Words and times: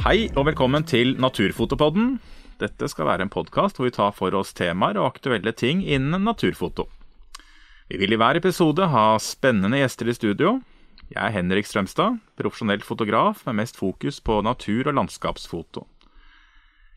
Hei 0.00 0.30
og 0.32 0.46
velkommen 0.48 0.80
til 0.88 1.10
Naturfotopodden. 1.20 2.14
Dette 2.56 2.86
skal 2.88 3.04
være 3.04 3.26
en 3.26 3.30
podkast 3.32 3.76
hvor 3.76 3.84
vi 3.84 3.92
tar 3.92 4.14
for 4.16 4.32
oss 4.32 4.54
temaer 4.56 4.96
og 4.96 5.10
aktuelle 5.10 5.52
ting 5.52 5.82
innen 5.84 6.22
naturfoto. 6.24 6.86
Vi 7.92 7.98
vil 8.00 8.14
i 8.14 8.16
hver 8.16 8.38
episode 8.40 8.86
ha 8.88 9.18
spennende 9.20 9.76
gjester 9.82 10.08
i 10.08 10.14
studio. 10.16 10.54
Jeg 11.12 11.20
er 11.20 11.34
Henrik 11.34 11.68
Strømstad, 11.68 12.16
profesjonell 12.40 12.80
fotograf 12.80 13.42
med 13.44 13.58
mest 13.58 13.76
fokus 13.76 14.22
på 14.24 14.38
natur- 14.46 14.88
og 14.88 14.96
landskapsfoto. 14.96 15.84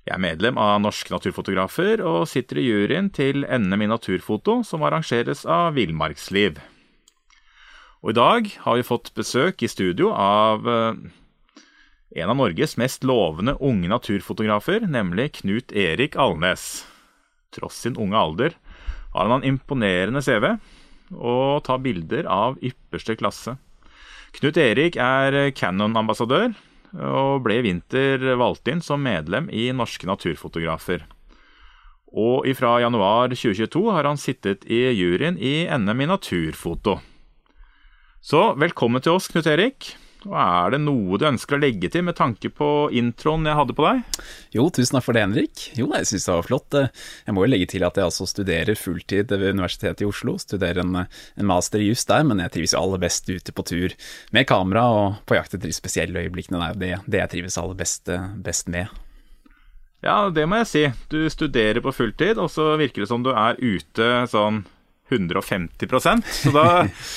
Jeg 0.08 0.16
er 0.16 0.24
medlem 0.24 0.62
av 0.64 0.80
Norske 0.86 1.12
Naturfotografer 1.12 2.00
og 2.08 2.30
sitter 2.32 2.62
i 2.62 2.70
juryen 2.70 3.10
til 3.12 3.44
NM 3.44 3.84
i 3.84 3.90
naturfoto, 3.92 4.62
som 4.64 4.86
arrangeres 4.88 5.44
av 5.44 5.76
Villmarksliv. 5.76 6.64
Og 8.00 8.16
i 8.16 8.18
dag 8.22 8.48
har 8.64 8.80
vi 8.80 8.88
fått 8.88 9.12
besøk 9.12 9.60
i 9.60 9.72
studio 9.72 10.14
av 10.16 10.72
eh, 10.72 11.04
en 12.16 12.30
av 12.30 12.38
Norges 12.38 12.78
mest 12.78 13.04
lovende 13.04 13.56
unge 13.60 13.90
naturfotografer, 13.90 14.86
nemlig 14.86 15.32
Knut 15.40 15.72
Erik 15.72 16.16
Alnes. 16.16 16.86
Tross 17.54 17.80
sin 17.86 17.98
unge 17.98 18.18
alder 18.18 18.58
har 19.14 19.30
han 19.30 19.42
en 19.42 19.48
imponerende 19.54 20.22
CV 20.26 20.56
og 21.14 21.64
tar 21.66 21.82
bilder 21.82 22.30
av 22.30 22.58
ypperste 22.66 23.18
klasse. 23.18 23.56
Knut 24.34 24.58
Erik 24.58 24.98
er 24.98 25.52
Cannon-ambassadør 25.58 26.54
og 26.94 27.44
ble 27.46 27.60
i 27.60 27.66
vinter 27.66 28.22
valgt 28.38 28.70
inn 28.70 28.82
som 28.86 29.02
medlem 29.02 29.50
i 29.50 29.72
Norske 29.74 30.10
Naturfotografer. 30.10 31.06
Og 32.14 32.46
ifra 32.50 32.76
januar 32.84 33.34
2022 33.34 33.84
har 33.90 34.06
han 34.06 34.22
sittet 34.22 34.66
i 34.70 34.86
juryen 34.94 35.38
i 35.42 35.66
NM 35.66 36.06
i 36.06 36.10
naturfoto. 36.14 37.00
Så 38.22 38.54
velkommen 38.62 39.02
til 39.02 39.18
oss, 39.18 39.28
Knut 39.34 39.50
Erik. 39.50 39.96
Og 40.24 40.36
Er 40.40 40.72
det 40.72 40.80
noe 40.84 41.18
du 41.20 41.26
ønsker 41.28 41.58
å 41.58 41.62
legge 41.62 41.90
til 41.92 42.06
med 42.08 42.16
tanke 42.16 42.48
på 42.54 42.68
introen 42.96 43.48
jeg 43.50 43.58
hadde 43.60 43.76
på 43.76 43.86
deg? 43.86 44.20
Jo, 44.56 44.70
tusen 44.72 44.98
takk 44.98 45.06
for 45.08 45.18
det, 45.18 45.26
Henrik. 45.26 45.64
Jo, 45.76 45.90
jeg 45.92 46.08
syns 46.08 46.28
det 46.30 46.36
var 46.38 46.48
flott. 46.48 46.78
Jeg 47.28 47.36
må 47.36 47.44
jo 47.44 47.52
legge 47.52 47.68
til 47.74 47.84
at 47.84 48.00
jeg 48.00 48.08
altså 48.08 48.28
studerer 48.30 48.80
fulltid 48.80 49.34
ved 49.34 49.58
Universitetet 49.58 50.06
i 50.06 50.08
Oslo. 50.08 50.38
Studerer 50.40 50.84
en, 50.84 51.04
en 51.04 51.50
master 51.50 51.84
i 51.84 51.90
juss 51.90 52.08
der, 52.08 52.24
men 52.28 52.40
jeg 52.46 52.56
trives 52.56 52.76
jo 52.76 52.84
aller 52.84 53.04
best 53.04 53.28
ute 53.28 53.56
på 53.56 53.68
tur 53.68 53.96
med 54.36 54.48
kamera 54.48 54.86
og 54.96 55.24
på 55.28 55.40
jakt 55.40 55.58
etter 55.58 55.68
de 55.68 55.76
spesielle 55.76 56.24
øyeblikkene. 56.24 56.62
Det 56.62 56.70
er 56.70 56.74
jo 56.74 56.84
det, 56.84 57.12
det 57.12 57.24
jeg 57.24 57.34
trives 57.36 57.60
aller 57.60 57.82
best, 57.84 58.14
best 58.46 58.72
med. 58.72 59.02
Ja, 60.04 60.28
det 60.36 60.48
må 60.52 60.60
jeg 60.60 60.68
si. 60.72 60.86
Du 61.12 61.20
studerer 61.32 61.80
på 61.84 61.94
fulltid, 61.96 62.40
og 62.40 62.50
så 62.52 62.74
virker 62.80 63.04
det 63.04 63.12
som 63.12 63.24
du 63.24 63.32
er 63.32 63.60
ute 63.60 64.10
sånn 64.32 64.64
150% 65.14 66.28
Så 66.28 66.52
da, 66.56 66.64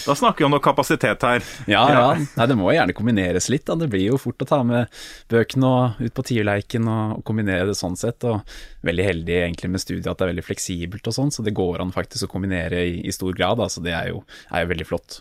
da 0.07 0.15
snakker 0.17 0.45
vi 0.45 0.47
om 0.49 0.55
noe 0.55 0.65
kapasitet 0.65 1.25
her. 1.27 1.45
Ja, 1.71 1.83
ja. 1.91 2.05
Nei, 2.37 2.47
det 2.51 2.57
må 2.59 2.71
gjerne 2.75 2.95
kombineres 2.97 3.49
litt. 3.53 3.67
Da. 3.69 3.77
Det 3.81 3.89
blir 3.93 4.07
jo 4.11 4.21
fort 4.21 4.43
å 4.45 4.49
ta 4.49 4.61
med 4.67 4.93
bøkene 5.33 5.71
og 5.71 6.03
ut 6.03 6.17
på 6.17 6.27
tierleiken 6.31 6.89
og, 6.91 7.19
og, 7.19 7.25
kombinere 7.29 7.69
det 7.71 7.79
sånn 7.79 7.99
sett. 7.99 8.25
Og 8.29 8.43
veldig 8.87 9.09
heldig 9.11 9.39
egentlig 9.43 9.73
med 9.73 9.83
studiet 9.83 10.11
at 10.11 10.21
det 10.21 10.29
er 10.29 10.35
veldig 10.35 10.47
fleksibelt 10.47 11.11
og 11.11 11.19
sånn, 11.19 11.33
så 11.35 11.47
det 11.47 11.57
går 11.57 11.83
an 11.85 11.95
faktisk 11.95 12.29
å 12.29 12.35
kombinere 12.37 12.85
i, 12.87 13.01
i 13.07 13.15
stor 13.15 13.35
grad. 13.37 13.65
så 13.73 13.83
det 13.85 13.97
er 13.97 14.13
jo, 14.13 14.23
er 14.53 14.65
jo 14.65 14.73
veldig 14.75 14.89
flott. 14.89 15.21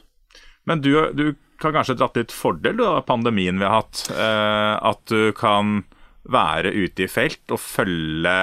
Men 0.66 0.82
du, 0.82 0.92
du 1.14 1.28
kan 1.62 1.76
kanskje 1.76 1.98
dratt 1.98 2.18
litt 2.18 2.34
fordel 2.36 2.82
av 2.84 3.04
pandemien 3.08 3.60
vi 3.60 3.68
har 3.68 3.84
hatt. 3.84 4.08
Eh, 4.12 4.74
at 4.92 5.04
du 5.12 5.32
kan 5.38 5.84
være 6.26 6.74
ute 6.74 7.06
i 7.06 7.12
felt 7.12 7.54
og 7.54 7.62
følge 7.62 8.36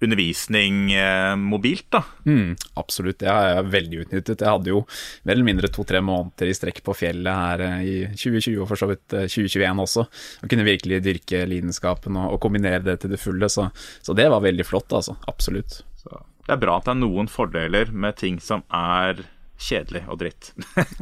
undervisning 0.00 0.92
eh, 0.94 1.36
mobilt, 1.36 1.86
da. 1.90 2.02
Mm, 2.26 2.56
absolutt, 2.74 3.18
det 3.18 3.30
har 3.30 3.48
jeg 3.50 3.70
veldig 3.72 4.00
utnyttet. 4.04 4.44
Jeg 4.44 4.52
hadde 4.54 4.70
jo 4.70 4.82
mer 5.26 5.34
eller 5.34 5.48
mindre 5.48 5.70
to-tre 5.74 6.02
måneder 6.04 6.50
i 6.50 6.56
strekk 6.56 6.82
på 6.86 6.94
fjellet 6.96 7.40
her 7.42 7.64
eh, 7.66 7.80
i 7.82 7.96
2020 8.12 8.62
og 8.62 8.68
for 8.70 8.80
så 8.80 8.90
vidt 8.90 9.06
2021 9.10 9.64
eh, 9.66 9.82
også. 9.84 10.06
Og 10.42 10.52
kunne 10.52 10.68
virkelig 10.68 11.00
dyrke 11.06 11.42
lidenskapen 11.50 12.18
og, 12.20 12.36
og 12.36 12.42
kombinere 12.44 12.84
det 12.86 13.00
til 13.02 13.14
det 13.14 13.22
fulle. 13.22 13.50
Så, 13.52 13.68
så, 13.98 14.14
det 14.18 14.28
var 14.30 14.44
veldig 14.44 14.66
flott, 14.66 14.94
altså. 14.94 15.18
Absolutt. 15.30 15.80
Så 15.98 16.22
det 16.46 16.54
er 16.54 16.62
bra 16.62 16.78
at 16.78 16.86
det 16.86 16.94
er 16.94 17.02
noen 17.02 17.26
fordeler 17.28 17.90
med 17.92 18.16
ting 18.22 18.38
som 18.40 18.62
er 18.72 19.24
kjedelig 19.58 20.04
og 20.06 20.22
dritt. 20.22 20.54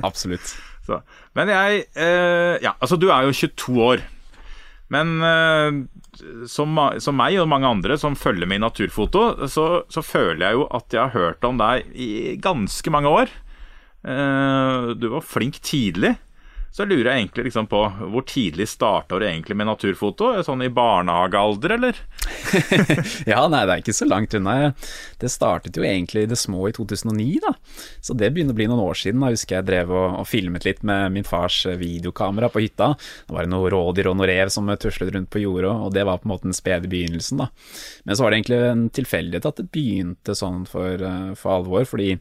absolutt. 0.07 0.57
Så. 0.87 1.01
Men 1.35 1.51
jeg 1.51 1.87
eh, 1.99 2.57
Ja, 2.63 2.77
altså 2.79 2.95
du 2.99 3.09
er 3.11 3.27
jo 3.27 3.35
22 3.35 3.81
år. 3.83 4.05
Men 4.93 5.17
eh, 5.27 5.79
som, 6.51 6.79
som, 7.03 7.17
meg 7.19 7.39
og 7.43 7.49
mange 7.51 7.71
andre 7.71 7.97
som 7.99 8.19
følger 8.19 8.49
med 8.49 8.61
i 8.61 8.65
naturfoto, 8.67 9.49
så, 9.51 9.67
så, 9.91 10.05
føler 10.05 10.45
jeg 10.47 10.59
jo 10.61 10.69
at 10.79 10.95
jeg 10.95 11.03
har 11.03 11.17
hørt 11.17 11.49
om 11.49 11.59
deg 11.61 11.89
i 11.93 12.37
ganske 12.43 12.93
mange 12.95 13.11
år. 13.11 13.33
Eh, 14.07 14.93
du 14.95 15.09
var 15.17 15.27
flink 15.27 15.59
tidlig. 15.67 16.15
Så 16.77 16.85
lurer 16.85 17.09
jeg 17.09 17.23
egentlig 17.23 17.47
liksom 17.47 17.67
på 17.73 17.79
hvor 18.13 18.25
tidlig 18.29 18.67
starta 18.69 19.17
du 19.17 19.25
egentlig 19.25 19.55
med 19.57 19.71
naturfoto? 19.71 20.29
Sånn 20.45 20.61
i 20.67 20.69
barnehagealder, 20.69 21.73
eller? 21.79 22.01
ja, 23.31 23.47
nei, 23.49 23.63
det 23.65 23.73
er 23.73 23.81
ikke 23.81 23.95
så 23.97 24.05
langt 24.05 24.37
unna. 24.37 24.75
Det 25.17 25.31
startet 25.33 25.79
jo 25.81 25.87
egentlig 25.89 26.27
i 26.27 26.29
det 26.29 26.37
små 26.37 26.67
i 26.69 26.75
2009, 26.77 27.39
da. 27.47 27.55
Så 28.05 28.13
det 28.13 28.29
begynner 28.35 28.53
å 28.53 28.59
bli 28.59 28.67
noen 28.69 28.83
år 28.85 29.01
siden. 29.01 29.25
Da 29.25 29.31
husker 29.33 29.57
jeg 29.57 29.69
drev 29.71 29.95
og, 29.95 30.19
og 30.21 30.29
filmet 30.29 30.67
litt 30.69 30.83
med 30.85 31.15
min 31.15 31.25
fars 31.25 31.63
videokamera 31.81 32.53
på 32.53 32.67
hytta. 32.67 32.91
Det 33.25 33.39
var 33.39 33.49
noen 33.49 33.73
rådyr 33.73 34.11
og 34.13 34.19
noen 34.21 34.29
rev 34.35 34.53
som 34.53 34.69
tuslet 34.77 35.15
rundt 35.17 35.33
på 35.33 35.41
jordet, 35.47 35.73
og 35.73 35.97
det 35.97 36.05
var 36.05 36.21
på 36.21 36.29
en 36.29 36.35
måte 36.35 36.51
den 36.51 36.59
spede 36.61 36.93
begynnelsen, 36.93 37.41
da. 37.41 37.49
Men 38.05 38.21
så 38.21 38.27
var 38.27 38.35
det 38.35 38.43
egentlig 38.43 38.61
en 38.67 38.85
tilfeldighet 39.01 39.49
at 39.49 39.63
det 39.63 39.69
begynte 39.73 40.37
sånn 40.37 40.69
for, 40.69 41.01
eh, 41.01 41.33
for 41.41 41.57
alvor, 41.57 41.89
fordi 41.89 42.13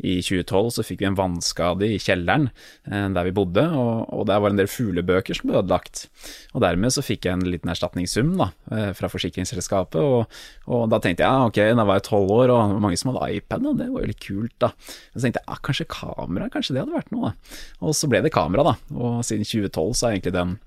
i 0.00 0.16
2012 0.24 0.72
så 0.78 0.88
fikk 0.94 1.04
vi 1.04 1.10
en 1.12 1.20
vannskade 1.20 1.92
i 1.92 2.00
kjelleren 2.00 2.48
eh, 2.88 3.08
der 3.12 3.28
vi 3.28 3.36
bodde. 3.36 3.68
og 3.68 3.97
og 4.06 4.26
der 4.28 4.40
var 4.42 4.52
en 4.52 4.58
del 4.60 4.70
fuglebøker 4.70 5.36
som 5.36 5.50
ble 5.50 5.58
ødelagt. 5.60 6.06
Og 6.54 6.62
dermed 6.64 6.94
så 6.94 7.04
fikk 7.04 7.26
jeg 7.28 7.38
en 7.38 7.46
liten 7.46 7.72
erstatningssum 7.72 8.34
da, 8.40 8.48
eh, 8.74 8.90
fra 8.98 9.10
forsikringsselskapet, 9.12 9.98
og, 10.00 10.38
og, 10.66 10.86
da 10.92 11.00
tenkte 11.02 11.24
jeg 11.24 11.28
ja, 11.28 11.48
ok, 11.48 11.60
da 11.78 11.86
var 11.88 12.00
jeg 12.00 12.06
tolv 12.08 12.32
år, 12.38 12.54
og 12.54 12.78
mange 12.84 13.00
som 13.00 13.12
hadde 13.12 13.40
iPad, 13.40 13.68
og 13.70 13.78
det 13.80 13.90
var 13.92 14.04
jo 14.04 14.12
litt 14.12 14.24
kult, 14.24 14.56
da. 14.64 14.72
Så 15.12 15.24
tenkte 15.24 15.42
jeg 15.42 15.50
ja, 15.50 15.60
kanskje 15.68 15.88
kamera, 15.98 16.50
kanskje 16.54 16.76
det 16.76 16.84
hadde 16.84 16.96
vært 16.96 17.12
noe, 17.14 17.32
da. 17.32 17.60
Og 17.82 17.98
så 17.98 18.10
ble 18.10 18.22
det 18.24 18.34
kamera, 18.34 18.72
da. 18.72 18.74
Og 18.96 19.22
siden 19.26 19.46
2012 19.48 19.94
så 20.00 20.08
er 20.08 20.16
egentlig 20.16 20.34
den, 20.38 20.58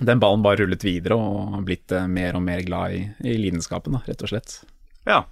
den 0.00 0.22
ballen 0.22 0.44
bare 0.46 0.62
rullet 0.62 0.86
videre 0.86 1.18
og 1.20 1.60
blitt 1.68 1.94
eh, 1.96 2.10
mer 2.10 2.38
og 2.38 2.44
mer 2.46 2.64
glad 2.66 2.98
i, 2.98 3.06
i 3.26 3.38
lidenskapen, 3.40 3.98
da, 3.98 4.04
rett 4.08 4.26
og 4.26 4.32
slett. 4.32 4.60
Ja, 5.08 5.24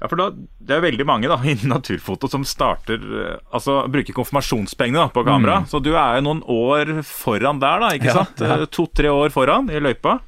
ja, 0.00 0.08
for 0.08 0.20
da, 0.20 0.28
Det 0.58 0.76
er 0.76 0.84
veldig 0.84 1.06
mange 1.08 1.30
da, 1.30 1.38
innen 1.52 1.74
naturfoto 1.74 2.30
som 2.30 2.46
starter 2.46 3.02
eh, 3.02 3.36
Altså 3.54 3.80
bruker 3.90 4.16
konfirmasjonspengene 4.16 5.06
da, 5.06 5.12
på 5.12 5.24
kamera. 5.26 5.62
Mm. 5.62 5.70
Så 5.70 5.82
du 5.82 5.92
er 5.94 6.18
jo 6.18 6.26
noen 6.28 6.42
år 6.54 6.98
foran 7.06 7.62
der, 7.62 7.82
da, 7.82 7.92
ikke 7.96 8.12
ja, 8.12 8.18
sant? 8.22 8.42
Ja. 8.42 8.60
Eh, 8.62 8.68
to-tre 8.74 9.12
år 9.12 9.34
foran 9.34 9.70
i 9.72 9.82
løypa. 9.82 10.20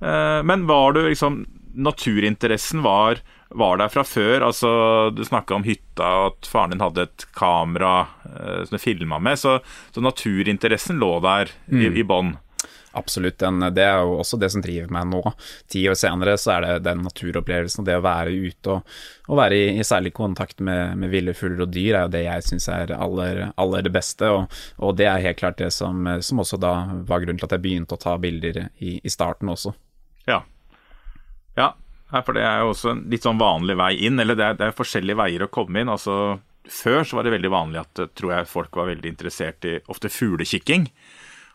Eh, 0.00 0.40
men 0.48 0.68
var 0.70 0.96
du 0.96 1.04
liksom 1.08 1.44
Naturinteressen 1.78 2.80
var, 2.82 3.20
var 3.54 3.76
der 3.78 3.90
fra 3.92 4.02
før? 4.02 4.48
Altså, 4.48 4.68
Du 5.14 5.20
snakka 5.22 5.54
om 5.54 5.62
hytta, 5.62 6.08
at 6.26 6.48
faren 6.50 6.72
din 6.72 6.82
hadde 6.82 7.04
et 7.06 7.26
kamera 7.36 8.08
som 8.64 8.72
du 8.74 8.80
filma 8.82 9.20
med. 9.22 9.38
Så, 9.38 9.60
så, 9.94 10.02
naturinteressen 10.02 10.98
lå 10.98 11.12
der 11.22 11.52
mm. 11.68 11.78
i, 11.78 11.92
i 12.00 12.06
bånn. 12.08 12.32
Absolutt. 12.92 13.38
Den, 13.38 13.60
det 13.74 13.84
er 13.84 14.00
jo 14.00 14.16
også 14.22 14.38
det 14.40 14.48
som 14.52 14.62
driver 14.64 14.90
meg 14.94 15.08
nå. 15.10 15.20
Ti 15.70 15.82
år 15.90 15.96
senere 15.98 16.36
så 16.40 16.54
er 16.54 16.64
det 16.64 16.86
den 16.86 17.02
naturopplevelsen 17.04 17.82
og 17.82 17.88
det 17.88 17.98
å 17.98 18.04
være 18.04 18.32
ute 18.32 18.76
og, 18.76 18.94
og 19.28 19.40
være 19.40 19.58
i, 19.58 19.66
i, 19.76 19.84
særlig 19.86 20.14
kontakt 20.16 20.62
med, 20.64 20.96
med 21.00 21.12
ville 21.12 21.34
fugler 21.36 21.66
og 21.66 21.74
dyr, 21.74 21.92
er 21.94 22.06
jo 22.06 22.14
det 22.14 22.24
jeg 22.24 22.46
syns 22.48 22.68
er 22.72 22.94
aller, 22.96 23.42
aller, 23.60 23.84
det 23.84 23.92
beste. 23.94 24.30
Og, 24.32 24.60
og, 24.78 24.96
det 24.98 25.10
er 25.10 25.26
helt 25.26 25.40
klart 25.40 25.60
det 25.60 25.70
som, 25.76 26.08
som, 26.24 26.40
også 26.44 26.60
da 26.60 26.72
var 27.08 27.24
grunnen 27.24 27.40
til 27.40 27.48
at 27.50 27.58
jeg 27.58 27.66
begynte 27.66 27.98
å 27.98 28.02
ta 28.02 28.16
bilder 28.20 28.64
i, 28.78 28.96
i 28.98 29.12
starten 29.12 29.52
også. 29.52 29.74
Ja. 30.30 30.42
ja. 31.58 31.72
For 32.24 32.32
det 32.32 32.46
er 32.48 32.62
jo 32.64 32.72
også 32.72 32.94
en 32.94 33.06
litt 33.12 33.26
sånn 33.28 33.40
vanlig 33.40 33.76
vei 33.76 33.92
inn, 34.08 34.20
eller 34.22 34.38
det 34.38 34.46
er, 34.46 34.60
det 34.60 34.70
er 34.70 34.78
forskjellige 34.78 35.20
veier 35.20 35.44
å 35.44 35.52
komme 35.52 35.84
inn. 35.84 35.92
altså 35.92 36.38
før 36.68 37.04
så 37.04 37.16
var 37.16 37.24
det 37.24 37.32
veldig 37.32 37.50
vanlig 37.52 37.80
at 37.80 38.00
tror 38.16 38.32
jeg 38.34 38.48
folk 38.50 38.76
var 38.76 38.90
veldig 38.90 39.08
interessert 39.08 39.64
i 39.64 39.78
ofte 39.88 40.10
fuglekikking. 40.12 40.88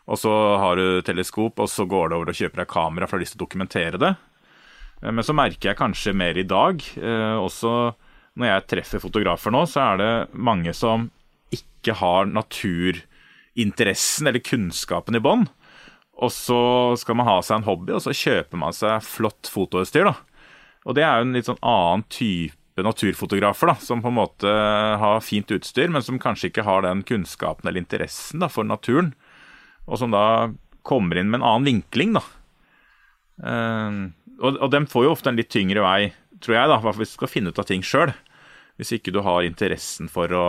Og 0.04 0.20
så 0.20 0.30
har 0.60 0.76
du 0.76 1.00
teleskop, 1.04 1.60
og 1.60 1.70
så 1.70 1.86
går 1.88 2.10
det 2.10 2.16
over 2.18 2.32
og 2.32 2.36
kjøper 2.36 2.62
deg 2.62 2.70
kamera 2.70 3.08
for 3.08 3.16
å 3.16 3.20
ha 3.20 3.24
lyst 3.24 3.36
til 3.36 3.40
å 3.40 3.46
dokumentere 3.46 4.00
det. 4.00 4.12
Eh, 5.00 5.10
men 5.10 5.24
så 5.24 5.36
merker 5.36 5.70
jeg 5.70 5.80
kanskje 5.80 6.16
mer 6.16 6.38
i 6.38 6.48
dag, 6.48 6.82
eh, 7.00 7.36
også 7.40 7.94
når 8.34 8.50
jeg 8.50 8.68
treffer 8.72 9.02
fotografer 9.02 9.54
nå, 9.54 9.64
så 9.70 9.92
er 9.92 10.02
det 10.02 10.12
mange 10.32 10.74
som 10.76 11.08
ikke 11.54 11.94
har 12.00 12.26
naturinteressen 12.26 14.28
eller 14.28 14.44
kunnskapen 14.44 15.16
i 15.16 15.22
bånn. 15.22 15.46
Og 16.22 16.30
så 16.30 16.94
skal 16.98 17.16
man 17.18 17.26
ha 17.26 17.40
seg 17.42 17.58
en 17.58 17.68
hobby, 17.68 17.94
og 17.94 18.02
så 18.04 18.14
kjøper 18.14 18.58
man 18.58 18.74
seg 18.74 19.02
flott 19.06 19.48
fotoutstyr. 19.50 20.12
Og 20.84 20.94
det 20.94 21.06
er 21.06 21.18
jo 21.18 21.26
en 21.26 21.34
litt 21.34 21.48
sånn 21.48 21.64
annen 21.64 22.04
type 22.12 22.84
naturfotografer, 22.84 23.70
da, 23.70 23.76
som 23.78 24.02
på 24.02 24.10
en 24.10 24.18
måte 24.18 24.50
har 25.00 25.22
fint 25.22 25.50
utstyr, 25.54 25.88
men 25.94 26.02
som 26.02 26.18
kanskje 26.18 26.50
ikke 26.50 26.66
har 26.66 26.82
den 26.82 27.04
kunnskapen 27.06 27.70
eller 27.70 27.82
interessen 27.82 28.42
da, 28.42 28.50
for 28.50 28.66
naturen 28.66 29.12
og 29.84 30.00
som 30.00 30.14
da 30.14 30.52
kommer 30.84 31.18
inn 31.18 31.30
med 31.32 31.40
en 31.40 31.48
annen 31.48 31.68
vinkling, 31.70 32.16
da. 32.16 32.24
Uh, 33.44 34.12
og, 34.40 34.58
og 34.58 34.68
dem 34.74 34.86
får 34.90 35.06
jo 35.06 35.14
ofte 35.14 35.32
en 35.32 35.38
litt 35.38 35.50
tyngre 35.52 35.84
vei, 35.84 36.12
tror 36.44 36.58
jeg, 36.58 36.70
da, 36.70 36.78
hvis 36.84 37.14
du 37.14 37.18
skal 37.18 37.30
finne 37.30 37.52
ut 37.52 37.60
av 37.60 37.68
ting 37.68 37.84
sjøl. 37.86 38.12
Hvis 38.80 38.90
ikke 38.96 39.14
du 39.14 39.20
har 39.22 39.46
interessen 39.46 40.10
for 40.10 40.32
å, 40.34 40.46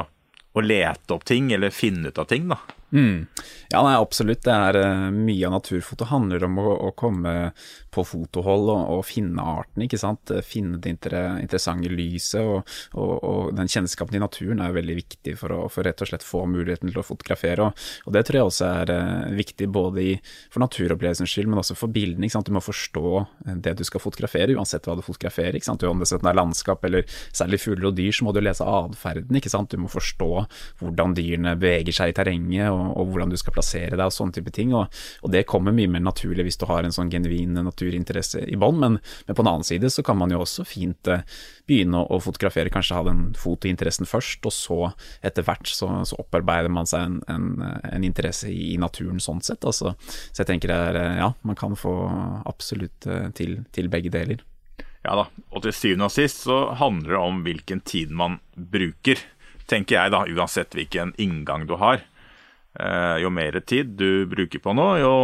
å, 0.56 0.64
lete 0.64 1.14
opp 1.14 1.28
ting, 1.30 1.52
eller 1.54 1.74
finne 1.74 2.10
ut 2.10 2.22
av 2.22 2.30
ting, 2.32 2.48
da. 2.50 2.58
Mm. 2.92 3.26
Ja, 3.70 3.82
nei, 3.84 3.96
absolutt. 3.98 4.44
Det 4.46 4.54
er 4.54 4.78
uh, 4.78 5.08
Mye 5.12 5.48
av 5.48 5.56
naturfoto 5.56 6.06
handler 6.08 6.46
om 6.46 6.60
å, 6.62 6.68
å 6.88 6.92
komme 6.98 7.52
på 7.96 8.04
fotohold 8.06 8.70
og, 8.70 8.82
og, 8.94 9.02
finne 9.08 9.42
arten, 9.42 9.86
ikke 9.86 10.00
sant. 10.00 10.32
Finne 10.46 10.80
det 10.82 10.94
inter 10.94 11.16
interessante 11.42 11.90
lyset. 11.92 12.44
Og, 12.44 12.76
og, 12.94 13.14
og, 13.18 13.42
den 13.58 13.72
kjennskapen 13.72 14.16
til 14.16 14.24
naturen 14.24 14.62
er 14.64 14.76
veldig 14.76 14.98
viktig 15.00 15.36
for 15.40 15.56
å 15.56 15.62
for 15.72 15.88
rett 15.88 16.02
og 16.04 16.12
slett 16.12 16.26
få 16.26 16.44
muligheten 16.50 16.92
til 16.92 17.02
å 17.02 17.06
fotografere. 17.06 17.72
Og, 18.06 18.12
det 18.16 18.26
tror 18.28 18.40
jeg 18.40 18.52
også 18.52 18.70
er 18.84 18.94
uh, 18.94 19.34
viktig 19.36 19.70
både 19.74 20.04
i, 20.04 20.14
for 20.54 20.64
naturopplevelsens 20.64 21.32
skyld, 21.32 21.50
men 21.52 21.64
også 21.64 21.78
for 21.80 21.92
bildene. 21.92 22.28
ikke 22.28 22.38
sant? 22.38 22.52
Du 22.52 22.56
må 22.56 22.64
forstå 22.64 23.08
eh, 23.22 23.58
det 23.66 23.76
du 23.80 23.86
skal 23.88 24.04
fotografere, 24.04 24.56
uansett 24.56 24.88
hva 24.88 24.98
du 24.98 25.04
fotograferer. 25.06 25.58
ikke 25.58 25.72
sant? 25.72 25.84
Om 25.84 26.04
det 26.04 26.12
er 26.16 26.38
landskap 26.38 26.86
eller 26.88 27.08
særlig 27.36 27.62
fugler 27.64 27.90
og 27.90 27.98
dyr, 27.98 28.14
så 28.16 28.28
må 28.28 28.36
du 28.36 28.44
lese 28.44 28.68
atferden. 28.68 29.42
Du 29.66 29.78
må 29.82 29.90
forstå 29.92 30.30
hvordan 30.80 31.16
dyrene 31.18 31.56
beveger 31.60 31.96
seg 31.96 32.12
i 32.12 32.16
terrenget, 32.16 32.75
og, 32.76 33.12
hvordan 33.12 33.32
du 33.32 33.38
skal 33.40 33.56
plassere 33.56 33.96
deg 33.96 34.06
og 34.06 34.14
sånne 34.14 34.36
type 34.38 34.54
ting. 34.56 34.74
Og, 34.76 34.92
det 35.32 35.46
kommer 35.50 35.76
mye 35.76 35.90
mer 35.92 36.04
naturlig 36.06 36.48
hvis 36.48 36.60
du 36.62 36.68
har 36.70 36.86
en 36.86 36.96
sånn 36.96 37.12
genuin 37.12 37.58
naturinteresse 37.66 38.44
i 38.46 38.60
bånn, 38.60 38.80
men, 38.82 38.98
men, 39.00 39.36
på 39.36 39.42
den 39.42 39.52
annen 39.52 39.68
side 39.68 39.92
så 39.94 40.04
kan 40.06 40.20
man 40.20 40.34
jo 40.34 40.42
også 40.44 40.66
fint 40.68 41.10
eh, 41.12 41.26
begynne 41.68 42.02
å, 42.02 42.08
å, 42.16 42.22
fotografere, 42.24 42.72
kanskje 42.74 42.98
ha 42.98 43.06
den 43.08 43.24
fotointeressen 43.40 44.10
først, 44.10 44.46
og 44.46 44.56
så 44.56 44.80
etter 45.26 45.46
hvert 45.48 45.70
så, 45.70 45.90
så 46.08 46.20
opparbeider 46.22 46.72
man 46.74 46.90
seg 46.90 47.08
en, 47.08 47.20
en, 47.32 47.68
en 47.92 48.08
interesse 48.08 48.52
i, 48.52 48.76
naturen 48.82 49.22
sånn 49.24 49.44
sett. 49.46 49.64
Altså. 49.66 49.96
Så 50.06 50.44
jeg 50.44 50.50
tenker 50.50 50.74
er, 50.74 51.00
eh, 51.00 51.22
ja, 51.24 51.32
man 51.48 51.60
kan 51.60 51.78
få 51.80 51.96
absolutt 52.46 53.08
eh, 53.10 53.30
til, 53.38 53.62
til 53.76 53.92
begge 53.92 54.14
deler. 54.14 54.44
Ja 55.06 55.14
da, 55.20 55.28
og 55.54 55.62
til 55.62 55.74
syvende 55.76 56.08
og 56.08 56.14
sist 56.16 56.48
så 56.48 56.72
handler 56.80 57.14
det 57.14 57.22
om 57.22 57.42
hvilken 57.46 57.82
tid 57.86 58.14
man 58.16 58.40
bruker, 58.58 59.20
tenker 59.70 60.00
jeg 60.00 60.14
da, 60.14 60.24
uansett 60.26 60.74
hvilken 60.78 61.14
inngang 61.22 61.68
du 61.70 61.76
har. 61.82 62.02
Eh, 62.76 63.18
jo 63.24 63.32
mer 63.32 63.60
tid 63.64 63.96
du 63.96 64.26
bruker 64.28 64.60
på 64.60 64.74
noe, 64.76 65.00
jo 65.00 65.16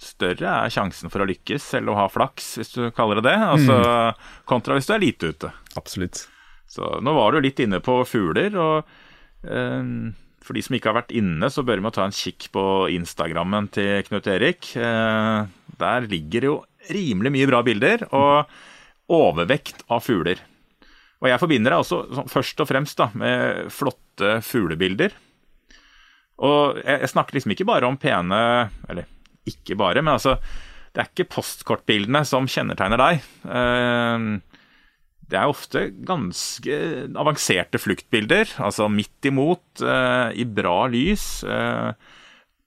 større 0.00 0.52
er 0.64 0.72
sjansen 0.72 1.12
for 1.12 1.22
å 1.22 1.28
lykkes, 1.28 1.66
eller 1.76 1.92
å 1.92 1.98
ha 1.98 2.08
flaks, 2.08 2.54
hvis 2.60 2.72
du 2.76 2.82
kaller 2.96 3.20
det 3.20 3.28
det. 3.28 3.36
Altså, 3.50 3.76
mm. 3.76 4.24
Kontra 4.48 4.78
hvis 4.78 4.88
du 4.88 4.94
er 4.96 5.02
lite 5.02 5.32
ute. 5.34 5.52
Absolutt. 5.76 6.24
Så 6.70 6.96
nå 7.02 7.14
var 7.16 7.34
du 7.34 7.42
litt 7.42 7.60
inne 7.60 7.82
på 7.84 7.98
fugler, 8.08 8.56
og 8.56 8.88
eh, 9.44 9.92
for 10.40 10.56
de 10.56 10.64
som 10.64 10.76
ikke 10.76 10.92
har 10.92 11.00
vært 11.02 11.14
inne, 11.18 11.50
så 11.52 11.64
bør 11.66 11.82
vi 11.82 11.92
ta 11.94 12.06
en 12.06 12.16
kikk 12.16 12.48
på 12.54 12.64
Instagrammen 12.94 13.68
til 13.74 14.06
Knut 14.06 14.30
Erik. 14.30 14.72
Eh, 14.78 15.40
der 15.80 16.08
ligger 16.08 16.46
jo 16.46 16.54
rimelig 16.90 17.34
mye 17.34 17.50
bra 17.50 17.60
bilder, 17.66 18.06
og 18.16 18.48
overvekt 19.10 19.84
av 19.90 20.04
fugler. 20.06 20.40
Og 21.20 21.28
jeg 21.28 21.42
forbinder 21.42 21.74
det 21.74 21.82
også 21.82 21.98
sånn, 22.16 22.30
først 22.32 22.62
og 22.62 22.70
fremst 22.70 23.00
da, 23.02 23.10
med 23.18 23.68
flotte 23.74 24.38
fuglebilder. 24.46 25.12
Og 26.40 26.80
jeg, 26.80 27.00
jeg 27.04 27.12
snakker 27.12 27.36
liksom 27.36 27.54
ikke 27.54 27.68
bare 27.68 27.88
om 27.88 27.98
pene 28.00 28.36
Eller 28.88 29.08
ikke 29.48 29.76
bare, 29.78 30.02
men 30.02 30.14
altså 30.14 30.38
Det 30.90 31.02
er 31.02 31.10
ikke 31.10 31.30
postkortbildene 31.36 32.24
som 32.26 32.48
kjennetegner 32.50 32.98
deg. 32.98 33.26
Ehm, 33.46 34.30
det 35.30 35.38
er 35.38 35.46
ofte 35.46 35.84
ganske 36.02 36.78
avanserte 37.14 37.78
fluktbilder, 37.78 38.56
altså 38.58 38.88
midt 38.90 39.28
imot, 39.30 39.84
eh, 39.86 40.32
i 40.42 40.46
bra 40.50 40.88
lys. 40.90 41.44
Eh, 41.46 41.92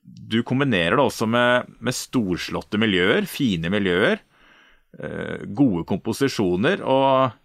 du 0.03 0.39
kombinerer 0.47 0.95
det 0.95 1.03
også 1.03 1.27
med, 1.27 1.67
med 1.83 1.97
storslåtte 1.97 2.79
miljøer, 2.79 3.27
fine 3.27 3.67
miljøer. 3.73 4.23
Eh, 4.95 5.43
gode 5.51 5.83
komposisjoner 5.89 6.83
og, 6.87 7.35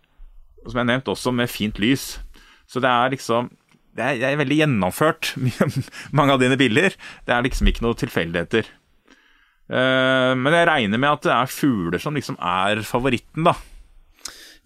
som 0.62 0.78
jeg 0.78 0.90
nevnte, 0.92 1.14
også 1.14 1.34
med 1.34 1.50
fint 1.50 1.82
lys. 1.82 2.20
Så 2.70 2.78
det 2.84 2.90
er 2.92 3.14
liksom 3.16 3.50
det 3.98 4.04
er, 4.06 4.18
det 4.20 4.28
er 4.28 4.40
veldig 4.40 4.60
gjennomført, 4.62 5.32
mange 6.18 6.34
av 6.34 6.42
dine 6.42 6.58
bilder. 6.60 6.94
Det 7.26 7.34
er 7.34 7.46
liksom 7.46 7.70
ikke 7.70 7.84
noe 7.86 7.98
tilfeldigheter. 7.98 8.70
Eh, 9.68 10.32
men 10.38 10.54
jeg 10.56 10.68
regner 10.70 11.02
med 11.02 11.16
at 11.16 11.26
det 11.26 11.34
er 11.34 11.52
fugler 11.52 12.02
som 12.02 12.16
liksom 12.16 12.38
er 12.40 12.84
favoritten, 12.86 13.44
da. 13.50 13.56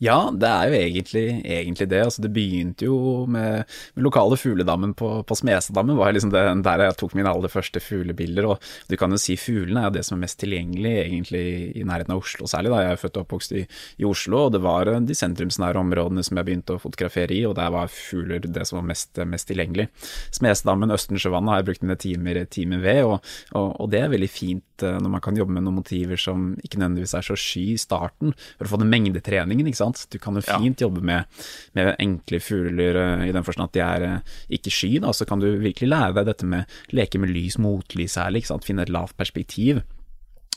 Ja, 0.02 0.32
det 0.34 0.48
er 0.50 0.66
jo 0.66 0.78
egentlig, 0.80 1.26
egentlig 1.46 1.86
det. 1.92 2.00
Altså, 2.02 2.22
det 2.24 2.32
begynte 2.34 2.88
jo 2.88 2.96
med, 3.30 3.68
med 3.94 4.02
lokale 4.02 4.34
fugledammen 4.40 4.96
på, 4.98 5.10
på 5.22 5.36
Smesadammen, 5.38 5.94
var 5.94 6.10
liksom 6.16 6.32
det, 6.32 6.42
der 6.66 6.82
jeg 6.88 6.96
tok 6.98 7.14
mine 7.14 7.30
aller 7.30 7.52
første 7.52 7.78
fuglebilder. 7.78 8.48
Og 8.50 8.72
du 8.90 8.96
kan 8.98 9.14
jo 9.14 9.20
si 9.22 9.36
fuglene 9.38 9.84
er 9.86 9.94
det 9.94 10.02
som 10.08 10.16
er 10.16 10.24
mest 10.24 10.40
tilgjengelig 10.42 10.94
egentlig 11.04 11.44
i 11.78 11.86
nærheten 11.86 12.16
av 12.16 12.24
Oslo, 12.24 12.48
særlig 12.50 12.72
da 12.72 12.80
jeg 12.82 12.96
er 12.96 13.02
født 13.04 13.20
og 13.20 13.28
oppvokst 13.28 13.54
i, 13.60 13.62
i 14.02 14.08
Oslo. 14.08 14.40
Og 14.48 14.56
det 14.56 14.62
var 14.64 14.90
de 14.90 15.18
sentrumsnære 15.20 15.84
områdene 15.84 16.26
som 16.26 16.40
jeg 16.40 16.50
begynte 16.50 16.74
å 16.74 16.82
fotografere 16.82 17.38
i, 17.38 17.44
og 17.46 17.54
der 17.60 17.70
var 17.70 17.94
fugler 17.94 18.42
det 18.42 18.66
som 18.66 18.80
var 18.80 18.90
mest, 18.90 19.22
mest 19.22 19.50
tilgjengelig. 19.52 19.86
Smesadammen, 20.34 20.96
Østensjøvannet 20.98 21.54
har 21.54 21.62
jeg 21.62 21.70
brukt 21.70 21.86
mine 21.86 21.98
timer, 22.08 22.42
timer 22.50 22.82
ved, 22.82 23.04
og, 23.06 23.32
og, 23.54 23.70
og, 23.70 23.94
det 23.94 24.02
er 24.02 24.10
veldig 24.16 24.32
fint 24.34 24.66
eh, 24.86 24.98
når 25.02 25.14
man 25.14 25.22
kan 25.24 25.38
jobbe 25.38 25.54
med 25.56 25.64
noen 25.66 25.78
motiver 25.80 26.20
som 26.20 26.52
ikke 26.62 26.80
nødvendigvis 26.80 27.14
er 27.18 27.26
så 27.26 27.36
sky 27.38 27.64
i 27.74 27.80
starten, 27.80 28.34
for 28.58 28.68
å 28.68 28.72
få 28.74 28.82
den 28.82 28.92
mengdetreningen, 28.92 29.68
ikke 29.70 29.82
sant. 29.82 30.04
Du 30.12 30.18
kan 30.22 30.38
jo 30.38 30.44
fint 30.44 30.82
ja. 30.82 30.88
jobbe 30.88 31.04
med, 31.06 31.42
med, 31.78 31.94
enkle 32.02 32.42
fugler 32.42 32.98
uh, 32.98 33.24
i 33.26 33.32
den 33.34 33.46
forstand 33.46 33.70
at 33.70 33.76
de 33.76 33.84
er 33.84 34.06
uh, 34.08 34.36
ikke 34.52 34.72
sky, 34.74 34.94
da. 35.04 35.14
Så 35.16 35.28
kan 35.28 35.42
du 35.42 35.48
virkelig 35.62 35.90
lære 35.92 36.16
deg 36.20 36.30
dette 36.30 36.48
med 36.48 36.78
leke 36.96 37.20
med 37.22 37.32
lys, 37.32 37.58
motlys 37.62 38.18
særlig, 38.18 38.42
ikke 38.42 38.54
sant. 38.54 38.68
Finne 38.68 38.86
et 38.86 38.92
lavt 38.92 39.16
perspektiv. 39.18 39.82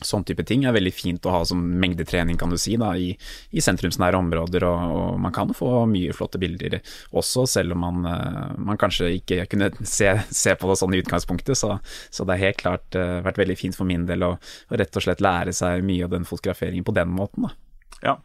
Sånn 0.04 0.26
type 0.28 0.44
ting 0.44 0.66
er 0.68 0.74
veldig 0.76 0.92
fint 0.92 1.24
å 1.24 1.32
ha 1.32 1.38
som 1.48 1.60
mengdetrening, 1.80 2.36
kan 2.36 2.50
du 2.52 2.58
si, 2.60 2.74
da, 2.76 2.90
i, 3.00 3.14
i 3.56 3.62
sentrumsnære 3.64 4.18
områder. 4.20 4.66
Og, 4.68 4.92
og, 4.92 5.20
man 5.24 5.32
kan 5.32 5.54
få 5.56 5.70
mye 5.88 6.12
flotte 6.16 6.40
bilder 6.42 6.78
også, 7.16 7.46
selv 7.48 7.72
om 7.72 7.80
man, 7.86 8.04
uh, 8.04 8.52
man 8.60 8.76
kanskje 8.80 9.14
ikke 9.16 9.46
kunne 9.48 9.70
se, 9.96 10.12
se, 10.28 10.52
på 10.52 10.68
det 10.68 10.76
sånn 10.82 10.96
i 10.96 11.00
utgangspunktet. 11.00 11.56
Så, 11.56 11.78
så 12.12 12.28
det 12.28 12.36
har 12.36 12.50
helt 12.50 12.60
klart 12.60 13.00
uh, 13.00 13.22
vært 13.24 13.40
veldig 13.40 13.56
fint 13.56 13.78
for 13.78 13.88
min 13.88 14.04
del 14.08 14.26
å, 14.28 14.34
å, 14.36 14.76
rett 14.76 15.00
og 15.00 15.06
slett 15.06 15.24
lære 15.24 15.56
seg 15.56 15.84
mye 15.88 16.04
av 16.04 16.12
den 16.12 16.28
fotograferingen 16.28 16.84
på 16.84 16.96
den 16.96 17.16
måten. 17.16 17.48
Da. 17.48 17.56
Ja, 18.04 18.18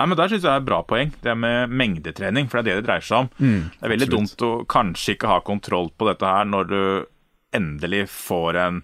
ja, 0.00 0.06
men 0.08 0.16
Der 0.16 0.30
syns 0.30 0.42
jeg 0.42 0.48
det 0.48 0.52
er 0.56 0.62
et 0.62 0.68
bra 0.68 0.82
poeng, 0.86 1.10
det 1.20 1.32
med 1.36 1.72
mengdetrening. 1.76 2.46
For 2.48 2.58
det 2.58 2.72
er 2.72 2.78
det 2.80 2.82
det 2.82 2.88
dreier 2.88 3.04
seg 3.04 3.26
om. 3.26 3.26
Mm, 3.36 3.58
det 3.74 3.84
er 3.84 3.92
veldig 3.92 4.06
absolutt. 4.08 4.30
dumt 4.32 4.46
å 4.46 4.52
kanskje 4.74 5.14
ikke 5.14 5.30
ha 5.30 5.42
kontroll 5.44 5.90
på 5.92 6.08
dette 6.08 6.30
her 6.34 6.46
når 6.48 6.70
du 6.70 6.82
endelig 7.54 8.06
får 8.10 8.58
en 8.62 8.80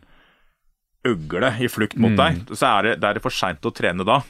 ugle 1.12 1.52
i 1.60 1.68
flukt 1.72 1.98
mot 2.00 2.14
mm. 2.14 2.20
deg. 2.20 2.56
Så 2.56 2.70
er 2.70 2.88
det, 2.88 2.94
det 3.02 3.10
er 3.10 3.22
for 3.24 3.34
seint 3.34 3.66
å 3.66 3.74
trene 3.74 4.06
da. 4.06 4.20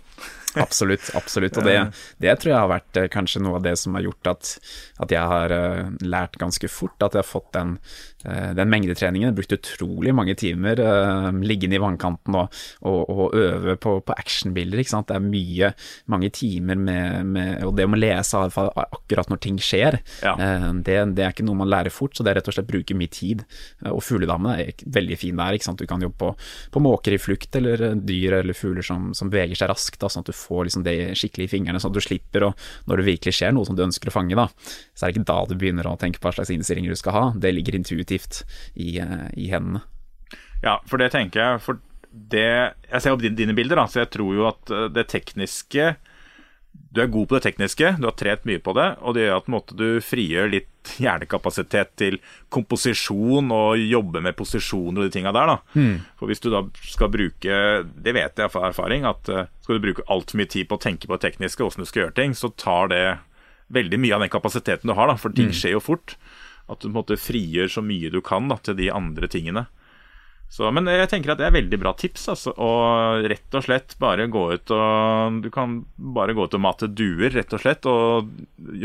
absolutt, 0.64 1.10
absolutt. 1.18 1.58
Og 1.60 1.66
det, 1.68 1.76
det, 2.22 2.34
tror 2.40 2.52
jeg 2.52 2.58
har 2.58 2.72
vært 2.72 3.00
eh, 3.00 3.08
kanskje 3.12 3.42
noe 3.44 3.58
av 3.58 3.66
det 3.66 3.76
som 3.80 3.96
har 3.98 4.06
gjort 4.06 4.32
at, 4.32 4.52
at 5.04 5.12
jeg 5.12 5.32
har 5.32 5.52
uh, 5.52 5.96
lært 6.04 6.38
ganske 6.40 6.70
fort. 6.72 6.96
At 7.00 7.16
jeg 7.16 7.24
har 7.24 7.28
fått 7.28 7.52
den 7.56 7.76
Eh, 7.76 8.15
den 8.26 8.70
mengdetreningen. 8.72 9.30
Jeg 9.30 9.36
brukte 9.36 9.58
utrolig 9.60 10.14
mange 10.16 10.34
timer 10.38 10.80
uh, 10.82 11.28
liggende 11.46 11.78
i 11.78 11.82
vannkanten 11.82 12.36
og, 12.38 12.54
og, 12.86 13.00
og 13.10 13.36
øve 13.38 13.76
på, 13.80 13.96
på 14.06 14.16
actionbilder. 14.16 14.82
Ikke 14.82 14.94
sant? 14.94 15.08
Det 15.10 15.18
er 15.18 15.24
mye, 15.24 15.70
mange 16.12 16.30
timer 16.34 16.80
med, 16.80 17.32
med 17.32 17.64
Og 17.66 17.74
det 17.76 17.86
å 17.86 17.98
lese 17.98 18.42
akkurat 18.46 19.30
når 19.30 19.42
ting 19.42 19.60
skjer, 19.62 19.98
ja. 20.24 20.34
uh, 20.34 20.70
det, 20.74 20.98
det, 21.16 21.24
er 21.24 21.34
ikke 21.34 21.46
noe 21.46 21.60
man 21.62 21.70
lærer 21.70 21.94
fort, 21.94 22.16
så 22.16 22.26
det 22.26 22.32
er 22.32 22.40
rett 22.40 22.50
og 22.50 22.56
slett 22.56 22.70
bruke 22.70 22.96
mye 22.98 23.12
tid. 23.12 23.44
Uh, 23.84 23.92
og 23.94 24.02
fugledamene 24.04 24.56
er 24.64 24.86
veldig 24.98 25.20
fin 25.20 25.38
der. 25.38 25.56
Ikke 25.56 25.70
sant? 25.70 25.82
Du 25.82 25.88
kan 25.90 26.02
jobbe 26.02 26.18
på, 26.20 26.32
på 26.74 26.84
måker 26.84 27.16
i 27.16 27.20
flukt, 27.22 27.60
eller 27.60 27.88
dyr 27.96 28.40
eller 28.40 28.56
fugler 28.56 28.86
som, 28.86 29.12
som 29.16 29.30
beveger 29.32 29.58
seg 29.58 29.70
raskt, 29.72 30.00
da, 30.02 30.10
sånn 30.12 30.26
at 30.26 30.32
du 30.32 30.36
får 30.36 30.68
liksom 30.68 30.86
det 30.86 30.96
skikkelig 31.18 31.48
i 31.48 31.54
fingrene, 31.56 31.82
sånn 31.82 31.94
at 31.94 32.00
du 32.00 32.04
slipper 32.04 32.48
å 32.48 32.52
Når 32.86 33.00
det 33.00 33.06
virkelig 33.06 33.34
skjer 33.38 33.52
noe 33.54 33.66
som 33.68 33.76
du 33.76 33.84
ønsker 33.84 34.10
å 34.10 34.14
fange, 34.14 34.36
da, 34.38 34.46
så 34.96 35.06
er 35.06 35.12
det 35.12 35.16
ikke 35.16 35.28
da 35.28 35.38
du 35.48 35.54
begynner 35.58 35.88
å 35.88 35.96
tenke 36.00 36.20
på 36.20 36.28
hva 36.28 36.34
slags 36.36 36.52
innstillinger 36.54 36.94
du 36.94 36.98
skal 36.98 37.14
ha. 37.16 37.24
Det 37.36 37.52
ligger 37.54 37.76
intuitivt 37.78 38.15
aktivt 38.16 38.44
i, 38.74 38.98
eh, 38.98 39.28
i 39.36 39.50
hendene. 39.50 39.82
Ja, 40.62 40.80
for 40.86 40.98
det 40.98 41.12
tenker 41.12 41.40
jeg. 41.40 41.62
For 41.62 41.80
det 42.10 42.74
Jeg 42.90 43.02
ser 43.02 43.12
opp 43.12 43.20
dine 43.20 43.52
bilder, 43.52 43.76
da, 43.76 43.86
så 43.86 44.04
jeg 44.04 44.10
tror 44.10 44.34
jo 44.34 44.46
at 44.48 44.70
eh, 44.70 44.88
det 44.88 45.08
tekniske 45.08 45.96
Du 46.92 47.00
er 47.02 47.10
god 47.12 47.28
på 47.28 47.36
det 47.36 47.42
tekniske, 47.42 47.96
du 47.98 48.06
har 48.06 48.14
trent 48.16 48.44
mye 48.44 48.60
på 48.60 48.72
det, 48.76 48.96
og 49.00 49.14
det 49.16 49.24
gjør 49.24 49.36
at 49.36 49.48
måte, 49.48 49.76
du 49.76 50.00
frigjør 50.00 50.50
litt 50.52 50.90
hjernekapasitet 51.00 51.94
til 51.96 52.18
komposisjon 52.52 53.50
og 53.52 53.80
jobbe 53.80 54.20
med 54.22 54.36
posisjoner 54.36 55.02
og 55.02 55.08
de 55.08 55.12
tinga 55.12 55.32
der. 55.32 55.50
da. 55.50 55.56
Mm. 55.74 56.04
For 56.16 56.28
hvis 56.30 56.40
du 56.40 56.50
da 56.52 56.62
skal 56.84 57.10
bruke 57.10 57.56
Det 57.84 58.14
vet 58.14 58.38
jeg 58.38 58.52
fra 58.52 58.68
erfaring, 58.68 59.04
at 59.04 59.28
eh, 59.28 59.48
skal 59.60 59.76
du 59.76 59.86
bruke 59.88 60.04
altfor 60.08 60.40
mye 60.40 60.48
tid 60.52 60.68
på 60.68 60.78
å 60.78 60.84
tenke 60.84 61.08
på 61.08 61.16
det 61.16 61.24
tekniske, 61.26 61.64
åssen 61.64 61.84
du 61.84 61.88
skal 61.88 62.06
gjøre 62.06 62.18
ting, 62.20 62.36
så 62.36 62.52
tar 62.54 62.92
det 62.92 63.04
veldig 63.68 63.98
mye 63.98 64.14
av 64.14 64.22
den 64.22 64.32
kapasiteten 64.32 64.88
du 64.88 64.94
har, 64.94 65.10
da, 65.10 65.16
for 65.18 65.34
ting 65.34 65.50
mm. 65.50 65.56
skjer 65.56 65.76
jo 65.76 65.82
fort. 65.82 66.16
At 66.66 66.80
du 66.80 66.88
på 66.88 66.92
en 66.92 66.98
måte 67.00 67.18
frigjør 67.20 67.70
så 67.76 67.82
mye 67.84 68.10
du 68.10 68.20
kan 68.24 68.48
da, 68.50 68.58
til 68.58 68.78
de 68.78 68.90
andre 68.94 69.30
tingene. 69.30 69.66
Så, 70.48 70.68
men 70.70 70.86
jeg 70.86 71.08
tenker 71.10 71.32
at 71.32 71.40
det 71.40 71.48
er 71.48 71.56
veldig 71.56 71.78
bra 71.82 71.92
tips. 71.98 72.28
Altså, 72.30 72.52
og 72.62 73.26
rett 73.26 73.56
og 73.58 73.64
slett 73.66 73.96
bare 74.02 74.28
gå 74.30 74.44
ut 74.54 74.72
og 74.74 75.40
Du 75.42 75.48
kan 75.54 75.80
bare 75.96 76.36
gå 76.36 76.46
ut 76.46 76.54
og 76.54 76.62
mate 76.62 76.88
duer, 76.90 77.32
rett 77.34 77.54
og 77.56 77.62
slett, 77.62 77.88
og 77.90 78.30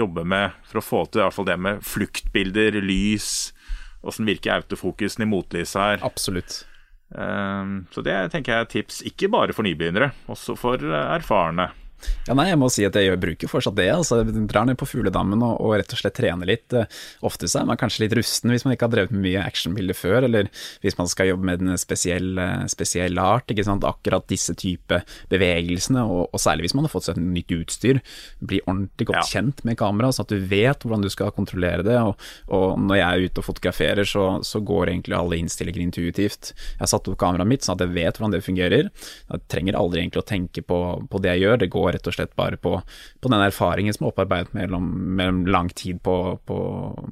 jobbe 0.02 0.26
med 0.26 0.58
for 0.68 0.82
å 0.82 0.86
få 0.86 1.04
til 1.08 1.22
i 1.22 1.26
hvert 1.28 1.38
fall 1.38 1.50
det 1.52 1.60
med 1.62 1.86
fluktbilder, 1.86 2.82
lys, 2.82 3.52
åssen 4.02 4.30
virker 4.30 4.58
autofokusen 4.58 5.26
i 5.26 5.30
motlyset 5.30 5.82
her. 5.82 6.04
Absolutt. 6.06 6.64
Um, 7.12 7.86
så 7.92 8.02
det 8.06 8.16
tenker 8.32 8.56
jeg 8.56 8.66
er 8.66 8.72
tips, 8.72 9.02
ikke 9.06 9.30
bare 9.32 9.54
for 9.54 9.68
nybegynnere, 9.68 10.14
også 10.32 10.56
for 10.58 10.82
erfarne. 10.82 11.70
Ja, 12.28 12.36
nei, 12.38 12.48
jeg 12.52 12.60
må 12.62 12.70
si 12.72 12.86
at 12.86 12.98
jeg 12.98 13.18
bruker 13.22 13.50
fortsatt 13.50 13.78
det. 13.78 13.90
altså 13.94 14.22
jeg 14.22 14.48
Drar 14.52 14.68
ned 14.68 14.78
på 14.80 14.88
fugledammen 14.90 15.42
og, 15.46 15.56
og, 15.60 15.76
rett 15.80 15.94
og 15.96 16.02
slett 16.02 16.18
trener 16.18 16.50
litt. 16.50 16.76
Ofte 17.26 17.50
så 17.50 17.62
er 17.62 17.70
man 17.70 17.80
kanskje 17.80 18.06
litt 18.06 18.16
rusten 18.18 18.54
hvis 18.54 18.66
man 18.66 18.76
ikke 18.76 18.88
har 18.88 18.94
drevet 18.96 19.16
med 19.16 19.26
mye 19.26 19.44
actionbilder 19.46 19.98
før, 19.98 20.28
eller 20.28 20.50
hvis 20.84 20.98
man 21.00 21.10
skal 21.12 21.32
jobbe 21.32 21.48
med 21.48 21.64
en 21.66 21.80
spesiell, 21.82 22.40
spesiell 22.72 23.20
art. 23.22 23.52
ikke 23.52 23.66
sant, 23.68 23.86
Akkurat 23.88 24.28
disse 24.30 24.54
type 24.58 25.02
bevegelsene, 25.32 26.04
og, 26.06 26.30
og, 26.30 26.40
særlig 26.42 26.68
hvis 26.68 26.76
man 26.78 26.88
har 26.88 26.94
fått 26.94 27.10
seg 27.10 27.20
nytt 27.22 27.54
utstyr. 27.56 28.02
Bli 28.40 28.62
ordentlig 28.66 29.10
godt 29.12 29.22
ja. 29.24 29.28
kjent 29.38 29.64
med 29.68 29.80
kamera, 29.80 30.12
så 30.14 30.26
at 30.26 30.32
du 30.32 30.40
vet 30.40 30.86
hvordan 30.86 31.06
du 31.06 31.10
skal 31.12 31.34
kontrollere 31.36 31.86
det. 31.86 31.98
Og, 32.00 32.30
og 32.54 32.80
når 32.82 33.02
jeg 33.02 33.08
er 33.08 33.28
ute 33.28 33.44
og 33.44 33.48
fotograferer, 33.50 34.08
så, 34.08 34.26
så, 34.48 34.62
går 34.62 34.92
egentlig 34.92 35.18
alle 35.18 35.40
innstillinger 35.42 35.82
intuitivt. 35.84 36.52
Jeg 36.54 36.84
har 36.84 36.92
satt 36.92 37.10
opp 37.10 37.18
kameraet 37.22 37.50
mitt 37.50 37.66
sånn 37.66 37.80
at 37.80 37.86
jeg 37.86 37.96
vet 37.96 38.20
hvordan 38.20 38.36
det 38.36 38.44
fungerer. 38.46 38.92
Jeg 39.32 39.46
trenger 39.52 39.80
aldri 39.80 40.04
egentlig 40.04 40.22
å 40.22 40.28
tenke 40.30 40.64
på, 40.66 40.80
på 41.10 41.22
det 41.24 41.36
jeg 41.36 41.46
gjør. 41.46 41.62
Det 41.64 41.72
går 41.74 41.91
rett 41.96 42.10
og 42.10 42.16
slett 42.16 42.36
bare 42.40 42.60
på, 42.62 42.78
på 43.22 43.32
den 43.32 43.44
erfaringen 43.44 43.96
som 43.96 44.08
er 44.08 44.14
opparbeidet 44.14 44.56
mellom, 44.58 44.88
mellom 45.18 45.46
lang 45.52 45.72
tid 45.76 46.02
på, 46.04 46.18
på, 46.48 46.60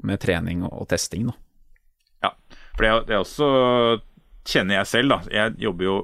med 0.03 0.21
trening 0.23 0.63
og, 0.67 0.73
og 0.83 0.89
testing. 0.91 1.29
Da. 1.29 1.37
Ja, 2.27 2.33
for 2.75 2.85
det, 2.85 2.93
det 3.11 3.19
også 3.19 3.49
kjenner 4.49 4.79
jeg 4.79 4.91
selv. 4.91 5.15
da. 5.15 5.21
Jeg 5.33 5.59
jobber 5.67 5.89
jo 5.89 5.99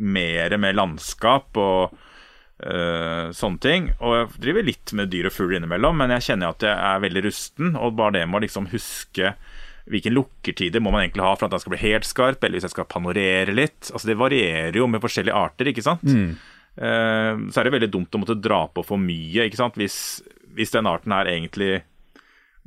mer 0.00 0.56
med 0.60 0.76
landskap 0.78 1.56
og 1.60 1.96
øh, 2.64 3.30
sånne 3.36 3.62
ting. 3.62 3.88
Og 4.00 4.16
jeg 4.16 4.44
driver 4.46 4.68
litt 4.68 4.94
med 4.96 5.12
dyr 5.12 5.30
og 5.30 5.36
fugl 5.36 5.56
innimellom, 5.58 5.98
men 6.00 6.14
jeg 6.16 6.30
kjenner 6.30 6.54
at 6.54 6.66
jeg 6.66 6.76
er 6.76 7.02
veldig 7.04 7.24
rusten. 7.28 7.74
Og 7.76 7.96
bare 7.98 8.18
det 8.18 8.28
med 8.28 8.40
å 8.40 8.44
liksom 8.46 8.70
huske 8.74 9.34
hvilke 9.90 10.12
lukkertider 10.12 10.82
må 10.82 10.92
man 10.94 11.02
egentlig 11.02 11.24
ha 11.24 11.32
for 11.34 11.48
at 11.48 11.54
den 11.54 11.62
skal 11.62 11.74
bli 11.74 11.82
helt 11.82 12.06
skarp, 12.06 12.44
eller 12.44 12.58
hvis 12.58 12.68
jeg 12.68 12.74
skal 12.76 12.90
panorere 12.90 13.54
litt. 13.54 13.90
Altså 13.90 14.12
Det 14.12 14.18
varierer 14.20 14.78
jo 14.78 14.86
med 14.90 15.02
forskjellige 15.02 15.36
arter, 15.36 15.70
ikke 15.72 15.86
sant. 15.86 16.04
Mm. 16.06 16.36
Eh, 16.76 17.34
så 17.50 17.60
er 17.60 17.66
det 17.66 17.74
veldig 17.74 17.90
dumt 17.92 18.14
å 18.14 18.20
måtte 18.22 18.38
dra 18.38 18.64
på 18.72 18.84
for 18.86 19.00
mye. 19.00 19.46
ikke 19.46 19.58
sant? 19.60 19.78
Hvis, 19.80 20.20
hvis 20.56 20.74
den 20.74 20.88
arten 20.90 21.14
her 21.14 21.30
egentlig 21.30 21.82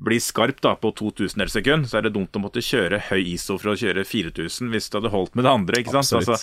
blir 0.03 0.21
skarp 0.23 0.59
da 0.63 0.73
på 0.79 0.91
2000 0.97 1.47
sekund, 1.53 1.87
så 1.89 1.99
er 1.99 2.07
det 2.07 2.15
dumt 2.15 2.35
å 2.35 2.41
måtte 2.41 2.63
kjøre 2.65 3.03
høy 3.11 3.21
ISO 3.35 3.59
for 3.61 3.73
å 3.73 3.79
kjøre 3.79 4.05
4000 4.07 4.71
hvis 4.73 4.89
du 4.89 4.97
hadde 4.99 5.13
holdt 5.13 5.35
med 5.37 5.45
det 5.45 5.53
andre. 5.53 5.81
ikke 5.81 5.95
sant? 5.95 6.15
Altså, 6.19 6.39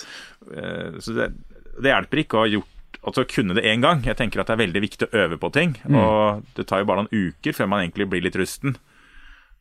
eh, 0.55 0.99
så 1.03 1.17
det, 1.17 1.31
det, 1.77 1.91
hjelper 1.91 2.23
ikke 2.23 2.39
å 2.39 2.45
ha 2.45 2.53
gjort 2.55 2.77
altså 3.01 3.25
kunne 3.25 3.55
det 3.57 3.65
én 3.65 3.83
gang. 3.83 4.03
Jeg 4.05 4.17
tenker 4.19 4.41
at 4.41 4.49
det 4.49 4.57
er 4.57 4.65
veldig 4.65 4.81
viktig 4.83 5.07
å 5.07 5.21
øve 5.25 5.37
på 5.41 5.51
ting. 5.55 5.75
Mm. 5.83 5.97
Og 5.97 6.55
det 6.57 6.67
tar 6.69 6.81
jo 6.81 6.89
bare 6.89 7.03
noen 7.03 7.29
uker 7.31 7.55
før 7.57 7.69
man 7.71 7.83
egentlig 7.83 8.09
blir 8.11 8.25
litt 8.25 8.37
rusten 8.37 8.75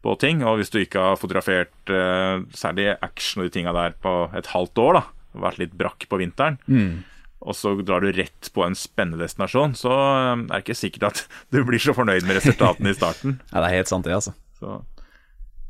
på 0.05 0.17
ting. 0.21 0.43
Og 0.45 0.61
hvis 0.61 0.73
du 0.73 0.81
ikke 0.81 1.05
har 1.11 1.21
fotografert 1.21 1.93
uh, 1.93 2.43
særlig 2.57 2.91
action 3.01 3.41
og 3.41 3.49
de 3.49 3.55
tinga 3.55 3.73
der 3.77 3.97
på 4.03 4.13
et 4.37 4.51
halvt 4.53 4.83
år, 4.83 4.99
da, 4.99 5.03
vært 5.47 5.63
litt 5.63 5.79
brakk 5.79 6.05
på 6.11 6.21
vinteren, 6.21 6.61
mm 6.69 6.93
og 7.41 7.57
så 7.57 7.73
drar 7.81 8.05
du 8.05 8.13
rett 8.13 8.51
på 8.53 8.65
en 8.67 8.77
spennende 8.77 9.23
destinasjon, 9.23 9.75
så 9.79 9.95
eh, 9.95 10.35
er 10.37 10.53
det 10.53 10.63
ikke 10.65 10.79
sikkert 10.83 11.09
at 11.11 11.25
du 11.55 11.63
blir 11.67 11.83
så 11.83 11.97
fornøyd 11.97 12.29
med 12.29 12.41
resultatene 12.41 12.93
i 12.93 12.99
starten. 12.99 13.41
ja, 13.53 13.59
det 13.59 13.67
er 13.67 13.79
helt 13.81 13.93
sant, 13.93 14.07
det, 14.09 14.17
altså. 14.17 14.37
Så. 14.61 14.81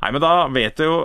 Nei, 0.01 0.11
men 0.11 0.23
da 0.23 0.35
vet 0.51 0.79
du 0.79 0.87
jo 0.87 1.01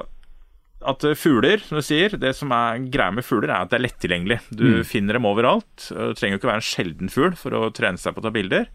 at 0.86 1.02
fugler, 1.18 1.62
som 1.64 1.80
du 1.80 1.84
sier, 1.84 2.14
det 2.20 2.34
som 2.36 2.52
er 2.54 2.82
greia 2.92 3.14
med 3.14 3.24
fugler, 3.26 3.50
er 3.50 3.64
at 3.64 3.72
det 3.72 3.78
er 3.78 3.86
lettilgjengelig. 3.86 4.40
Du 4.54 4.66
mm. 4.76 4.82
finner 4.86 5.16
dem 5.16 5.26
overalt. 5.26 5.86
Du 5.88 6.18
trenger 6.18 6.36
jo 6.36 6.40
ikke 6.42 6.50
være 6.50 6.60
en 6.60 6.66
sjelden 6.66 7.10
fugl 7.10 7.38
for 7.38 7.56
å 7.56 7.70
trene 7.74 7.98
seg 7.98 8.14
på 8.14 8.22
å 8.22 8.26
ta 8.26 8.32
bilder. 8.34 8.68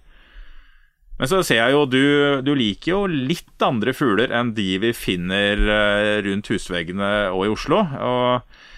Men 1.21 1.29
så 1.29 1.43
ser 1.45 1.59
jeg 1.59 1.75
jo 1.75 1.83
du, 1.85 2.03
du 2.41 2.55
liker 2.57 2.89
jo 2.95 2.99
litt 3.05 3.61
andre 3.61 3.93
fugler 3.93 4.31
enn 4.33 4.55
de 4.57 4.79
vi 4.81 4.89
finner 4.97 5.59
eh, 5.61 6.15
rundt 6.25 6.49
husveggene 6.49 7.11
og 7.29 7.45
i 7.45 7.51
Oslo. 7.53 7.83
Og 7.85 8.70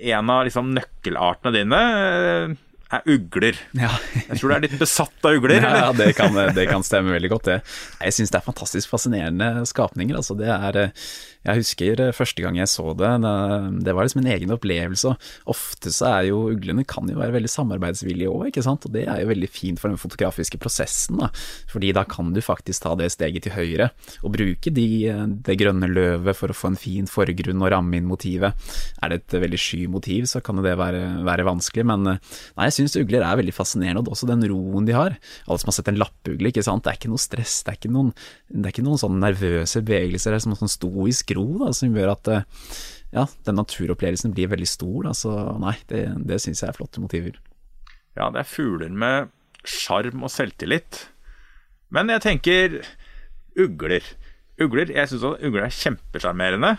en 0.00 0.32
av 0.32 0.46
liksom, 0.46 0.72
nøkkelartene 0.76 1.54
dine 1.54 1.82
eh, 1.98 2.56
er 2.88 3.04
ugler. 3.04 3.58
Ja. 3.76 3.90
jeg 4.14 4.38
tror 4.38 4.52
du 4.52 4.56
er 4.56 4.64
litt 4.64 4.78
besatt 4.80 5.28
av 5.28 5.36
ugler? 5.36 5.60
Ja, 5.64 5.72
ja 5.82 5.88
det, 5.96 6.12
kan, 6.16 6.36
det, 6.56 6.68
kan, 6.70 6.84
stemme 6.86 7.12
veldig 7.16 7.32
godt, 7.34 7.50
det. 7.50 7.58
Jeg 8.00 8.16
syns 8.16 8.32
det 8.32 8.40
er 8.40 8.46
fantastisk 8.46 8.92
fascinerende 8.92 9.66
skapninger. 9.68 10.16
Altså, 10.16 10.38
det 10.38 10.48
er 10.54 10.80
eh, 10.86 11.10
jeg 11.48 11.62
husker 11.62 12.02
eh, 12.04 12.14
første 12.16 12.44
gang 12.44 12.58
jeg 12.58 12.70
så 12.70 12.92
det, 12.98 13.10
det 13.84 13.94
var 13.96 14.06
liksom 14.06 14.22
en 14.22 14.30
egen 14.34 14.52
opplevelse. 14.54 15.14
Ofte 15.48 15.92
så 15.94 16.10
er 16.10 16.28
jo 16.28 16.42
uglene 16.52 16.84
kan 16.88 17.08
jo 17.08 17.18
være 17.18 17.34
veldig 17.38 17.50
samarbeidsvillige 17.52 18.32
òg, 18.32 18.48
ikke 18.50 18.64
sant. 18.66 18.84
Og 18.88 18.94
det 18.94 19.06
er 19.08 19.22
jo 19.22 19.30
veldig 19.30 19.50
fint 19.52 19.80
for 19.80 19.92
den 19.92 20.00
fotografiske 20.00 20.60
prosessen, 20.60 21.22
da. 21.22 21.30
Fordi 21.70 21.92
da 21.96 22.04
kan 22.08 22.32
du 22.34 22.42
faktisk 22.44 22.84
ta 22.84 22.94
det 22.98 23.10
steget 23.14 23.46
til 23.46 23.54
høyre 23.56 23.90
og 24.26 24.32
bruke 24.34 24.72
de, 24.74 24.86
det 25.46 25.58
grønne 25.60 25.88
løvet 25.90 26.36
for 26.36 26.52
å 26.52 26.56
få 26.56 26.72
en 26.72 26.80
fin 26.80 27.08
forgrunn 27.08 27.64
og 27.64 27.72
ramme 27.72 27.98
inn 27.98 28.08
motivet. 28.08 28.68
Er 29.02 29.12
det 29.12 29.22
et 29.22 29.38
veldig 29.46 29.60
sky 29.62 29.82
motiv, 29.90 30.28
så 30.30 30.42
kan 30.44 30.60
det 30.60 30.76
være, 30.78 31.02
være 31.26 31.46
vanskelig, 31.48 31.86
men 31.88 32.06
nei, 32.08 32.68
jeg 32.68 32.76
syns 32.78 32.98
ugler 33.00 33.24
er 33.24 33.38
veldig 33.40 33.54
fascinerende, 33.54 34.04
og 34.04 34.14
også 34.16 34.28
den 34.28 34.44
roen 34.50 34.88
de 34.88 34.96
har. 34.96 35.16
Alle 35.46 35.62
som 35.62 35.72
har 35.72 35.78
sett 35.78 35.90
en 35.92 36.00
lappugle, 36.00 36.52
ikke 36.52 36.64
sant. 36.66 36.84
Det 36.84 36.92
er 36.92 37.00
ikke 37.00 37.12
noe 37.12 37.22
stress, 37.22 37.60
det 37.64 37.72
er 37.72 37.80
ikke 37.80 37.92
noen, 37.94 38.12
det 38.50 38.66
er 38.66 38.74
ikke 38.74 38.86
noen 38.86 39.00
sånne 39.00 39.22
nervøse 39.24 39.82
bevegelser, 39.86 40.34
det 40.34 40.40
er 40.40 40.44
som 40.46 40.54
en 40.54 40.62
sånn 40.62 40.74
stoisk 40.74 41.32
da, 41.60 41.72
som 41.76 41.94
gjør 41.96 42.12
at 42.14 42.30
eh, 42.34 42.46
ja, 43.14 43.24
den 43.46 43.56
naturopplevelsen 43.60 44.34
blir 44.36 44.50
veldig 44.52 44.68
stor. 44.68 44.98
Da, 45.08 45.14
så 45.16 45.34
nei, 45.62 45.76
det, 45.90 46.02
det 46.28 46.40
syns 46.44 46.62
jeg 46.64 46.72
er 46.72 46.76
flotte 46.76 47.02
motiver. 47.02 47.38
Ja, 48.18 48.28
det 48.34 48.42
er 48.42 48.50
fugler 48.50 48.90
med 48.92 49.30
sjarm 49.68 50.24
og 50.26 50.32
selvtillit. 50.32 51.04
Men 51.94 52.10
jeg 52.12 52.24
tenker 52.24 52.78
ugler. 53.58 54.04
Ugler, 54.60 54.90
Jeg 54.90 55.08
syns 55.10 55.24
ugler 55.24 55.68
er 55.68 55.74
kjempesjarmerende. 55.74 56.74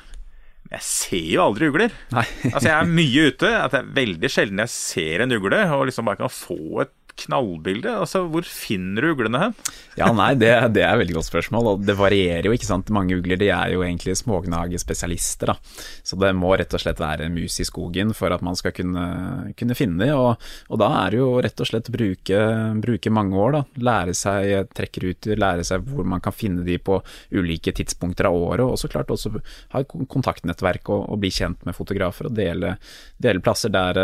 Men 0.67 0.75
jeg 0.75 0.85
ser 0.85 1.27
jo 1.31 1.43
aldri 1.47 1.69
ugler. 1.71 1.93
altså 2.13 2.67
Jeg 2.67 2.75
er 2.75 2.91
mye 2.91 3.27
ute. 3.31 3.51
At 3.55 3.73
det 3.73 3.79
er 3.81 3.93
veldig 4.01 4.31
sjelden 4.31 4.63
jeg 4.65 4.73
ser 4.75 5.23
en 5.25 5.33
ugle 5.37 5.63
og 5.73 5.87
liksom 5.89 6.09
bare 6.09 6.21
kan 6.21 6.33
få 6.33 6.59
et 6.83 6.93
knallbilde. 7.23 7.93
Altså, 8.03 8.25
Hvor 8.31 8.47
finner 8.47 9.05
du 9.05 9.13
uglene 9.13 9.43
hen? 9.43 9.55
ja, 9.99 10.09
nei, 10.15 10.31
det, 10.39 10.49
det, 10.75 10.83
er 10.83 10.93
et 10.93 11.01
veldig 11.01 11.15
godt 11.17 11.27
spørsmål. 11.27 11.69
og 11.73 11.83
Det 11.87 11.95
varierer 11.97 12.47
jo, 12.47 12.53
ikke 12.55 12.67
sant. 12.67 12.91
Mange 12.95 13.17
ugler 13.19 13.39
de 13.39 13.49
er 13.51 13.73
jo 13.73 13.83
egentlig 13.83 14.15
smågnagespesialister. 14.19 15.51
da. 15.51 15.55
Så 16.05 16.19
det 16.19 16.31
må 16.37 16.53
rett 16.57 16.73
og 16.75 16.83
slett 16.83 17.01
være 17.01 17.27
en 17.27 17.35
mus 17.35 17.59
i 17.59 17.67
skogen 17.67 18.13
for 18.17 18.33
at 18.33 18.43
man 18.45 18.57
skal 18.59 18.73
kunne, 18.75 19.05
kunne 19.59 19.77
finne 19.77 20.05
dem. 20.05 20.15
Og, 20.15 20.49
og, 20.69 20.79
da 20.81 20.89
er 21.01 21.13
det 21.13 21.21
jo 21.21 21.29
rett 21.43 21.63
og 21.63 21.69
slett 21.69 21.91
bruke, 21.93 22.43
bruke 22.85 23.13
mange 23.13 23.43
år. 23.43 23.57
da. 23.57 23.63
Lære 23.89 24.15
seg 24.17 24.71
trekkruter, 24.77 25.39
lære 25.39 25.67
seg 25.67 25.87
hvor 25.89 26.07
man 26.07 26.23
kan 26.23 26.35
finne 26.35 26.63
de 26.67 26.79
på 26.79 27.01
ulike 27.35 27.73
tidspunkter 27.75 28.29
av 28.29 28.37
året. 28.37 28.65
Og 28.65 28.79
så 28.79 28.91
klart 28.91 29.11
også 29.11 29.33
ha 29.73 29.83
et 29.83 29.95
kontaktnettverk 30.09 30.91
og, 30.93 31.09
og 31.09 31.21
bli 31.21 31.33
kjent 31.33 31.65
med 31.67 31.77
fotografer 31.77 32.29
og 32.29 32.37
dele, 32.39 32.75
dele 33.19 33.43
plasser 33.43 33.73
der, 33.73 33.99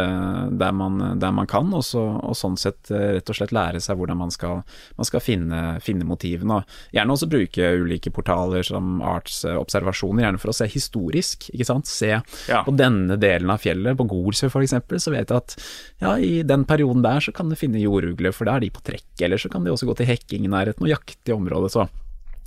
der, 0.51 0.75
man, 0.75 0.99
der, 1.21 1.31
man, 1.31 1.47
kan. 1.49 1.71
Og, 1.75 1.85
så, 1.87 2.03
og 2.19 2.35
sånn 2.37 2.59
sett 2.59 2.91
rett 3.15 3.31
og 3.31 3.37
slett 3.37 3.53
lære 3.55 3.81
seg 3.83 3.99
hvordan 3.99 4.19
man 4.19 4.33
skal, 4.33 4.61
man 4.97 5.07
skal 5.07 5.23
finne, 5.23 5.61
finne, 5.85 6.07
motivene. 6.07 6.59
Og 6.59 6.95
gjerne 6.95 7.15
også 7.15 7.29
bruke 7.31 7.71
ulike 7.81 8.13
portaler 8.15 8.65
som 8.65 9.01
artsobservasjoner, 9.05 10.25
gjerne 10.25 10.41
for 10.41 10.53
å 10.53 10.57
se 10.57 10.69
historisk. 10.71 11.49
ikke 11.53 11.67
sant? 11.67 11.89
Se 11.89 12.11
ja. 12.15 12.63
på 12.65 12.75
denne 12.75 13.19
delen 13.21 13.51
av 13.53 13.63
fjellet, 13.63 13.97
på 13.99 14.07
Golsø 14.11 14.49
f.eks., 14.51 14.77
så 15.01 15.13
vet 15.13 15.29
jeg 15.29 15.37
at 15.37 15.57
ja, 16.03 16.15
i 16.17 16.39
den 16.47 16.65
perioden 16.67 17.03
der 17.05 17.23
så 17.23 17.33
kan 17.35 17.51
du 17.51 17.57
finne 17.59 17.81
jordugler, 17.81 18.35
for 18.35 18.47
da 18.47 18.57
er 18.57 18.65
de 18.65 18.73
på 18.73 18.83
trekk. 18.85 19.09
Eller 19.25 19.41
så 19.41 19.51
kan 19.51 19.65
de 19.65 19.73
også 19.73 19.89
gå 19.89 19.97
til 19.99 20.09
hekking 20.09 20.47
i 20.47 20.51
nærheten 20.51 20.85
og 20.85 20.91
jakte 20.91 21.33
i 21.33 21.35
området. 21.35 21.73
så 21.75 21.87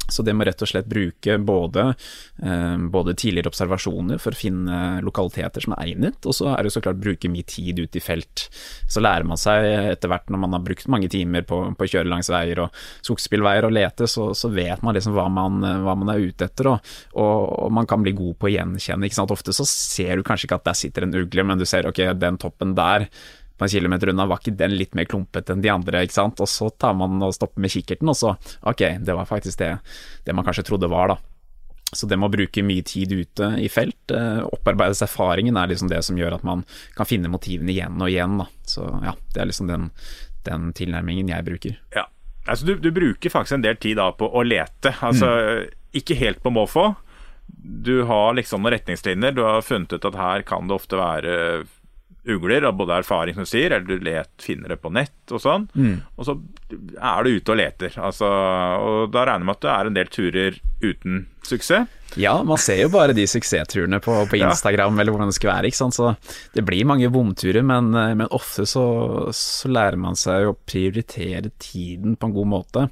så 0.09 0.25
det 0.25 0.35
må 0.37 0.47
rett 0.49 0.63
og 0.65 0.71
slett 0.71 0.89
bruke 0.89 1.37
både, 1.39 1.85
eh, 2.43 2.77
både, 2.91 3.15
tidligere 3.19 3.53
observasjoner 3.53 4.21
for 4.23 4.33
å 4.33 4.41
finne 4.41 4.79
lokaliteter 5.05 5.65
som 5.65 5.75
er 5.77 5.91
egnet, 5.91 6.19
og 6.25 6.37
så 6.37 6.53
er 6.55 6.65
det 6.65 6.73
så 6.73 6.83
klart 6.85 7.01
bruke 7.03 7.31
mye 7.31 7.47
tid 7.49 7.81
ute 7.83 8.01
i 8.01 8.05
felt. 8.05 8.49
Så 8.89 9.03
lærer 9.05 9.27
man 9.29 9.41
seg 9.41 9.67
etter 9.93 10.11
hvert, 10.11 10.31
når 10.33 10.43
man 10.45 10.57
har 10.57 10.65
brukt 10.65 10.89
mange 10.89 11.11
timer 11.13 11.45
på, 11.49 11.61
på 11.77 11.87
å 11.87 11.91
kjøre 11.93 12.09
langs 12.09 12.31
veier 12.33 12.65
og 12.65 12.79
skogsbilveier 13.07 13.69
og 13.69 13.75
lete, 13.77 14.09
så, 14.09 14.31
så 14.37 14.51
vet 14.53 14.83
man 14.83 14.97
liksom 14.97 15.17
hva 15.17 15.29
man, 15.33 15.61
hva 15.85 15.97
man 15.99 16.15
er 16.15 16.25
ute 16.25 16.49
etter, 16.49 16.73
og, 16.73 16.95
og, 17.19 17.69
man 17.75 17.89
kan 17.89 18.03
bli 18.05 18.15
god 18.17 18.39
på 18.39 18.49
å 18.49 18.55
gjenkjenne. 18.55 19.13
Ofte 19.29 19.53
så 19.53 19.67
ser 19.69 20.17
du 20.17 20.25
kanskje 20.25 20.49
ikke 20.49 20.57
at 20.63 20.71
der 20.71 20.79
sitter 20.79 21.05
en 21.05 21.13
ugle, 21.15 21.45
men 21.45 21.61
du 21.61 21.67
ser 21.69 21.89
ok, 21.89 22.01
den 22.17 22.41
toppen 22.41 22.73
der 22.79 23.09
på 23.59 23.67
en 23.67 23.73
kilometer 23.73 24.13
unna, 24.13 24.27
var 24.31 24.39
ikke 24.41 24.57
den 24.59 24.77
litt 24.79 24.95
mer 24.95 25.09
klumpete 25.11 25.55
enn 25.55 25.65
de 25.65 25.73
andre, 25.73 26.05
ikke 26.07 26.15
sant. 26.15 26.43
Og 26.45 26.51
så 26.51 26.71
tar 26.71 26.95
man 26.99 27.19
og 27.25 27.35
stopper 27.35 27.65
med 27.65 27.73
kikkerten, 27.75 28.11
og 28.11 28.17
så 28.19 28.37
ok, 28.63 28.85
det 29.03 29.17
var 29.19 29.29
faktisk 29.29 29.59
det, 29.61 29.73
det 30.25 30.37
man 30.37 30.47
kanskje 30.47 30.69
trodde 30.71 30.91
var, 30.93 31.15
da. 31.15 31.19
Så 31.93 32.07
det 32.07 32.19
med 32.21 32.29
å 32.29 32.35
bruke 32.35 32.63
mye 32.63 32.85
tid 32.85 33.15
ute 33.17 33.49
i 33.63 33.69
felt, 33.73 34.13
eh, 34.13 34.43
opparbeides 34.45 35.01
erfaringen, 35.07 35.57
er 35.57 35.71
liksom 35.71 35.89
det 35.89 36.03
som 36.05 36.19
gjør 36.21 36.37
at 36.37 36.45
man 36.45 36.65
kan 36.97 37.09
finne 37.09 37.31
motivene 37.33 37.73
igjen 37.73 37.97
og 37.97 38.11
igjen. 38.13 38.37
Da. 38.43 38.47
Så 38.69 38.85
ja, 39.05 39.15
det 39.33 39.41
er 39.41 39.49
liksom 39.49 39.71
den, 39.71 39.89
den 40.45 40.71
tilnærmingen 40.77 41.33
jeg 41.33 41.47
bruker. 41.49 41.79
Ja, 41.97 42.05
altså 42.45 42.69
du, 42.69 42.75
du, 42.77 42.91
bruker 42.93 43.33
faktisk 43.33 43.57
en 43.57 43.65
del 43.65 43.81
tid 43.81 43.97
da 44.03 44.11
på 44.13 44.29
å 44.29 44.45
lete. 44.45 44.93
Altså 45.01 45.33
mm. 45.33 45.79
ikke 46.03 46.19
helt 46.21 46.45
på 46.45 46.53
måfå. 46.53 46.91
Du 47.49 48.03
har 48.05 48.37
liksom 48.37 48.63
noen 48.63 48.77
retningslinjer. 48.77 49.33
Du 49.33 49.43
har 49.47 49.65
funnet 49.65 49.97
ut 49.97 50.05
at 50.05 50.21
her 50.21 50.45
kan 50.45 50.69
det 50.69 50.77
ofte 50.77 51.01
være 51.01 51.65
ugler, 52.29 52.67
av 52.69 52.77
både 52.79 53.01
erfaring 53.03 53.37
som 53.37 53.47
du 53.47 53.51
sier, 53.51 53.73
eller 53.73 53.87
du 53.89 54.05
let, 54.05 54.31
finner 54.43 54.75
det 54.75 54.81
på 54.83 54.93
nett 54.95 55.35
og 55.35 55.43
sånn. 55.43 55.67
Mm. 55.75 55.97
Og 56.17 56.29
så 56.29 56.37
er 56.69 57.25
du 57.25 57.31
ute 57.33 57.55
og 57.55 57.61
leter. 57.61 57.99
Altså, 58.01 58.29
og 58.29 59.13
da 59.15 59.25
regner 59.29 59.45
jeg 59.45 59.51
med 59.51 59.59
at 59.59 59.67
det 59.67 59.75
er 59.75 59.91
en 59.91 59.99
del 59.99 60.13
turer 60.13 60.61
uten 60.85 61.27
suksess. 61.47 61.87
Ja, 62.17 62.43
man 62.43 62.57
ser 62.59 62.79
jo 62.81 62.89
bare 62.89 63.13
de 63.13 63.27
suksessturene 63.29 63.99
på, 64.01 64.15
på 64.31 64.39
Instagram 64.39 64.97
ja. 64.97 65.03
eller 65.03 65.13
hvordan 65.13 65.29
det 65.29 65.37
skal 65.37 65.51
være. 65.51 65.69
ikke 65.69 65.79
sant? 65.79 65.97
Så 65.97 66.15
det 66.55 66.65
blir 66.65 66.87
mange 66.89 67.11
bomturer, 67.13 67.61
men, 67.67 67.91
eh, 67.93 68.15
men 68.17 68.31
ofte 68.35 68.65
så, 68.69 68.85
så, 69.37 69.69
lærer 69.69 70.01
man 70.01 70.17
seg 70.17 70.49
å 70.49 70.57
prioritere 70.57 71.53
tiden 71.61 72.17
på 72.17 72.31
en 72.31 72.35
god 72.39 72.51
måte. 72.55 72.87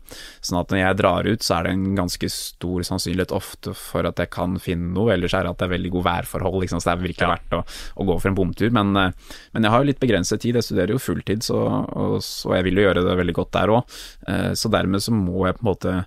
Sånn 0.45 0.61
at 0.61 0.73
når 0.73 0.83
jeg 0.83 0.99
drar 1.01 1.31
ut, 1.31 1.47
så 1.47 1.57
er 1.57 1.67
det 1.67 1.73
en 1.75 1.97
ganske 1.97 2.31
stor 2.33 2.87
sannsynlighet 2.91 3.33
ofte 3.37 3.73
for 3.79 4.07
at 4.09 4.21
jeg 4.21 4.33
kan 4.37 4.61
finne 4.63 4.93
noe, 4.93 5.15
ellers 5.17 5.35
er 5.35 5.47
det 5.47 5.55
at 5.55 5.65
det 5.65 5.69
er 5.71 5.75
veldig 5.79 5.95
god 5.97 6.09
værforhold, 6.11 6.61
liksom, 6.67 6.85
så 6.85 6.91
det 6.91 6.97
er 6.97 7.05
virkelig 7.09 7.33
verdt 7.33 7.57
å, 7.57 7.65
å, 7.97 8.09
gå 8.13 8.21
for 8.21 8.31
en 8.31 8.39
bomtur. 8.39 8.71
Men, 8.77 8.95
eh, 9.01 9.37
men, 9.57 9.65
jeg 9.65 9.75
har 9.75 9.83
jo 9.85 9.93
litt 9.95 10.05
begrenset 10.05 10.45
tid, 10.45 10.61
jeg 10.61 10.69
studerer 10.71 10.93
jo 10.93 11.03
fulltid, 11.03 11.47
så, 11.47 11.63
og, 11.89 12.21
så 12.25 12.59
jeg 12.59 12.69
vil 12.69 12.83
jo 12.83 12.89
gjøre 12.91 13.09
det 13.09 13.21
veldig 13.25 13.41
godt 13.41 13.55
der 13.57 13.79
òg. 13.81 14.01
Eh, 14.29 14.51
så 14.61 14.71
dermed 14.77 15.03
så 15.03 15.17
må 15.17 15.49
jeg 15.49 15.57
på 15.57 15.65
en 15.65 15.73
måte 15.73 16.01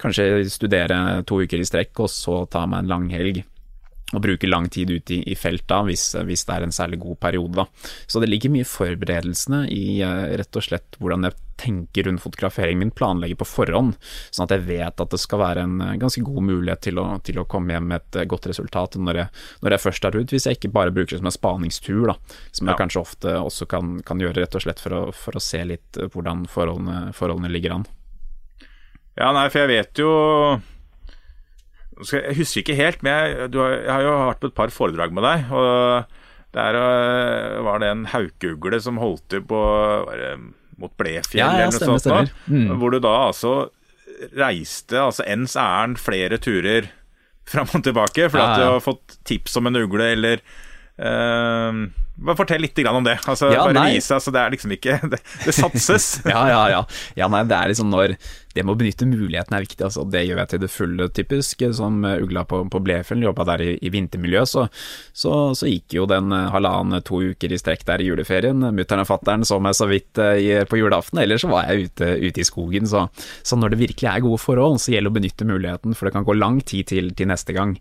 kanskje 0.00 0.44
studere 0.50 1.22
to 1.28 1.42
uker 1.44 1.60
i 1.60 1.68
strekk, 1.68 2.04
og 2.04 2.12
så 2.12 2.44
ta 2.50 2.66
meg 2.68 2.84
en 2.84 2.94
lang 2.94 3.08
helg. 3.14 3.44
Og 4.10 4.24
bruke 4.24 4.48
lang 4.48 4.66
tid 4.74 4.90
ute 4.90 5.14
i, 5.14 5.20
i 5.30 5.36
felt 5.38 5.68
da, 5.70 5.84
hvis, 5.86 6.08
hvis, 6.26 6.42
det 6.48 6.54
er 6.56 6.64
en 6.66 6.74
særlig 6.74 6.98
god 6.98 7.20
periode. 7.22 7.62
da. 7.62 7.92
Så 8.10 8.18
det 8.18 8.26
ligger 8.26 8.50
mye 8.50 8.66
i 8.66 8.66
forberedelsene 8.66 9.60
i 9.70 10.00
uh, 10.02 10.32
rett 10.40 10.58
og 10.58 10.66
slett 10.66 10.98
hvordan 10.98 11.28
jeg 11.28 11.36
tenker 11.60 12.08
rundt 12.08 12.22
fotograferingen 12.24 12.80
min, 12.80 12.90
planlegger 12.96 13.38
på 13.38 13.46
forhånd, 13.46 13.94
sånn 14.32 14.48
at 14.48 14.54
jeg 14.56 14.64
vet 14.66 15.04
at 15.04 15.14
det 15.14 15.20
skal 15.20 15.42
være 15.44 15.62
en 15.62 15.76
uh, 15.84 15.92
ganske 16.00 16.24
god 16.26 16.42
mulighet 16.48 16.82
til 16.88 16.98
å, 16.98 17.06
til 17.22 17.38
å 17.38 17.46
komme 17.46 17.76
hjem 17.76 17.86
med 17.92 18.02
et 18.02 18.18
uh, 18.24 18.26
godt 18.34 18.50
resultat 18.50 18.98
når 18.98 19.22
jeg, 19.22 19.44
når 19.62 19.76
jeg, 19.76 19.84
først 19.84 20.08
er 20.08 20.18
ute, 20.18 20.34
hvis 20.34 20.48
jeg 20.50 20.58
ikke 20.58 20.74
bare 20.80 20.96
bruker 20.96 21.14
det 21.14 21.22
som 21.22 21.30
en 21.30 21.38
spaningstur, 21.38 22.02
da, 22.10 22.18
som 22.50 22.66
ja. 22.66 22.72
jeg 22.72 22.82
kanskje 22.82 23.04
ofte 23.04 23.38
også 23.38 23.70
kan, 23.70 23.94
kan, 24.02 24.26
gjøre 24.26 24.42
rett 24.42 24.58
og 24.58 24.66
slett 24.66 24.82
for 24.82 24.96
å, 24.96 25.06
for 25.14 25.38
å 25.38 25.44
se 25.44 25.62
litt 25.70 26.02
hvordan 26.10 26.48
forholdene, 26.50 27.14
forholdene 27.14 27.54
ligger 27.54 27.78
an. 27.78 27.88
Ja, 29.20 29.30
nei, 29.36 29.48
for 29.52 29.62
jeg 29.62 29.70
vet 29.70 30.00
jo 30.00 30.10
Jeg 32.08 32.38
husker 32.38 32.62
ikke 32.62 32.78
helt, 32.78 33.02
men 33.04 33.12
jeg, 33.12 33.50
har, 33.52 33.74
jeg 33.76 33.92
har 33.92 34.06
jo 34.06 34.14
vært 34.30 34.40
på 34.40 34.50
et 34.50 34.56
par 34.56 34.72
foredrag 34.72 35.12
med 35.12 35.26
deg. 35.26 35.50
Og 35.52 36.16
der 36.56 36.78
øh, 36.78 37.58
var 37.66 37.82
det 37.82 37.90
en 37.92 38.06
haukugle 38.10 38.80
som 38.82 38.98
holdt 38.98 39.26
til 39.30 39.44
på 39.46 39.60
det, 40.08 40.32
mot 40.80 40.94
Blefjell 40.98 41.42
ja, 41.42 41.50
ja, 41.60 41.68
eller 41.68 41.92
noe 41.92 42.00
sånt. 42.02 42.32
Mm. 42.48 42.72
Hvor 42.80 42.94
du 42.94 42.98
da 43.04 43.12
altså 43.28 43.52
reiste 44.36 44.98
altså 45.00 45.24
ens 45.28 45.54
ærend 45.56 46.00
flere 46.00 46.40
turer 46.42 46.90
fram 47.48 47.70
og 47.76 47.84
tilbake 47.86 48.28
fordi 48.28 48.42
ja, 48.42 48.48
at 48.50 48.60
du 48.60 48.66
har 48.66 48.82
fått 48.84 49.16
tips 49.28 49.56
om 49.60 49.70
en 49.70 49.78
ugle 49.80 50.10
eller 50.16 50.42
uh, 51.00 51.86
bare 52.20 52.36
Fortell 52.36 52.62
litt 52.64 52.78
om 52.86 53.04
det. 53.04 53.18
Altså, 53.26 53.50
ja, 53.54 53.64
bare 53.64 53.88
vise, 53.94 54.14
altså, 54.14 54.32
Det 54.34 54.40
er 54.40 54.54
liksom 54.54 54.76
ikke 54.76 54.98
Det, 55.12 55.20
det 55.46 55.56
satses. 55.56 56.12
ja, 56.34 56.44
ja, 56.50 56.62
ja. 56.72 56.84
ja 57.18 57.28
nei, 57.32 57.44
det 57.48 57.56
er 57.56 57.72
liksom 57.72 57.90
når 57.92 58.16
det 58.54 58.64
med 58.66 58.74
å 58.74 58.78
benytte 58.80 59.06
muligheten 59.06 59.54
er 59.54 59.62
viktig. 59.62 59.84
Altså, 59.86 60.04
det 60.10 60.24
gjør 60.26 60.40
jeg 60.42 60.50
til 60.50 60.62
det 60.64 60.70
fulle, 60.74 61.06
typisk. 61.14 61.62
Som 61.76 62.02
ugla 62.02 62.42
på, 62.48 62.62
på 62.72 62.80
Blefjell, 62.82 63.22
jobba 63.22 63.46
der 63.52 63.62
i, 63.62 63.70
i 63.86 63.92
vintermiljø, 63.94 64.42
så, 64.48 64.66
så, 65.14 65.34
så, 65.54 65.68
gikk 65.70 65.94
jo 66.00 66.06
den 66.10 66.32
eh, 66.34 66.48
halvannen, 66.50 66.98
to 67.06 67.20
uker 67.30 67.52
i 67.52 67.60
strekk 67.60 67.84
der 67.86 68.02
i 68.02 68.08
juleferien. 68.08 68.64
Mutter'n 68.74 69.04
og 69.04 69.08
fatter'n 69.10 69.46
så 69.46 69.60
meg 69.62 69.76
så 69.78 69.86
vidt 69.90 70.18
i, 70.18 70.50
på 70.66 70.80
julaften, 70.80 71.22
ellers 71.22 71.44
så 71.44 71.52
var 71.52 71.70
jeg 71.70 71.90
ute, 71.90 72.10
ute 72.26 72.42
i 72.42 72.46
skogen. 72.46 72.90
Så, 72.90 73.04
så, 73.46 73.58
når 73.60 73.74
det 73.74 73.82
virkelig 73.84 74.10
er 74.10 74.26
gode 74.26 74.42
forhold, 74.42 74.80
så 74.82 74.96
gjelder 74.96 75.10
det 75.10 75.14
å 75.14 75.18
benytte 75.20 75.48
muligheten, 75.48 75.94
for 75.94 76.08
det 76.08 76.16
kan 76.18 76.26
gå 76.26 76.36
lang 76.38 76.58
tid 76.66 76.90
til, 76.90 77.12
til 77.14 77.30
neste 77.30 77.54
gang. 77.54 77.76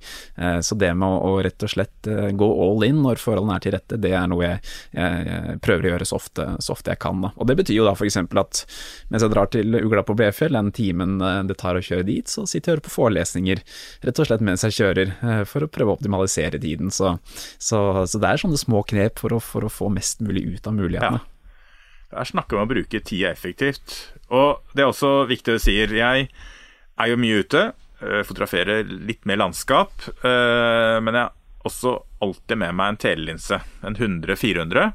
Så 0.63 0.77
det 0.79 0.91
med 0.97 1.07
å, 1.07 1.17
å 1.33 1.41
rett 1.43 1.65
og 1.65 1.71
slett 1.71 2.07
gå 2.37 2.49
all 2.63 2.85
in 2.87 3.01
når 3.03 3.21
forholdene 3.21 3.57
er 3.57 3.65
til 3.65 3.75
rette, 3.75 3.99
det 4.01 4.13
er 4.13 4.28
noe 4.29 4.45
jeg, 4.45 4.59
jeg, 4.95 5.23
jeg 5.29 5.59
prøver 5.65 5.87
å 5.87 5.91
gjøre 5.93 6.07
så 6.09 6.17
ofte, 6.19 6.45
så 6.63 6.73
ofte 6.75 6.93
jeg 6.93 7.01
kan. 7.03 7.21
Da. 7.23 7.31
Og 7.37 7.49
det 7.49 7.57
betyr 7.59 7.79
jo 7.79 7.87
da 7.87 7.95
f.eks. 7.95 8.19
at 8.19 8.61
mens 9.09 9.25
jeg 9.25 9.33
drar 9.33 9.49
til 9.53 9.79
ugla 9.79 10.03
på 10.05 10.15
Blefjell, 10.19 10.55
den 10.57 10.71
timen 10.75 11.17
eh, 11.25 11.41
det 11.49 11.57
tar 11.61 11.79
å 11.79 11.83
kjøre 11.83 12.07
dit, 12.07 12.29
så 12.29 12.45
sitter 12.45 12.59
jeg 12.59 12.71
og 12.71 12.77
hører 12.77 12.85
på 12.87 12.95
forelesninger, 12.95 13.63
rett 14.07 14.21
og 14.21 14.29
slett 14.29 14.45
mens 14.45 14.65
jeg 14.67 14.77
kjører, 14.77 15.15
eh, 15.17 15.41
for 15.49 15.65
å 15.65 15.71
prøve 15.71 15.93
å 15.93 15.97
optimalisere 15.99 16.61
tiden. 16.61 16.93
Så, 16.93 17.15
så, 17.57 17.81
så 18.09 18.21
det 18.21 18.31
er 18.31 18.43
sånne 18.43 18.61
små 18.61 18.83
knep 18.89 19.21
for 19.21 19.35
å, 19.35 19.41
for 19.43 19.67
å, 19.67 19.73
få 19.73 19.91
mest 19.93 20.23
mulig 20.25 20.45
ut 20.55 20.69
av 20.69 20.77
mulighetene. 20.77 21.21
Ja. 21.21 22.19
Her 22.19 22.25
snakker 22.25 22.57
vi 22.57 22.61
om 22.61 22.65
å 22.65 22.71
bruke 22.71 23.03
tida 23.05 23.29
effektivt. 23.29 23.99
Og 24.33 24.63
det 24.73 24.81
er 24.81 24.89
også 24.89 25.27
viktig 25.29 25.55
å 25.55 25.61
si. 25.61 25.75
Jeg 25.77 26.29
er 26.29 27.11
jo 27.11 27.19
mye 27.21 27.43
ute, 27.43 27.67
eh, 28.01 28.23
fotograferer 28.25 28.87
litt 28.89 29.29
mer 29.29 29.43
landskap, 29.43 30.09
men 30.23 31.15
jeg 31.15 31.38
også 31.67 31.97
alltid 32.23 32.59
med 32.61 32.75
meg 32.77 32.93
en 32.93 32.99
telelinse, 33.01 33.59
en 33.85 33.97
100-400. 33.97 34.91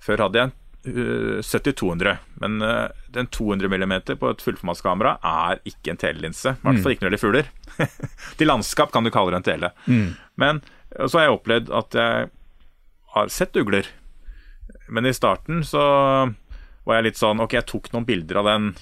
Før 0.00 0.24
hadde 0.24 0.40
jeg 0.40 0.50
en 0.50 0.56
70-200, 1.44 2.08
eh, 2.08 2.16
men 2.40 2.62
uh, 2.64 2.88
den 3.12 3.26
200 3.26 3.68
mm 3.68 3.94
på 4.16 4.30
et 4.30 4.42
fullformatskamera 4.42 5.18
er 5.20 5.60
ikke 5.68 5.92
en 5.92 6.00
telelinse. 6.00 6.54
I 6.54 6.62
hvert 6.64 6.80
fall 6.80 6.92
mm. 6.92 6.94
ikke 6.96 7.04
når 7.04 7.14
det 7.16 7.20
gjelder 7.20 7.26
fugler. 7.26 7.50
Til 8.40 8.48
landskap 8.48 8.92
kan 8.94 9.04
du 9.04 9.12
kalle 9.12 9.34
det 9.34 9.42
en 9.42 9.48
tele. 9.50 9.72
Mm. 9.84 10.06
Men 10.40 10.62
eh, 10.96 11.06
så 11.06 11.20
har 11.20 11.28
jeg 11.28 11.36
opplevd 11.36 11.74
at 11.82 11.98
jeg 12.00 12.30
har 13.16 13.34
sett 13.34 13.60
ugler. 13.60 13.90
Men 14.88 15.06
i 15.06 15.14
starten 15.14 15.64
så 15.66 15.82
var 16.86 16.98
jeg 16.98 17.10
litt 17.10 17.18
sånn 17.20 17.42
Ok, 17.42 17.54
jeg 17.58 17.66
tok 17.68 17.90
noen 17.92 18.06
bilder 18.06 18.40
av 18.40 18.48
den 18.48 18.72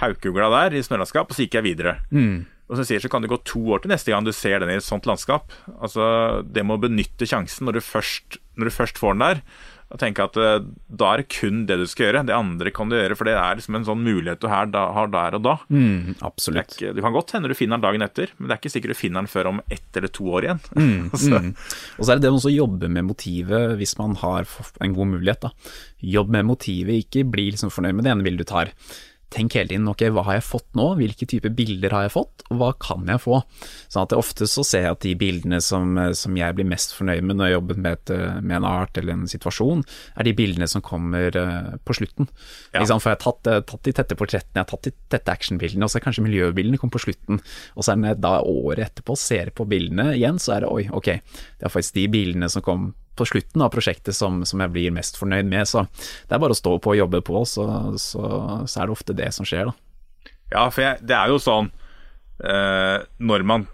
haukugla 0.00 0.50
der 0.52 0.76
i 0.76 0.82
snølandskap, 0.84 1.30
og 1.30 1.36
så 1.36 1.46
gikk 1.46 1.56
jeg 1.56 1.66
videre. 1.70 1.94
Mm. 2.10 2.44
Og 2.66 2.78
som 2.78 2.86
sier 2.86 3.02
så 3.02 3.10
kan 3.12 3.22
det 3.22 3.30
gå 3.30 3.38
to 3.46 3.62
år 3.74 3.84
til 3.84 3.92
neste 3.92 4.10
gang 4.10 4.26
du 4.26 4.32
ser 4.34 4.58
den 4.62 4.72
i 4.72 4.78
et 4.80 4.86
sånt 4.86 5.06
landskap. 5.06 5.54
Altså, 5.78 6.42
Det 6.42 6.66
med 6.66 6.78
å 6.78 6.84
benytte 6.88 7.28
sjansen 7.28 7.68
når 7.68 7.78
du 7.78 7.86
først, 7.86 8.40
når 8.58 8.70
du 8.70 8.74
først 8.74 8.98
får 8.98 9.14
den 9.14 9.26
der, 9.26 9.42
og 9.86 10.00
tenke 10.02 10.24
at 10.24 10.34
uh, 10.34 10.64
da 10.90 11.12
er 11.12 11.22
det 11.22 11.28
kun 11.30 11.60
det 11.68 11.76
du 11.78 11.84
skal 11.86 12.08
gjøre. 12.08 12.24
Det 12.26 12.34
andre 12.34 12.72
kan 12.74 12.90
du 12.90 12.96
gjøre, 12.96 13.14
for 13.18 13.28
det 13.28 13.36
er 13.38 13.58
liksom 13.58 13.76
en 13.78 13.86
sånn 13.86 14.02
mulighet 14.02 14.42
du 14.42 14.48
har, 14.50 14.66
da, 14.72 14.88
har 14.96 15.12
der 15.12 15.36
og 15.38 15.44
da. 15.46 15.54
Mm, 15.70 16.16
absolutt. 16.26 16.74
Ikke, 16.74 16.90
det, 16.96 17.04
kan 17.04 17.14
godt 17.14 17.36
hende 17.36 17.50
du 17.52 17.54
finner 17.54 17.78
den 17.78 17.86
dagen 17.86 18.06
etter, 18.06 18.32
men 18.34 18.48
det 18.48 18.56
er 18.56 18.62
ikke 18.64 18.72
sikkert 18.74 18.96
du 18.96 18.98
finner 18.98 19.22
den 19.22 19.30
før 19.30 19.52
om 19.52 19.62
ett 19.70 20.00
eller 20.00 20.10
to 20.10 20.26
år 20.34 20.48
igjen. 20.48 20.62
Mm, 20.74 21.04
så. 21.22 21.38
mm. 21.38 21.52
Og 21.94 22.02
så 22.02 22.08
er 22.10 22.18
det 22.18 22.26
det 22.26 22.34
å 22.34 22.54
jobbe 22.56 22.90
med 22.98 23.06
motivet 23.12 23.76
hvis 23.78 23.94
man 24.00 24.18
har 24.24 24.50
en 24.82 24.96
god 24.98 25.12
mulighet. 25.14 25.46
Da. 25.46 25.76
Jobb 26.16 26.34
med 26.34 26.50
motivet, 26.50 27.06
ikke 27.06 27.28
bli 27.30 27.52
liksom 27.52 27.70
fornøyd 27.70 28.00
med 28.00 28.08
det 28.08 28.16
ene 28.16 28.26
bildet 28.26 28.42
du 28.42 28.54
tar 28.56 28.74
tenk 29.32 29.56
hele 29.58 29.72
tiden 29.72 29.88
ok, 29.90 30.04
hva 30.14 30.22
har 30.28 30.38
jeg 30.38 30.46
fått 30.46 30.68
nå, 30.78 30.86
hvilke 31.00 31.26
typer 31.28 31.52
bilder 31.56 31.94
har 31.94 32.06
jeg 32.06 32.14
fått, 32.14 32.44
og 32.50 32.60
hva 32.60 32.70
kan 32.82 33.08
jeg 33.10 33.22
få? 33.24 33.40
Sånn 33.92 34.06
at 34.06 34.14
Ofte 34.16 34.46
så 34.50 34.62
ser 34.66 34.86
jeg 34.86 34.96
at 34.96 35.02
de 35.02 35.14
bildene 35.18 35.58
som, 35.64 35.98
som 36.16 36.36
jeg 36.38 36.56
blir 36.56 36.68
mest 36.68 36.94
fornøyd 36.96 37.26
med 37.26 37.40
når 37.40 37.50
jeg 37.50 37.56
jobber 37.56 37.80
med, 37.82 37.98
et, 37.98 38.12
med, 38.40 38.54
en 38.60 38.68
art 38.68 39.00
eller 39.00 39.16
en 39.16 39.26
situasjon, 39.30 39.82
er 40.16 40.28
de 40.28 40.34
bildene 40.38 40.68
som 40.70 40.84
kommer 40.84 41.36
uh, 41.36 41.72
på 41.84 41.96
slutten. 41.98 42.30
Ja. 42.72 42.84
For 42.86 43.10
jeg 43.10 43.16
har 43.16 43.22
tatt, 43.24 43.50
tatt, 43.68 43.82
de 43.86 43.96
tette 43.96 44.18
portrettene, 44.18 44.54
jeg 44.60 44.64
har 44.64 44.70
tatt 44.70 44.88
de 44.88 44.94
tette 45.16 45.34
actionbildene, 45.34 45.86
og 45.86 45.92
så 45.92 46.00
er 46.00 46.06
kanskje 46.06 46.26
miljøbildene 46.26 46.80
kommer 46.80 46.96
på 46.96 47.06
slutten. 47.08 47.42
Og 47.74 47.82
så 47.86 47.94
er 47.94 48.04
det 48.04 48.18
da 48.24 48.38
året 48.46 48.86
etterpå 48.86 49.18
ser 49.20 49.50
på 49.56 49.66
bildene 49.68 50.12
igjen, 50.14 50.38
så 50.42 50.56
er 50.56 50.64
det 50.64 50.72
oi, 50.72 50.86
ok, 50.94 51.10
det 51.58 51.66
er 51.66 51.74
faktisk 51.74 51.98
de 51.98 52.06
bildene 52.14 52.50
som 52.52 52.64
kom 52.64 52.92
på 53.16 53.26
slutten 53.28 53.64
av 53.64 53.72
prosjektet 53.74 54.16
som, 54.16 54.42
som, 54.48 54.62
jeg 54.62 54.74
blir 54.74 54.94
mest 54.94 55.18
fornøyd 55.20 55.48
med. 55.50 55.68
Så 55.68 55.86
det 55.88 56.36
er 56.36 56.42
bare 56.42 56.56
å 56.56 56.58
stå 56.58 56.76
på 56.82 56.94
og 56.94 57.00
jobbe 57.00 57.22
på, 57.26 57.42
så, 57.48 57.66
så, 58.00 58.22
så 58.66 58.80
er 58.80 58.86
det 58.86 58.96
ofte 58.96 59.16
det 59.16 59.32
som 59.36 59.48
skjer, 59.48 59.70
da. 59.70 59.76
Ja, 60.52 60.68
for 60.70 60.84
jeg, 60.84 61.02
det 61.02 61.16
er 61.16 61.32
jo 61.32 61.40
sånn 61.42 61.72
eh, 62.46 63.00
Når 63.18 63.42
man 63.42 63.64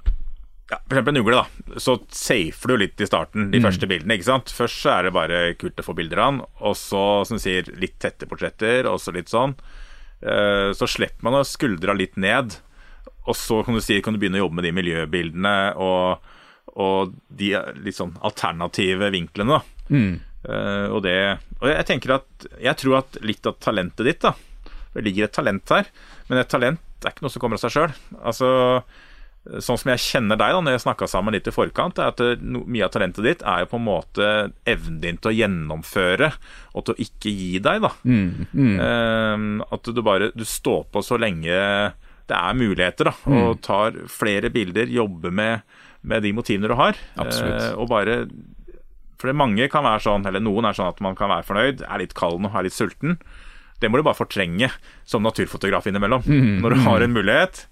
ja, 0.72 0.78
For 0.86 0.94
eksempel 0.94 1.12
en 1.12 1.20
ugle, 1.20 1.42
da. 1.42 1.76
Så 1.84 1.98
safer 2.08 2.72
du 2.72 2.78
litt 2.80 3.02
i 3.02 3.08
starten, 3.08 3.50
de 3.52 3.60
mm. 3.60 3.66
første 3.66 3.88
bildene. 3.90 4.16
ikke 4.16 4.30
sant? 4.30 4.52
Først 4.56 4.80
så 4.80 4.94
er 4.94 5.06
det 5.06 5.14
bare 5.16 5.40
kult 5.60 5.80
å 5.82 5.84
få 5.84 5.96
bilder 5.98 6.22
av 6.22 6.30
den, 6.32 6.42
og 6.64 6.76
så, 6.80 7.02
som 7.28 7.36
du 7.36 7.44
sier, 7.44 7.68
litt 7.76 7.98
tette 8.00 8.28
portretter, 8.30 8.88
og 8.88 8.96
så 9.02 9.12
litt 9.12 9.28
sånn. 9.32 9.52
Eh, 10.22 10.70
så 10.78 10.88
slipper 10.88 11.26
man 11.28 11.40
å 11.40 11.46
skuldra 11.46 11.96
litt 11.98 12.16
ned, 12.20 12.56
og 13.26 13.36
så 13.38 13.60
kan 13.66 13.76
du 13.76 13.82
si, 13.84 14.00
kan 14.02 14.16
du 14.16 14.22
begynne 14.22 14.40
å 14.40 14.46
jobbe 14.46 14.60
med 14.60 14.66
de 14.66 14.74
miljøbildene 14.80 15.56
og 15.82 16.32
og 16.72 17.12
de 17.28 17.52
litt 17.84 17.98
sånn 17.98 18.14
alternative 18.24 19.10
vinklene. 19.12 19.60
Mm. 19.92 20.12
Uh, 20.42 20.88
og 20.90 21.02
det 21.04 21.14
Og 21.62 21.68
jeg 21.70 21.86
tenker 21.86 22.16
at 22.16 22.46
Jeg 22.58 22.74
tror 22.80 22.96
at 22.98 23.18
litt 23.22 23.46
av 23.46 23.60
talentet 23.62 24.08
ditt, 24.08 24.24
da 24.24 24.32
Det 24.90 25.04
ligger 25.06 25.28
et 25.28 25.34
talent 25.36 25.70
her, 25.70 25.86
men 26.26 26.40
et 26.40 26.50
talent 26.50 26.82
er 27.02 27.12
ikke 27.12 27.22
noe 27.22 27.34
som 27.34 27.42
kommer 27.42 27.58
av 27.58 27.62
seg 27.62 27.74
sjøl. 27.74 27.94
Altså, 28.22 28.48
sånn 29.42 29.78
som 29.80 29.90
jeg 29.90 30.02
kjenner 30.04 30.38
deg 30.38 30.52
da 30.54 30.60
når 30.62 30.76
jeg 30.76 30.82
snakka 30.84 31.08
sammen 31.10 31.34
litt 31.34 31.48
i 31.50 31.54
forkant, 31.54 31.98
er 31.98 32.12
at 32.12 32.42
no, 32.42 32.60
mye 32.70 32.84
av 32.86 32.92
talentet 32.94 33.26
ditt 33.26 33.42
er 33.42 33.64
jo 33.64 33.70
på 33.72 33.80
en 33.80 33.86
måte 33.88 34.28
evnen 34.70 35.00
din 35.02 35.18
til 35.18 35.32
å 35.32 35.34
gjennomføre 35.34 36.28
og 36.70 36.86
til 36.86 36.94
å 36.94 37.02
ikke 37.02 37.32
gi 37.34 37.50
deg, 37.64 37.82
da. 37.82 37.90
Mm, 38.06 38.46
mm. 38.52 38.76
Uh, 38.78 39.66
at 39.74 39.90
du 39.90 40.02
bare 40.06 40.30
du 40.36 40.46
står 40.46 40.86
på 40.94 41.02
så 41.02 41.18
lenge 41.18 41.58
det 42.30 42.38
er 42.38 42.54
muligheter, 42.60 43.10
da, 43.10 43.16
mm. 43.26 43.38
og 43.40 43.62
tar 43.66 43.98
flere 44.10 44.52
bilder, 44.54 44.86
jobber 44.94 45.34
med 45.34 45.80
med 46.02 46.24
de 46.24 46.32
motivene 46.34 46.70
du 46.70 46.74
har. 46.78 46.98
Absolutt. 47.20 47.62
Eh, 47.62 47.72
og 47.78 47.88
bare 47.92 48.26
For 49.22 49.30
mange 49.38 49.68
kan 49.70 49.84
være 49.86 50.02
sånn, 50.02 50.24
eller 50.26 50.42
noen 50.42 50.66
er 50.66 50.74
sånn 50.74 50.90
at 50.90 51.00
man 51.04 51.14
kan 51.14 51.30
være 51.30 51.46
fornøyd, 51.46 51.84
er 51.86 52.00
litt 52.02 52.14
kald 52.18 52.40
nå, 52.42 52.50
er 52.50 52.66
litt 52.66 52.74
sulten. 52.74 53.20
Det 53.78 53.90
må 53.90 53.98
du 53.98 54.02
bare 54.06 54.18
fortrenge 54.18 54.68
som 55.06 55.22
naturfotograf 55.22 55.86
innimellom. 55.86 56.24
Mm, 56.26 56.58
Når 56.62 56.74
du 56.74 56.80
har 56.86 57.04
en 57.04 57.14
mulighet. 57.14 57.66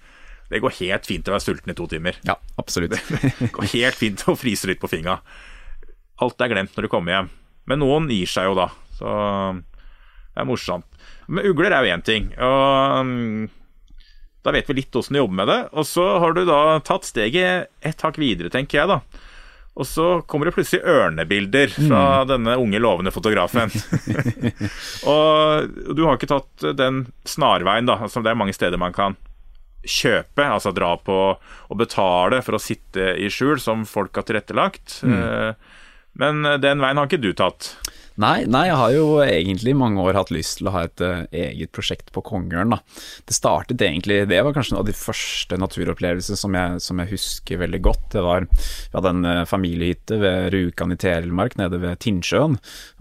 Det 0.51 0.59
går 0.63 0.75
helt 0.81 1.07
fint 1.07 1.29
å 1.31 1.35
være 1.35 1.45
sulten 1.45 1.71
i 1.71 1.77
to 1.79 1.87
timer. 1.91 2.17
Ja, 2.27 2.35
absolutt. 2.59 2.97
det 3.39 3.51
går 3.55 3.69
helt 3.75 3.99
fint 3.99 4.25
å 4.27 4.35
fryse 4.39 4.67
litt 4.71 4.81
på 4.83 4.91
fingra. 4.91 5.21
Alt 6.23 6.43
er 6.43 6.51
glemt 6.51 6.75
når 6.75 6.87
du 6.87 6.91
kommer 6.93 7.15
hjem. 7.15 7.31
Men 7.71 7.83
noen 7.83 8.09
gir 8.11 8.31
seg 8.31 8.49
jo 8.49 8.57
da, 8.59 8.67
så 8.99 9.11
det 9.61 10.43
er 10.43 10.49
morsomt. 10.49 10.87
Men 11.31 11.47
ugler 11.47 11.71
er 11.75 11.87
jo 11.87 11.95
én 11.95 12.03
ting. 12.07 12.31
Og 12.43 13.11
Da 14.43 14.55
vet 14.55 14.69
vi 14.71 14.79
litt 14.79 14.97
åssen 14.97 15.17
du 15.17 15.21
jobber 15.21 15.41
med 15.43 15.51
det. 15.51 15.59
Og 15.77 15.87
så 15.89 16.07
har 16.23 16.37
du 16.37 16.45
da 16.49 16.79
tatt 16.85 17.09
steget 17.09 17.69
et 17.85 18.07
hakk 18.07 18.21
videre, 18.21 18.53
tenker 18.53 18.81
jeg, 18.81 18.91
da. 18.91 19.27
Og 19.81 19.87
så 19.87 20.07
kommer 20.29 20.49
det 20.49 20.55
plutselig 20.57 20.83
ørnebilder 20.83 21.71
fra 21.73 22.03
mm. 22.21 22.29
denne 22.29 22.57
unge, 22.61 22.81
lovende 22.83 23.13
fotografen. 23.15 23.71
og 25.13 25.95
du 25.97 26.03
har 26.05 26.19
ikke 26.19 26.33
tatt 26.33 26.67
den 26.77 27.05
snarveien, 27.29 27.89
da, 27.89 28.01
som 28.11 28.27
det 28.27 28.33
er 28.33 28.41
mange 28.41 28.57
steder 28.57 28.81
man 28.81 28.97
kan 28.97 29.17
kjøpe, 29.81 30.45
altså 30.45 30.75
dra 30.77 30.91
på 31.01 31.17
og 31.33 31.79
betale 31.81 32.43
for 32.45 32.59
å 32.59 32.61
sitte 32.61 33.15
i 33.17 33.31
skjul, 33.33 33.57
som 33.63 33.87
folk 33.89 34.19
har 34.19 34.27
tilrettelagt. 34.29 34.99
Mm. 35.07 35.17
Eh, 35.17 35.87
men 36.21 36.43
den 36.61 36.83
veien 36.83 37.01
har 37.01 37.09
ikke 37.09 37.23
du 37.23 37.31
tatt? 37.39 37.73
Nei, 38.21 38.45
nei, 38.45 38.67
jeg 38.69 38.77
har 38.77 38.93
jo 38.93 39.05
egentlig 39.25 39.73
i 39.73 39.79
mange 39.79 40.03
år 40.03 40.19
hatt 40.19 40.33
lyst 40.35 40.59
til 40.59 40.69
å 40.69 40.75
ha 40.75 40.83
et 40.85 41.01
uh, 41.01 41.23
eget 41.33 41.71
prosjekt 41.73 42.11
på 42.13 42.23
Kongeørn. 42.27 42.75
Det 43.25 43.37
startet 43.37 43.81
egentlig 43.81 44.27
Det 44.29 44.43
var 44.45 44.53
kanskje 44.53 44.75
noen 44.75 44.83
av 44.83 44.91
de 44.91 44.97
første 44.99 45.57
naturopplevelsene 45.61 46.37
som 46.37 46.59
som 46.85 47.01
jeg 47.01 47.13
husker 47.15 47.63
veldig 47.63 47.81
godt. 47.87 48.05
Det 48.13 48.25
var 48.27 48.45
Vi 48.51 48.93
hadde 48.93 49.15
en 49.15 49.25
uh, 49.25 49.49
familiehytte 49.49 50.21
ved 50.21 50.51
Rjukan 50.53 50.93
i 50.93 51.01
Telemark, 51.01 51.57
nede 51.61 51.81
ved 51.81 52.03
Tinnsjøen. 52.05 52.59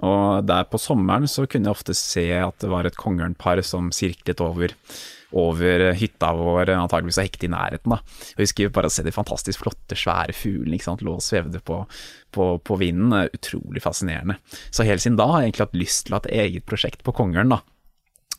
Og 0.08 0.47
der 0.47 0.69
på 0.71 0.79
sommeren 0.79 1.27
så 1.27 1.47
kunne 1.49 1.67
jeg 1.67 1.75
ofte 1.75 1.97
se 1.97 2.29
at 2.39 2.62
det 2.63 2.71
var 2.71 2.88
et 2.88 2.99
kongeørnpar 2.99 3.60
som 3.65 3.91
sirklet 3.95 4.39
over 4.45 4.77
over 5.38 5.86
hytta 5.98 6.32
vår, 6.38 6.72
antageligvis 6.74 7.20
og 7.22 7.28
hekte 7.28 7.48
i 7.48 7.52
nærheten. 7.54 7.94
da. 7.94 8.00
Jeg 8.36 8.48
husker 8.48 8.72
bare 8.74 8.89
å 8.89 8.94
se 8.94 9.06
de 9.06 9.13
fantastisk 9.13 9.63
flotte, 9.63 9.98
svære 9.98 10.36
fuglene 10.36 10.82
sant, 10.84 11.04
lå 11.06 11.18
og 11.18 11.26
svevde 11.26 11.62
på, 11.65 11.84
på, 12.36 12.52
på, 12.65 12.80
vinden. 12.82 13.13
Utrolig 13.36 13.84
fascinerende. 13.86 14.39
Så 14.72 14.88
helt 14.88 15.04
siden 15.04 15.20
da 15.20 15.30
har 15.30 15.44
jeg 15.44 15.52
egentlig 15.52 15.68
hatt 15.68 15.82
lyst 15.84 16.06
til 16.08 16.15
å 16.15 16.20
ha 16.20 16.26
et 16.26 16.34
eget 16.46 16.65
prosjekt 16.70 17.06
på 17.06 17.15
Kongeørn. 17.15 17.60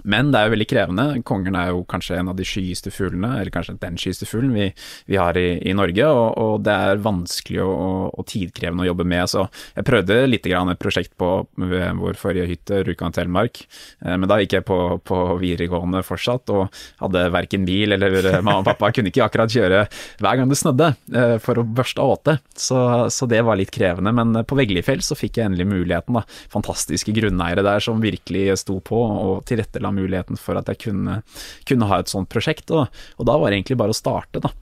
Men 0.04 0.30
det 0.32 0.40
er 0.40 0.48
jo 0.48 0.54
veldig 0.54 0.68
krevende. 0.70 1.06
Kongen 1.26 1.56
er 1.58 1.72
jo 1.72 1.82
kanskje 1.88 2.18
en 2.20 2.30
av 2.32 2.38
de 2.38 2.46
skyeste 2.46 2.92
fuglene, 2.94 3.32
eller 3.40 3.52
kanskje 3.54 3.76
den 3.80 3.98
skyeste 4.00 4.28
fuglen 4.28 4.52
vi, 4.56 4.68
vi, 5.10 5.18
har 5.20 5.36
i, 5.38 5.58
i 5.68 5.74
Norge, 5.76 6.06
og, 6.06 6.26
og, 6.40 6.54
det 6.66 6.74
er 6.74 7.02
vanskelig 7.04 7.62
og, 7.64 8.10
og, 8.14 8.24
tidkrevende 8.30 8.84
å 8.84 8.90
jobbe 8.90 9.06
med. 9.08 9.30
Så 9.30 9.46
jeg 9.76 9.86
prøvde 9.88 10.20
litt 10.28 10.46
grann 10.46 10.72
et 10.72 10.80
prosjekt 10.80 11.16
på 11.20 11.30
vår 11.56 12.18
forrige 12.20 12.48
hytte, 12.50 12.82
Rjukan 12.86 13.14
Telemark, 13.16 13.62
eh, 14.04 14.16
men 14.16 14.28
da 14.30 14.40
gikk 14.40 14.58
jeg 14.58 14.66
på, 14.68 14.80
på 15.06 15.20
videregående 15.40 16.02
fortsatt, 16.06 16.52
og 16.54 16.82
hadde 17.02 17.26
verken 17.34 17.66
bil 17.68 17.96
eller 17.96 18.18
eh, 18.20 18.40
mamma 18.40 18.60
og 18.62 18.68
pappa 18.70 18.92
kunne 18.94 19.12
ikke 19.12 19.24
akkurat 19.26 19.52
kjøre 19.52 19.84
hver 20.20 20.40
gang 20.40 20.50
det 20.50 20.58
snødde 20.60 20.92
eh, 21.16 21.36
for 21.42 21.60
å 21.60 21.66
børste 21.66 22.04
åte, 22.04 22.38
så, 22.56 22.80
så 23.12 23.28
det 23.30 23.42
var 23.46 23.58
litt 23.60 23.72
krevende. 23.74 24.12
Men 24.16 24.42
på 24.46 24.58
Veglifjell 24.58 25.02
så 25.04 25.18
fikk 25.18 25.40
jeg 25.40 25.50
endelig 25.50 25.68
muligheten, 25.70 26.18
da. 26.18 26.24
Fantastiske 26.52 27.14
grunneiere 27.16 27.64
der 27.66 27.82
som 27.84 28.02
virkelig 28.02 28.60
sto 28.62 28.78
på 28.84 29.00
og 29.00 29.44
tilrettela 29.48 29.89
muligheten 29.96 30.40
for 30.40 30.58
at 30.60 30.70
jeg 30.70 30.82
kunne, 30.86 31.20
kunne 31.68 31.88
ha 31.90 32.00
et 32.00 32.12
sånt 32.12 32.30
prosjekt. 32.32 32.72
Og, 32.74 32.90
og, 33.16 33.24
da 33.28 33.38
var 33.38 33.50
det 33.50 33.60
egentlig 33.60 33.80
bare 33.80 33.94
å 33.94 34.00
starte, 34.00 34.42
da. 34.42 34.52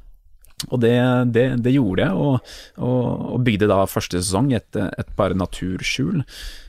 Og 0.73 0.81
det, 0.83 0.95
det, 1.31 1.45
det 1.63 1.75
gjorde 1.77 2.03
jeg, 2.03 2.15
og, 2.19 2.55
og, 2.83 3.03
og, 3.37 3.43
bygde 3.47 3.69
da 3.71 3.85
første 3.87 4.19
sesong 4.19 4.51
et, 4.57 4.75
et 4.75 5.13
bare 5.19 5.39
naturskjul. 5.39 6.25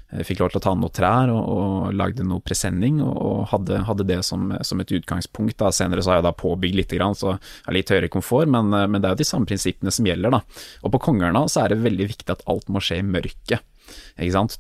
Jeg 0.10 0.26
fikk 0.26 0.40
lov 0.42 0.50
til 0.50 0.58
å 0.58 0.64
ta 0.66 0.72
noen 0.74 0.94
trær 0.94 1.30
og, 1.30 1.42
og 1.54 1.98
lagde 1.98 2.26
noe 2.26 2.42
presenning, 2.42 2.98
og, 3.06 3.44
hadde, 3.52 3.84
hadde, 3.86 4.08
det 4.10 4.20
som, 4.26 4.48
som, 4.66 4.82
et 4.82 4.94
utgangspunkt. 4.98 5.58
Da. 5.62 5.70
Senere 5.74 6.02
så 6.02 6.14
har 6.14 6.22
jeg 6.22 6.26
da 6.26 6.36
påbygd 6.38 6.80
litt, 6.80 6.96
så 7.18 7.36
jeg 7.36 7.68
har 7.68 7.78
litt 7.78 7.94
høyere 7.94 8.10
komfort, 8.14 8.50
men, 8.50 8.74
men, 8.74 8.98
det 8.98 9.10
er 9.10 9.14
jo 9.14 9.22
de 9.22 9.30
samme 9.30 9.50
prinsippene 9.50 9.94
som 9.94 10.10
gjelder. 10.10 10.34
da. 10.34 10.42
Og 10.82 10.96
på 10.96 11.04
Kongerna 11.10 11.46
så 11.50 11.64
er 11.64 11.74
det 11.74 11.84
veldig 11.86 12.10
viktig 12.10 12.34
at 12.34 12.46
alt 12.50 12.70
må 12.74 12.82
skje 12.82 13.04
i 13.04 13.06
mørket. 13.06 13.62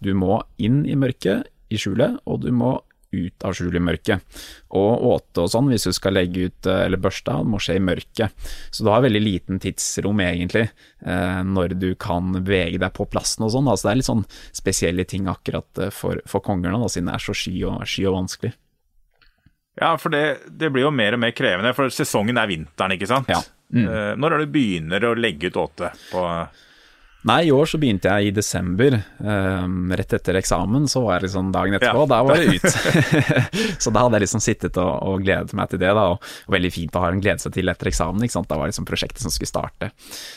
Du 0.05 0.13
må 0.17 0.37
inn 0.61 0.83
i 0.85 0.97
mørket, 0.97 1.49
i 1.69 1.77
skjulet, 1.81 2.17
og 2.29 2.45
du 2.45 2.49
må 2.53 2.77
ut 3.11 3.43
av 3.43 3.55
skjul 3.57 3.77
i 3.77 3.81
mørket. 3.81 4.39
Og 4.77 5.05
åte 5.09 5.43
og 5.43 5.51
sånn, 5.51 5.69
hvis 5.71 5.87
du 5.89 5.95
skal 5.95 6.15
legge 6.17 6.49
ut 6.49 6.69
eh, 6.69 6.83
eller 6.85 7.01
børste 7.01 7.33
av, 7.33 7.47
må 7.47 7.61
skje 7.61 7.79
i 7.79 7.83
mørket. 7.83 8.47
Så 8.69 8.85
du 8.85 8.91
har 8.93 9.03
veldig 9.05 9.21
liten 9.23 9.61
tidsrom, 9.63 10.21
egentlig, 10.23 10.67
eh, 11.05 11.41
når 11.45 11.75
du 11.79 11.89
kan 11.99 12.31
bevege 12.37 12.81
deg 12.81 12.93
på 12.95 13.07
plassen 13.09 13.47
og 13.47 13.53
sånn. 13.55 13.69
Altså 13.71 13.89
det 13.89 13.93
er 13.93 14.01
litt 14.01 14.11
sånn 14.11 14.25
spesielle 14.61 15.05
ting 15.09 15.29
akkurat 15.31 15.83
eh, 15.83 15.93
for, 15.95 16.21
for 16.29 16.45
kongerne, 16.45 16.81
da, 16.81 16.91
siden 16.91 17.11
det 17.11 17.17
er 17.17 17.27
så 17.29 17.37
sky 17.37 17.55
og, 17.63 17.85
sky 17.89 18.07
og 18.09 18.19
vanskelig. 18.21 18.55
Ja, 19.79 19.93
for 20.01 20.11
det, 20.11 20.23
det, 20.59 20.73
blir 20.73 20.89
jo 20.89 20.91
mer 20.91 21.15
og 21.15 21.21
mer 21.23 21.31
krevende, 21.31 21.71
for 21.77 21.93
sesongen 21.93 22.39
er 22.41 22.49
vinteren, 22.49 22.97
ikke 22.97 23.07
sant? 23.09 23.29
Ja. 23.31 23.39
Mm. 23.69 23.85
Når 24.17 24.33
er 24.33 24.41
det 24.41 24.45
du 24.47 24.53
begynner 24.55 25.03
å 25.05 25.11
legge 25.13 25.51
ut 25.51 25.59
åte 25.61 25.91
på 26.09 26.23
Nei, 27.27 27.49
i 27.49 27.51
år 27.51 27.67
så 27.67 27.75
begynte 27.75 28.07
jeg 28.07 28.29
i 28.29 28.31
desember. 28.31 28.95
Um, 29.19 29.89
rett 29.91 30.13
etter 30.15 30.37
eksamen 30.39 30.85
så 30.87 31.01
var 31.03 31.17
jeg 31.17 31.25
liksom 31.25 31.49
dagen 31.51 31.75
etterpå, 31.75 32.05
ja. 32.05 32.07
da 32.07 32.19
var 32.23 32.39
det 32.39 32.53
ut. 32.55 32.67
så 33.83 33.91
da 33.91 34.05
hadde 34.05 34.15
jeg 34.15 34.23
liksom 34.23 34.43
sittet 34.43 34.77
og, 34.79 34.91
og, 35.03 35.25
gledet 35.25 35.51
meg 35.59 35.67
til 35.67 35.81
det, 35.81 35.89
da. 35.97 36.05
Og, 36.13 36.29
og 36.47 36.55
veldig 36.55 36.71
fint 36.71 36.95
å 36.95 37.01
ha 37.03 37.09
en 37.11 37.19
glede 37.19 37.43
seg 37.43 37.57
til 37.57 37.71
etter 37.71 37.89
eksamen. 37.91 38.23
ikke 38.23 38.37
sant? 38.37 38.47
Da 38.47 38.55
var 38.61 38.71
liksom 38.71 38.87
prosjektet 38.87 39.19
som 39.25 39.33
skulle 39.35 39.51
starte. 39.51 39.89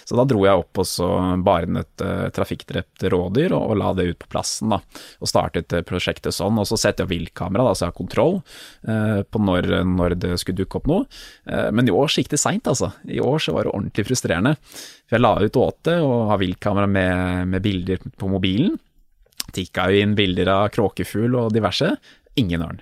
Så 0.03 0.19
da 0.19 0.25
dro 0.27 0.43
jeg 0.43 0.65
opp 0.65 0.81
og 0.83 0.89
så 0.91 1.07
baret 1.47 1.79
et 1.85 2.03
uh, 2.03 2.25
trafikkdrept 2.35 3.07
rådyr, 3.15 3.55
og, 3.55 3.63
og, 3.63 3.79
la 3.79 3.93
det 4.01 4.09
ut 4.11 4.19
på 4.25 4.33
plassen. 4.35 4.75
da, 4.75 4.81
Og 5.23 5.31
startet 5.31 5.77
uh, 5.79 5.85
prosjektet 5.87 6.35
sånn. 6.35 6.59
Og 6.59 6.67
så 6.67 6.81
setter 6.83 7.07
jeg 7.07 7.13
viltkamera, 7.15 7.69
da, 7.69 7.77
så 7.79 7.87
jeg 7.87 7.93
har 7.93 8.01
kontroll 8.01 8.41
uh, 8.41 9.23
på 9.23 9.45
når, 9.45 9.71
når, 9.87 10.19
det 10.27 10.35
skulle 10.43 10.65
dukke 10.65 10.83
opp 10.83 10.91
noe. 10.91 11.07
Uh, 11.47 11.71
men 11.71 11.87
i 11.87 11.95
år 11.95 12.11
så 12.11 12.25
gikk 12.25 12.35
det 12.35 12.43
seint, 12.43 12.67
altså. 12.67 12.91
I 13.07 13.23
år 13.23 13.39
så 13.39 13.55
var 13.55 13.71
det 13.71 13.77
ordentlig 13.77 14.09
frustrerende. 14.11 14.57
For 15.13 15.19
jeg 15.19 15.27
la 15.27 15.45
ut 15.45 15.57
åte 15.61 15.95
og 16.01 16.31
har 16.31 16.39
viltkamera 16.41 16.89
med, 16.89 17.49
med, 17.53 17.61
bilder 17.61 18.01
på 18.17 18.31
mobilen. 18.33 18.79
Tikka 19.53 19.91
jo 19.93 19.99
inn 20.01 20.15
bilder 20.17 20.49
av 20.49 20.71
kråkefugl 20.73 21.37
og 21.37 21.51
diverse. 21.53 21.91
Ingen 22.41 22.65
ørn. 22.65 22.79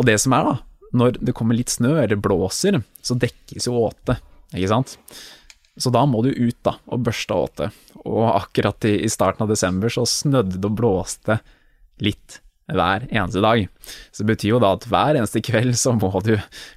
Og 0.00 0.06
det 0.08 0.14
som 0.22 0.32
er, 0.32 0.48
da, 0.48 0.86
når 0.96 1.18
det 1.20 1.34
kommer 1.36 1.58
litt 1.58 1.68
snø 1.68 1.98
eller 2.00 2.16
blåser, 2.24 2.80
så 3.04 3.18
dekkes 3.20 3.68
jo 3.68 3.82
åte, 3.82 4.16
ikke 4.54 4.70
sant. 4.72 4.96
Så 5.76 5.92
da 5.92 6.06
må 6.08 6.22
du 6.24 6.30
ut 6.32 6.56
da, 6.64 6.78
og 6.88 7.04
børste 7.04 7.36
åte. 7.36 7.68
Og 8.00 8.24
akkurat 8.30 8.88
i, 8.88 8.94
i 9.04 9.12
starten 9.12 9.44
av 9.44 9.52
desember 9.52 9.92
så 9.92 10.06
snødde 10.08 10.56
det 10.56 10.70
og 10.70 10.80
blåste 10.80 11.36
litt 12.00 12.40
hver 12.68 13.06
eneste 13.08 13.40
dag. 13.40 13.64
Så 14.12 14.22
det 14.22 14.34
betyr 14.34 14.50
jo 14.50 14.60
da 14.60 14.74
at 14.76 14.84
hver 14.90 15.16
eneste 15.16 15.40
kveld 15.44 15.76
så 15.80 15.94
må 15.96 16.10
du 16.24 16.34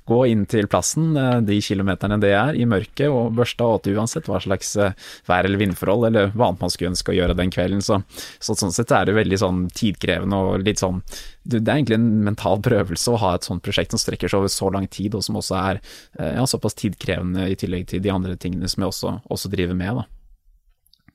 gå 0.08 0.20
inn 0.32 0.46
til 0.50 0.70
plassen, 0.72 1.12
eh, 1.20 1.40
de 1.44 1.58
kilometerne 1.64 2.20
det 2.22 2.32
er, 2.38 2.56
i 2.56 2.68
mørket 2.70 3.12
og 3.12 3.36
børste 3.36 3.66
av 3.66 3.90
uansett 3.92 4.30
hva 4.32 4.40
slags 4.44 4.76
eh, 4.80 4.96
vær- 5.28 5.48
eller 5.48 5.60
vindforhold 5.60 6.08
eller 6.08 6.32
hva 6.32 6.50
annet 6.52 6.64
man 6.64 6.72
skulle 6.72 6.94
ønske 6.94 7.12
å 7.12 7.18
gjøre 7.18 7.36
den 7.40 7.52
kvelden. 7.52 7.84
Så, 7.84 8.00
så 8.40 8.56
sånn 8.56 8.74
sett 8.76 8.94
er 8.96 9.10
det 9.10 9.18
veldig 9.18 9.42
sånn 9.42 9.66
tidkrevende 9.76 10.40
og 10.40 10.66
litt 10.66 10.80
sånn 10.82 11.02
Det 11.44 11.58
er 11.60 11.74
egentlig 11.74 11.98
en 11.98 12.24
mental 12.24 12.62
prøvelse 12.62 13.12
å 13.12 13.20
ha 13.20 13.34
et 13.36 13.48
sånt 13.48 13.64
prosjekt 13.66 13.92
som 13.92 14.00
strekker 14.00 14.30
seg 14.30 14.44
over 14.44 14.52
så 14.54 14.70
lang 14.72 14.88
tid, 14.88 15.16
og 15.18 15.26
som 15.26 15.40
også 15.40 15.58
er 15.58 15.82
eh, 15.82 16.36
ja, 16.38 16.46
såpass 16.48 16.78
tidkrevende 16.78 17.50
i 17.50 17.58
tillegg 17.60 17.88
til 17.90 18.04
de 18.04 18.14
andre 18.14 18.38
tingene 18.38 18.70
som 18.70 18.86
jeg 18.86 18.94
også, 18.94 19.14
også 19.28 19.52
driver 19.52 19.76
med. 19.76 20.02
da. 20.02 20.08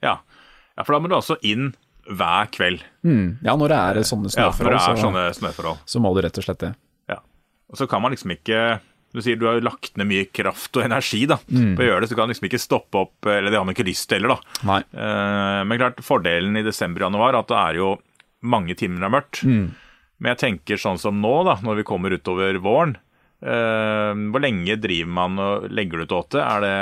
Ja. 0.03 0.15
ja, 0.77 0.85
for 0.85 0.97
da 0.97 1.01
må 1.01 1.09
du 1.09 1.17
også 1.17 1.39
inn 1.47 1.71
hver 2.07 2.51
kveld. 2.55 2.83
Mm. 3.07 3.39
Ja, 3.45 3.55
når 3.59 3.73
det 3.73 3.79
er 3.79 4.09
sånne 4.09 4.33
snøforhold, 4.33 4.77
ja, 4.77 4.93
er 4.93 5.01
sånne 5.01 5.25
snøforhold. 5.37 5.81
Så, 5.85 5.97
så, 5.97 6.03
må 6.03 6.13
du 6.15 6.21
rett 6.25 6.39
og 6.41 6.47
slett 6.47 6.63
det. 6.63 6.73
Ja. 7.11 7.21
Og 7.73 7.81
så 7.81 7.89
kan 7.91 8.05
man 8.05 8.15
liksom 8.15 8.35
ikke 8.37 8.79
Du 9.17 9.23
sier 9.25 9.39
du 9.41 9.47
har 9.49 9.63
lagt 9.65 9.97
ned 9.97 10.11
mye 10.11 10.27
kraft 10.29 10.77
og 10.77 10.85
energi 10.85 11.23
da, 11.31 11.39
mm. 11.49 11.73
på 11.79 11.85
å 11.85 11.89
gjøre 11.89 12.03
det, 12.03 12.11
så 12.11 12.19
du 12.19 12.21
man 12.21 12.33
liksom 12.35 12.49
ikke 12.51 12.61
stoppe 12.61 13.01
opp 13.01 13.29
Eller 13.31 13.49
det 13.49 13.57
har 13.57 13.65
man 13.65 13.73
ikke 13.73 13.87
lyst 13.89 14.11
til 14.11 14.21
heller, 14.21 14.37
da. 14.37 14.61
Nei. 14.69 14.83
Uh, 14.93 15.63
men 15.65 15.81
klart, 15.81 16.05
fordelen 16.05 16.61
i 16.61 16.67
desember-januar 16.67 17.39
at 17.41 17.51
det 17.51 17.59
er 17.63 17.81
jo 17.81 17.97
mange 18.47 18.77
timer 18.79 19.01
det 19.01 19.09
er 19.09 19.15
mørkt. 19.17 19.43
Mm. 19.49 19.67
Men 20.21 20.33
jeg 20.35 20.43
tenker 20.43 20.81
sånn 20.81 21.01
som 21.01 21.19
nå, 21.21 21.35
da, 21.49 21.57
når 21.65 21.81
vi 21.81 21.89
kommer 21.89 22.15
utover 22.15 22.61
våren. 22.63 22.97
Uh, 23.41 24.13
hvor 24.33 24.43
lenge 24.43 24.79
driver 24.81 25.13
man 25.19 25.41
og 25.43 25.67
legger 25.73 26.03
du 26.03 26.07
ut 26.07 26.17
åte? 26.21 26.43
Er 26.45 26.63
det 26.65 26.77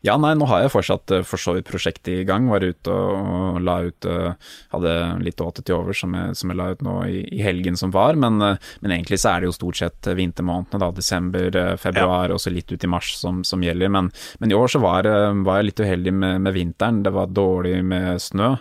ja, 0.00 0.14
nei, 0.16 0.32
nå 0.38 0.46
har 0.48 0.62
jeg 0.62 0.72
fortsatt 0.72 1.12
uh, 1.12 1.22
for 1.28 1.40
så 1.40 1.52
vidt 1.56 1.68
prosjektet 1.68 2.08
i 2.14 2.24
gang. 2.28 2.46
Var 2.48 2.64
ute 2.64 2.92
og, 2.94 3.58
la 3.60 3.76
ut 3.84 4.06
uh, 4.08 4.32
Hadde 4.72 4.94
litt 5.20 5.42
åte 5.44 5.60
til 5.60 5.76
over 5.76 5.96
som 5.96 6.14
jeg, 6.16 6.38
som 6.40 6.52
jeg, 6.52 6.56
la 6.56 6.70
ut 6.72 6.84
nå 6.86 6.94
i, 7.04 7.20
i 7.36 7.42
helgen 7.44 7.76
som 7.76 7.92
var. 7.92 8.16
Men, 8.20 8.40
uh, 8.40 8.70
men, 8.80 8.94
egentlig 8.96 9.20
så 9.20 9.34
er 9.34 9.42
det 9.42 9.50
jo 9.50 9.56
stort 9.58 9.80
sett 9.82 10.10
vintermånedene, 10.16 10.80
da. 10.80 10.90
Desember, 10.96 11.60
februar 11.80 12.32
ja. 12.32 12.36
og 12.36 12.40
så 12.40 12.52
litt 12.52 12.72
ut 12.72 12.88
i 12.88 12.90
mars 12.90 13.12
som, 13.20 13.44
som 13.44 13.60
gjelder. 13.64 13.92
Men, 13.92 14.08
men, 14.40 14.54
i 14.54 14.56
år 14.56 14.72
så 14.72 14.80
var, 14.80 15.08
var 15.44 15.60
jeg 15.60 15.68
litt 15.68 15.84
uheldig 15.84 16.16
med, 16.16 16.40
med, 16.46 16.56
vinteren. 16.56 17.04
Det 17.04 17.12
var 17.14 17.36
dårlig 17.36 17.76
med 17.84 18.24
snø. 18.24 18.54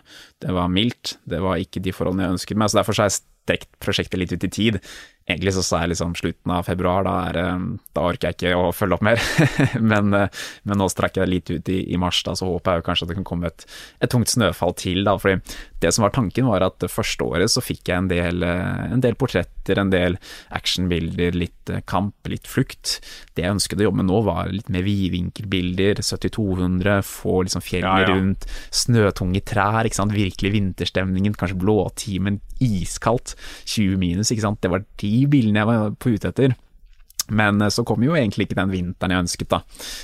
Det 0.43 0.55
var 0.55 0.71
mildt. 0.71 1.17
Det 1.23 1.39
var 1.43 1.63
ikke 1.63 1.83
de 1.83 1.95
forholdene 1.95 2.27
jeg 2.27 2.39
ønsket 2.39 2.59
meg. 2.59 2.71
Så 2.71 2.81
derfor 2.81 2.97
så 2.97 3.05
har 3.05 3.13
jeg 3.13 3.21
strekt 3.21 3.71
prosjektet 3.81 4.19
litt 4.21 4.35
ut 4.35 4.45
i 4.45 4.51
tid. 4.51 4.83
Egentlig 5.29 5.53
så 5.53 5.61
sa 5.61 5.83
jeg 5.83 5.91
liksom 5.91 6.15
slutten 6.17 6.51
av 6.55 6.65
februar, 6.65 7.03
da, 7.05 7.15
er, 7.29 7.59
da 7.93 8.05
orker 8.09 8.31
jeg 8.31 8.37
ikke 8.39 8.53
å 8.57 8.71
følge 8.73 8.97
opp 8.97 9.03
mer. 9.05 9.19
men, 9.91 10.13
eh, 10.17 10.39
men, 10.65 10.79
nå 10.81 10.87
strakk 10.89 11.19
jeg 11.19 11.29
litt 11.29 11.51
ut 11.53 11.69
i, 11.69 11.83
i, 11.93 11.99
mars, 12.01 12.23
da, 12.25 12.33
så 12.33 12.47
håper 12.49 12.79
jeg 12.79 12.81
jo 12.81 12.85
kanskje 12.87 13.05
at 13.05 13.11
det 13.11 13.17
kan 13.19 13.27
komme 13.29 13.51
et, 13.51 13.65
et, 13.99 14.09
tungt 14.09 14.33
snøfall 14.33 14.73
til. 14.79 15.03
da, 15.05 15.13
fordi 15.21 15.37
det 15.83 15.93
som 15.95 16.03
var 16.03 16.15
tanken 16.15 16.49
var 16.49 16.65
at 16.65 16.79
det 16.81 16.89
første 16.91 17.23
året 17.23 17.53
så 17.53 17.61
fikk 17.63 17.91
jeg 17.91 18.01
en 18.01 18.09
del, 18.09 18.41
eh, 18.43 18.89
en 18.89 19.03
del 19.05 19.17
portretter, 19.19 19.77
en 19.77 19.93
del 19.93 20.17
actionbilder, 20.55 21.37
litt 21.37 21.69
eh, 21.69 21.83
kamp, 21.85 22.17
litt 22.31 22.49
flukt. 22.49 22.97
Det 23.37 23.45
jeg 23.45 23.59
ønsket 23.59 23.83
å 23.83 23.87
jobbe 23.87 24.01
med 24.01 24.09
nå 24.09 24.23
var 24.25 24.49
litt 24.49 24.73
mer 24.73 24.87
vidvinkelbilder, 24.87 26.01
70-200, 26.01 27.03
få 27.05 27.43
liksom 27.45 27.63
fjellene 27.63 28.01
ja, 28.01 28.09
ja. 28.09 28.17
rundt, 28.17 28.49
snøtunge 28.73 29.43
trær, 29.45 29.85
ikke 29.85 30.01
sant, 30.01 30.17
virkelig 30.17 30.55
vinterstemningen, 30.57 31.37
kanskje 31.37 31.61
blåtimen, 31.61 32.41
iskaldt, 32.59 33.37
20 33.69 34.01
minus, 34.01 34.33
ikke 34.33 34.47
sant. 34.47 34.61
Det 34.65 34.73
var 34.73 34.83
de 34.99 35.18
bildene 35.27 35.63
jeg 35.63 35.69
var 35.69 35.95
på 35.99 36.15
ute 36.15 36.31
etter. 36.31 36.57
Men 37.29 37.61
så 37.71 37.83
kom 37.85 38.03
jo 38.03 38.15
egentlig 38.17 38.47
ikke 38.47 38.57
den 38.57 38.71
vinteren 38.73 39.13
jeg 39.13 39.23
ønsket, 39.25 39.49
da. 39.51 39.59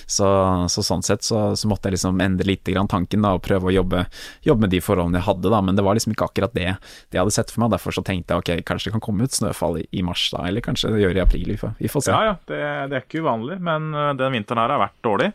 Så, 0.06 0.28
så 0.72 0.84
sånn 0.86 1.04
sett 1.06 1.26
så, 1.26 1.40
så, 1.58 1.70
måtte 1.70 1.90
jeg 1.90 1.98
liksom 1.98 2.22
endre 2.22 2.48
litt 2.48 2.70
tanken 2.92 3.26
da, 3.26 3.36
og 3.36 3.44
prøve 3.46 3.72
å 3.72 3.74
jobbe, 3.74 4.06
jobbe, 4.46 4.66
med 4.66 4.74
de 4.76 4.82
forholdene 4.84 5.22
jeg 5.22 5.28
hadde, 5.30 5.52
da. 5.54 5.62
Men 5.66 5.80
det 5.80 5.86
var 5.88 5.98
liksom 5.98 6.14
ikke 6.14 6.30
akkurat 6.30 6.56
det, 6.58 6.68
det 7.10 7.18
jeg 7.18 7.24
hadde 7.24 7.36
sett 7.38 7.54
for 7.54 7.66
meg. 7.66 7.74
Derfor 7.74 7.98
så 7.98 8.06
tenkte 8.06 8.36
jeg 8.36 8.44
ok, 8.44 8.66
kanskje 8.70 8.92
det 8.92 8.98
kan 9.00 9.06
komme 9.08 9.26
ut 9.26 9.38
snøfall 9.38 9.82
i, 9.86 10.04
mars, 10.06 10.28
da. 10.34 10.46
Eller 10.50 10.66
kanskje 10.66 10.94
det 10.94 11.06
gjør 11.06 11.18
i 11.18 11.24
april. 11.26 11.54
Vi 11.56 11.62
får, 11.62 11.78
vi 11.82 11.92
får 11.92 12.08
se. 12.08 12.14
Ja 12.14 12.34
ja, 12.34 12.36
det, 12.52 12.62
det, 12.92 13.00
er 13.00 13.08
ikke 13.08 13.26
uvanlig. 13.26 13.58
Men 13.72 13.90
den 14.20 14.38
vinteren 14.38 14.62
her 14.62 14.76
har 14.76 14.86
vært 14.86 15.02
dårlig. 15.06 15.32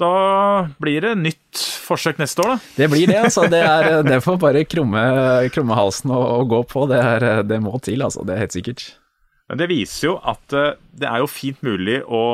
Da 0.00 0.68
blir 0.80 1.04
det 1.04 1.12
nytt 1.20 1.60
forsøk 1.84 2.20
neste 2.22 2.42
år, 2.44 2.54
da. 2.54 2.70
Det 2.78 2.88
blir 2.92 3.10
det, 3.10 3.18
altså. 3.28 3.44
Det, 3.50 3.60
er, 3.60 4.00
det 4.06 4.22
får 4.24 4.40
bare 4.40 4.64
krumme, 4.64 5.02
krumme 5.52 5.76
halsen 5.76 6.14
og, 6.14 6.24
og, 6.24 6.48
gå 6.52 6.62
på. 6.72 6.86
Det, 6.90 6.98
er, 6.98 7.28
det, 7.46 7.60
må 7.62 7.76
til, 7.84 8.04
altså. 8.04 8.24
Det 8.26 8.36
er 8.36 8.44
helt 8.46 8.56
sikkert. 8.56 8.86
Men 9.50 9.60
det 9.60 9.68
viser 9.72 10.08
jo 10.08 10.16
at 10.16 10.56
uh, 10.56 10.72
det 10.96 11.08
er 11.08 11.20
jo 11.22 11.30
fint 11.30 11.60
mulig 11.66 12.00
å 12.06 12.24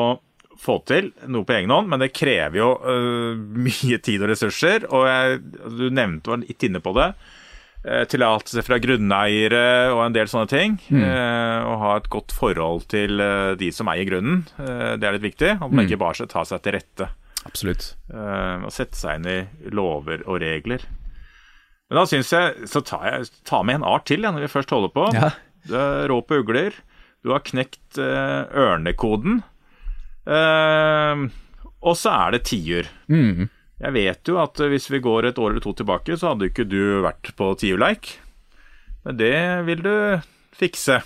få 0.59 0.81
til 0.91 1.13
noe 1.31 1.47
på 1.47 1.55
egen 1.55 1.71
hånd, 1.71 1.91
men 1.91 2.03
det 2.03 2.15
krever 2.15 2.61
jo 2.61 2.71
uh, 2.79 3.35
mye 3.67 3.99
tid 4.05 4.23
og 4.23 4.33
ressurser. 4.33 4.87
Og 4.93 5.09
jeg, 5.11 5.43
du 5.81 5.89
nevnte 5.91 6.35
var 6.35 6.45
litt 6.45 6.69
inne 6.69 6.83
på 6.85 6.95
det. 6.99 7.11
Uh, 7.83 8.05
Tillatelse 8.11 8.63
fra 8.67 8.79
grunneiere 8.83 9.67
og 9.91 10.05
en 10.07 10.15
del 10.15 10.31
sånne 10.31 10.53
ting. 10.55 10.79
Mm. 10.95 11.05
Å 11.05 11.79
ha 11.83 11.97
et 11.99 12.11
godt 12.13 12.35
forhold 12.35 12.87
til 12.95 13.19
de 13.59 13.75
som 13.75 13.91
eier 13.91 14.07
grunnen, 14.07 14.45
det 14.57 15.03
er 15.03 15.17
litt 15.17 15.27
viktig. 15.27 15.57
At 15.59 15.67
man 15.67 15.83
mm. 15.83 15.89
ikke 15.89 16.05
bare 16.07 16.21
skal 16.21 16.31
ta 16.31 16.47
seg 16.47 16.63
til 16.63 16.79
rette. 16.79 17.11
Absolutt. 17.47 17.93
Uh, 18.11 18.67
og 18.67 18.73
sette 18.75 18.99
seg 18.99 19.21
inn 19.21 19.29
i 19.31 19.73
lover 19.75 20.25
og 20.27 20.41
regler. 20.43 20.83
Men 21.89 22.03
da 22.03 22.05
syns 22.05 22.29
jeg 22.35 22.69
Så 22.69 22.83
tar 22.85 23.07
jeg 23.07 23.29
tar 23.49 23.63
med 23.65 23.79
en 23.79 23.87
art 23.89 24.05
til 24.11 24.27
ja, 24.27 24.33
når 24.35 24.45
vi 24.45 24.53
først 24.53 24.73
holder 24.75 24.93
på. 24.95 25.09
Ja. 25.17 25.33
Du 25.69 25.77
er 25.79 26.09
rå 26.11 26.21
på 26.27 26.41
ugler. 26.43 26.77
Du 27.25 27.33
har 27.35 27.45
knekt 27.47 28.01
uh, 28.01 28.49
ørnekoden. 28.53 29.43
Uh, 30.29 31.29
og 31.79 31.95
så 31.97 32.13
er 32.27 32.37
det 32.37 32.47
tiur. 32.51 32.91
Mm. 33.09 33.49
Jeg 33.79 33.95
vet 33.95 34.31
jo 34.31 34.41
at 34.43 34.59
hvis 34.59 34.89
vi 34.91 35.03
går 35.03 35.29
et 35.29 35.39
år 35.39 35.53
eller 35.53 35.63
to 35.63 35.73
tilbake, 35.79 36.17
så 36.19 36.33
hadde 36.33 36.51
ikke 36.51 36.67
du 36.67 37.01
vært 37.05 37.31
på 37.39 37.53
tiurleik. 37.61 38.17
Men 39.07 39.21
det 39.21 39.37
vil 39.69 39.85
du 39.85 39.95
fikse. 40.59 40.99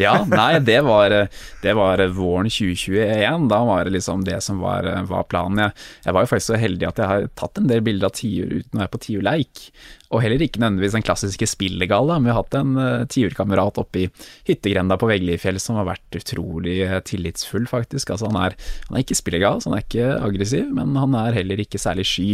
Ja, 0.00 0.14
nei, 0.28 0.60
det 0.64 0.80
var, 0.86 1.14
det 1.62 1.74
var, 1.76 2.02
våren 2.16 2.50
2021. 2.50 3.48
Da 3.50 3.60
var 3.68 3.84
det 3.84 3.94
liksom 3.96 4.24
det 4.26 4.40
som 4.44 4.60
var, 4.62 4.86
var 5.08 5.26
planen. 5.30 5.64
Jeg, 5.66 5.88
jeg, 6.06 6.16
var 6.16 6.26
jo 6.26 6.32
faktisk 6.32 6.52
så 6.52 6.60
heldig 6.60 6.88
at 6.90 7.02
jeg 7.02 7.12
har 7.12 7.30
tatt 7.38 7.60
en 7.60 7.70
del 7.70 7.84
bilder 7.86 8.10
av 8.10 8.16
tiur 8.18 8.52
uten 8.60 8.78
å 8.78 8.84
være 8.84 8.94
på 8.94 9.02
tiurleik. 9.06 9.64
Og 10.10 10.24
heller 10.24 10.42
ikke 10.42 10.58
nødvendigvis 10.58 10.96
den 10.96 11.04
klassiske 11.06 11.46
spillegale. 11.46 12.16
Vi 12.24 12.32
har 12.32 12.40
hatt 12.40 12.56
en 12.58 12.72
uh, 12.74 13.04
tiurkamerat 13.06 13.78
oppe 13.78 14.02
i 14.02 14.08
hyttegrenda 14.48 14.96
på 14.98 15.06
Veglifjell 15.06 15.60
som 15.62 15.78
har 15.78 15.86
vært 15.86 16.18
utrolig 16.18 16.80
uh, 16.90 16.96
tillitsfull, 17.06 17.68
faktisk. 17.70 18.10
Altså, 18.10 18.26
han, 18.26 18.40
er, 18.48 18.56
han 18.88 18.98
er 18.98 19.04
ikke 19.04 19.18
spillegal, 19.20 19.62
så 19.62 19.70
han 19.70 19.78
er 19.78 19.86
ikke 19.86 20.08
aggressiv, 20.18 20.66
men 20.74 20.98
han 20.98 21.14
er 21.20 21.38
heller 21.38 21.62
ikke 21.62 21.78
særlig 21.78 22.08
sky. 22.10 22.28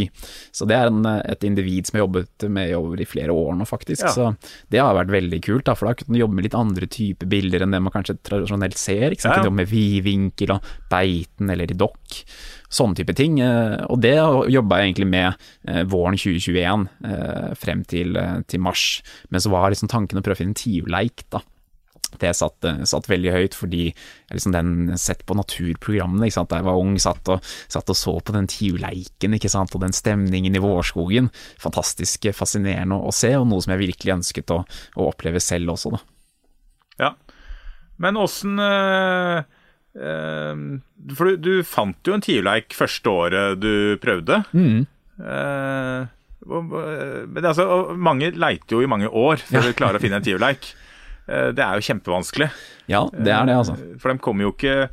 Så 0.49 0.65
det 0.69 0.79
er 0.79 0.89
en, 0.89 1.05
eh, 1.05 1.21
et 1.29 1.45
individ 1.45 1.85
som 1.85 1.99
har 1.99 2.05
jobbet 2.07 2.47
med 2.49 2.73
over 2.79 3.01
i 3.03 3.09
flere 3.09 3.35
år 3.35 3.53
nå, 3.59 3.69
faktisk. 3.69 4.07
Ja. 4.07 4.13
Så 4.15 4.65
det 4.73 4.81
har 4.81 4.97
vært 4.97 5.13
veldig 5.13 5.43
kult, 5.45 5.67
da, 5.69 5.77
for 5.77 5.91
da 5.91 5.97
kunne 5.99 6.17
du 6.17 6.23
jobbe 6.23 6.39
med 6.39 6.49
litt 6.49 6.57
andre 6.57 6.89
typer 6.89 7.29
bilder 7.29 7.65
enn 7.65 7.77
det 7.77 7.83
man 7.85 7.93
kanskje 7.93 8.17
tradisjonelt 8.25 8.81
ser. 8.81 9.11
Ikke 9.13 9.27
sant? 9.27 9.43
Ja, 9.43 9.51
ja. 9.51 9.57
Med 9.61 9.69
vidvinkel 9.69 10.57
og 10.57 10.71
beiten 10.89 11.53
eller 11.53 11.69
i 11.69 11.77
dokk 11.77 12.23
sånne 12.69 12.97
type 12.99 13.15
ting. 13.17 13.39
Eh, 13.43 13.79
og 13.87 14.01
det 14.03 14.15
jobba 14.17 14.81
jeg 14.81 14.91
egentlig 14.91 15.09
med 15.09 15.47
eh, 15.67 15.83
våren 15.87 16.17
2021 16.19 16.87
eh, 17.07 17.51
frem 17.67 17.83
til, 17.87 18.17
til 18.47 18.63
mars. 18.63 18.87
Men 19.29 19.43
så 19.43 19.51
var 19.53 19.69
liksom 19.73 19.91
tanken 19.91 20.19
å 20.19 20.25
prøve 20.25 20.39
å 20.39 20.41
finne 20.41 20.55
en 20.55 20.61
tiurleik, 20.63 21.27
da. 21.33 21.43
Det 22.15 22.29
satt, 22.33 22.63
satt, 22.87 23.07
veldig 23.09 23.33
høyt, 23.33 23.55
fordi 23.57 23.89
liksom 24.31 24.53
den 24.55 24.69
sett 24.99 25.25
på 25.27 25.35
naturprogrammene 25.35 26.29
da 26.31 26.59
jeg 26.59 26.65
var 26.65 26.79
ung, 26.79 26.95
satt 27.03 27.27
og, 27.33 27.43
satt 27.67 27.91
og 27.91 27.99
så 27.99 28.13
på 28.23 28.35
den 28.35 28.47
tiurleiken 28.47 29.35
og 29.35 29.81
den 29.83 29.95
stemningen 29.95 30.55
i 30.55 30.63
vårskogen. 30.63 31.27
Fantastisk 31.61 32.29
fascinerende 32.33 32.95
å, 32.95 33.11
se, 33.11 33.33
og 33.37 33.49
noe 33.51 33.63
som 33.63 33.75
jeg 33.75 33.83
virkelig 33.83 34.15
ønsket 34.15 34.55
å, 34.55 34.61
å 34.95 35.09
oppleve 35.11 35.43
selv 35.43 35.75
også. 35.75 35.97
Da. 35.97 36.01
Ja, 37.03 37.13
men 38.01 38.17
åssen 38.17 38.59
øh 38.61 39.43
øh, 39.97 40.65
for 41.17 41.25
du, 41.25 41.37
du, 41.41 41.53
fant 41.65 42.07
jo 42.07 42.15
en 42.15 42.23
tiurleik 42.23 42.75
første 42.77 43.09
året 43.09 43.59
du 43.61 43.97
prøvde. 44.01 44.43
Mm. 44.53 44.85
Uh, 45.17 46.05
men 46.45 47.45
altså, 47.45 47.65
mange 47.97 48.29
leiter 48.37 48.77
jo 48.77 48.83
i 48.83 48.89
mange 48.89 49.09
år 49.09 49.41
for 49.41 49.57
ja. 49.57 49.73
å 49.73 49.77
klare 49.77 49.99
å 49.99 50.03
finne 50.03 50.19
en 50.19 50.25
tiurleik. 50.25 50.69
Uh, 51.27 51.49
det 51.55 51.63
er 51.63 51.79
jo 51.79 51.87
kjempevanskelig. 51.89 52.47
Ja, 52.91 53.03
det 53.11 53.33
er 53.33 53.49
det, 53.49 53.57
altså. 53.57 53.75
Uh, 53.75 53.97
for 53.99 54.13
de 54.13 54.23
kommer 54.23 54.47
jo 54.47 54.53
ikke 54.55 54.87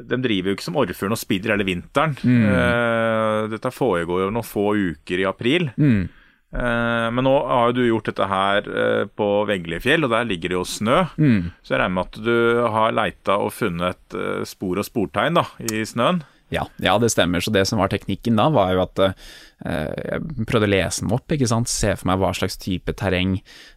de 0.00 0.16
driver 0.22 0.48
jo 0.48 0.56
ikke 0.56 0.64
som 0.64 0.78
orrfuglen 0.80 1.12
og 1.12 1.20
spidder 1.20 1.52
hele 1.52 1.66
vinteren. 1.66 2.14
Mm. 2.24 3.50
dette 3.52 3.72
foregår 3.74 4.22
jo 4.22 4.28
noen 4.32 4.46
få 4.46 4.70
uker 4.94 5.20
i 5.20 5.26
april. 5.28 5.66
Mm. 5.76 6.06
Eh, 6.50 7.08
men 7.14 7.22
nå 7.22 7.32
har 7.46 7.70
jo 7.70 7.76
du 7.78 7.84
gjort 7.86 8.08
dette 8.10 8.26
her 8.26 8.66
eh, 8.66 9.04
på 9.06 9.28
Veglefjell, 9.46 10.06
og 10.06 10.14
der 10.14 10.26
ligger 10.26 10.52
det 10.52 10.58
jo 10.58 10.66
snø. 10.66 11.04
Mm. 11.14 11.50
Så 11.62 11.74
jeg 11.74 11.82
regner 11.82 11.96
med 11.96 12.08
at 12.08 12.20
du 12.26 12.36
har 12.74 12.96
leita 12.96 13.38
og 13.38 13.54
funnet 13.54 14.18
eh, 14.18 14.42
spor 14.48 14.82
og 14.82 14.86
sportegn 14.86 15.38
da, 15.38 15.46
i 15.70 15.84
snøen? 15.86 16.24
Ja, 16.50 16.64
ja, 16.82 16.96
det 16.98 17.12
stemmer. 17.14 17.42
Så 17.42 17.52
det 17.54 17.64
som 17.70 17.78
var 17.78 17.92
teknikken 17.92 18.38
da, 18.38 18.48
var 18.50 18.72
jo 18.74 18.82
at 18.82 19.02
eh, 19.04 19.14
jeg 19.62 20.46
prøvde 20.50 20.66
å 20.66 20.72
lese 20.72 21.04
den 21.04 21.14
opp. 21.14 21.30
ikke 21.30 21.48
sant? 21.50 21.70
Se 21.70 21.94
for 21.94 22.10
meg 22.10 22.20
hva 22.22 22.32
slags 22.36 22.58
type 22.60 22.94
terreng 22.98 23.36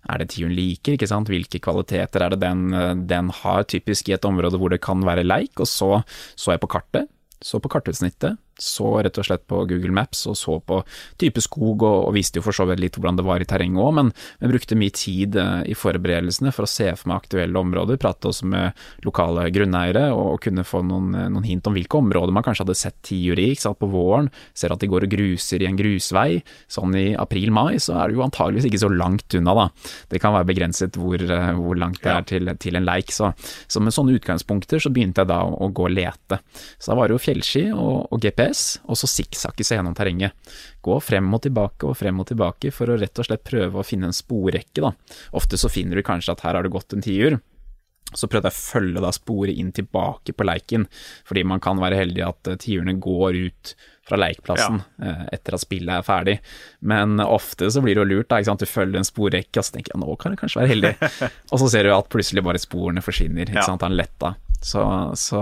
er 0.09 0.21
det 0.21 0.31
tiuren 0.33 0.55
liker, 0.57 0.97
ikke 0.97 1.09
sant? 1.09 1.29
hvilke 1.29 1.61
kvaliteter 1.63 2.25
er 2.25 2.33
det 2.33 2.41
den, 2.41 2.65
den, 3.09 3.29
har 3.43 3.67
typisk 3.69 4.09
i 4.09 4.17
et 4.17 4.25
område 4.27 4.59
hvor 4.61 4.73
det 4.73 4.81
kan 4.83 5.05
være 5.05 5.25
leik. 5.27 5.53
Og 5.61 5.69
så 5.69 5.91
så 6.35 6.55
jeg 6.55 6.63
på 6.63 6.71
kartet, 6.73 7.11
så 7.43 7.59
på 7.61 7.69
kartutsnittet, 7.71 8.39
så 8.59 8.89
rett 9.03 9.17
og 9.17 9.27
slett 9.27 9.45
på 9.49 9.63
Google 9.69 9.93
Maps 9.95 10.25
og 10.29 10.37
så 10.37 10.57
på 10.61 10.79
type 11.21 11.41
skog, 11.43 11.83
og, 11.83 12.07
og 12.07 12.13
visste 12.15 12.39
jo 12.39 12.45
for 12.45 12.55
så 12.55 12.67
vidt 12.69 12.81
litt 12.83 12.97
hvordan 12.97 13.19
det 13.19 13.25
var 13.27 13.43
i 13.43 13.47
terrenget 13.49 13.81
òg, 13.81 13.93
men 13.97 14.11
vi 14.41 14.51
brukte 14.51 14.77
mye 14.79 14.93
tid 14.95 15.37
eh, 15.39 15.63
i 15.73 15.77
forberedelsene 15.77 16.53
for 16.55 16.67
å 16.67 16.69
se 16.69 16.89
for 16.97 17.11
meg 17.11 17.23
aktuelle 17.23 17.59
områder, 17.59 17.99
prate 18.01 18.29
også 18.29 18.49
med 18.49 18.83
lokale 19.05 19.47
grunneiere 19.53 20.09
og 20.13 20.41
kunne 20.43 20.65
få 20.67 20.83
noen, 20.85 21.13
eh, 21.17 21.29
noen 21.33 21.47
hint 21.47 21.69
om 21.69 21.77
hvilke 21.77 21.99
områder 21.99 22.35
man 22.35 22.45
kanskje 22.45 22.65
hadde 22.67 22.79
sett 22.79 22.99
tiuri 23.05 23.51
på 23.63 23.89
våren, 23.89 24.29
ser 24.53 24.73
at 24.73 24.81
de 24.81 24.89
går 24.89 25.05
og 25.07 25.13
gruser 25.13 25.63
i 25.63 25.67
en 25.69 25.77
grusvei, 25.77 26.41
sånn 26.71 26.95
i 26.97 27.05
april-mai, 27.19 27.79
så 27.81 27.97
er 27.99 28.09
det 28.09 28.17
jo 28.17 28.25
antageligvis 28.25 28.67
ikke 28.69 28.81
så 28.83 28.91
langt 28.91 29.37
unna, 29.37 29.53
da. 29.57 29.67
Det 30.09 30.21
kan 30.21 30.35
være 30.35 30.49
begrenset 30.49 30.97
hvor, 30.99 31.17
eh, 31.21 31.51
hvor 31.57 31.79
langt 31.79 32.01
det 32.03 32.13
er 32.13 32.27
til, 32.29 32.53
til 32.61 32.77
en 32.79 32.87
leik, 32.87 33.13
så, 33.13 33.33
så, 33.67 33.81
med 33.83 33.95
sånne 33.95 34.17
utgangspunkter 34.19 34.81
så 34.83 34.91
begynte 34.93 35.23
jeg 35.23 35.31
da 35.31 35.41
å, 35.45 35.55
å 35.65 35.71
gå 35.73 35.87
og 35.89 35.95
lete. 35.95 36.39
Så 36.77 36.91
da 36.91 36.99
var 36.99 37.09
det 37.09 37.17
jo 37.17 37.23
fjellski 37.23 37.65
og, 37.73 38.09
og 38.13 38.23
GPS 38.23 38.42
GPS, 38.43 38.63
og 38.85 38.99
så 38.99 39.09
sikksakke 39.09 39.65
seg 39.65 39.79
gjennom 39.79 39.95
terrenget. 39.97 40.35
Gå 40.83 40.99
frem 41.03 41.31
og 41.33 41.43
tilbake 41.45 41.87
og 41.89 41.97
frem 41.97 42.19
og 42.21 42.29
tilbake 42.29 42.73
for 42.75 42.91
å 42.91 42.99
rett 42.99 43.19
og 43.19 43.29
slett 43.29 43.45
prøve 43.47 43.79
å 43.79 43.87
finne 43.87 44.09
en 44.09 44.15
sporrekke, 44.15 44.83
da. 44.83 44.93
Ofte 45.37 45.59
så 45.59 45.71
finner 45.71 45.99
du 45.99 46.05
kanskje 46.05 46.35
at 46.35 46.45
her 46.45 46.57
har 46.57 46.63
det 46.63 46.73
gått 46.73 46.93
en 46.93 47.03
tiur. 47.03 47.39
Så 48.13 48.27
prøvde 48.29 48.51
jeg 48.51 48.53
å 48.53 48.61
følge 48.61 49.01
da 49.01 49.09
sporet 49.15 49.57
inn 49.57 49.71
tilbake 49.73 50.35
på 50.37 50.45
leiken, 50.45 50.85
fordi 51.25 51.43
man 51.49 51.63
kan 51.63 51.79
være 51.81 51.97
heldig 51.97 52.21
at 52.27 52.51
eh, 52.51 52.59
tiurene 52.61 52.99
går 53.01 53.39
ut 53.47 53.73
fra 54.03 54.19
leikplassen 54.19 54.81
ja. 54.83 55.07
Eh, 55.07 55.23
etter 55.37 55.55
at 55.55 55.63
spillet 55.63 55.95
er 55.95 56.05
ferdig. 56.05 56.35
Men 56.85 57.17
ofte 57.23 57.71
så 57.71 57.81
blir 57.81 57.95
det 57.95 58.03
jo 58.03 58.09
lurt, 58.11 58.29
da, 58.29 58.37
ikke 58.37 58.51
sant? 58.51 58.65
du 58.65 58.69
følger 58.69 59.01
en 59.01 59.07
sporrekke, 59.07 59.57
og 59.57 59.65
så 59.65 59.77
tenker 59.77 59.95
jeg 59.95 60.03
nå 60.03 60.17
kan 60.21 60.35
du 60.35 60.41
kanskje 60.43 60.61
være 60.61 60.73
heldig. 60.75 60.93
og 61.51 61.63
så 61.63 61.71
ser 61.73 61.87
du 61.87 61.95
at 61.95 62.11
plutselig 62.13 62.45
bare 62.45 62.61
sporene 62.61 63.05
forsvinner, 63.05 63.47
ikke 63.47 63.63
ja. 63.63 63.67
sant, 63.71 63.87
han 63.87 63.97
letta. 63.97 64.35
Så, 64.63 64.81
så, 65.19 65.41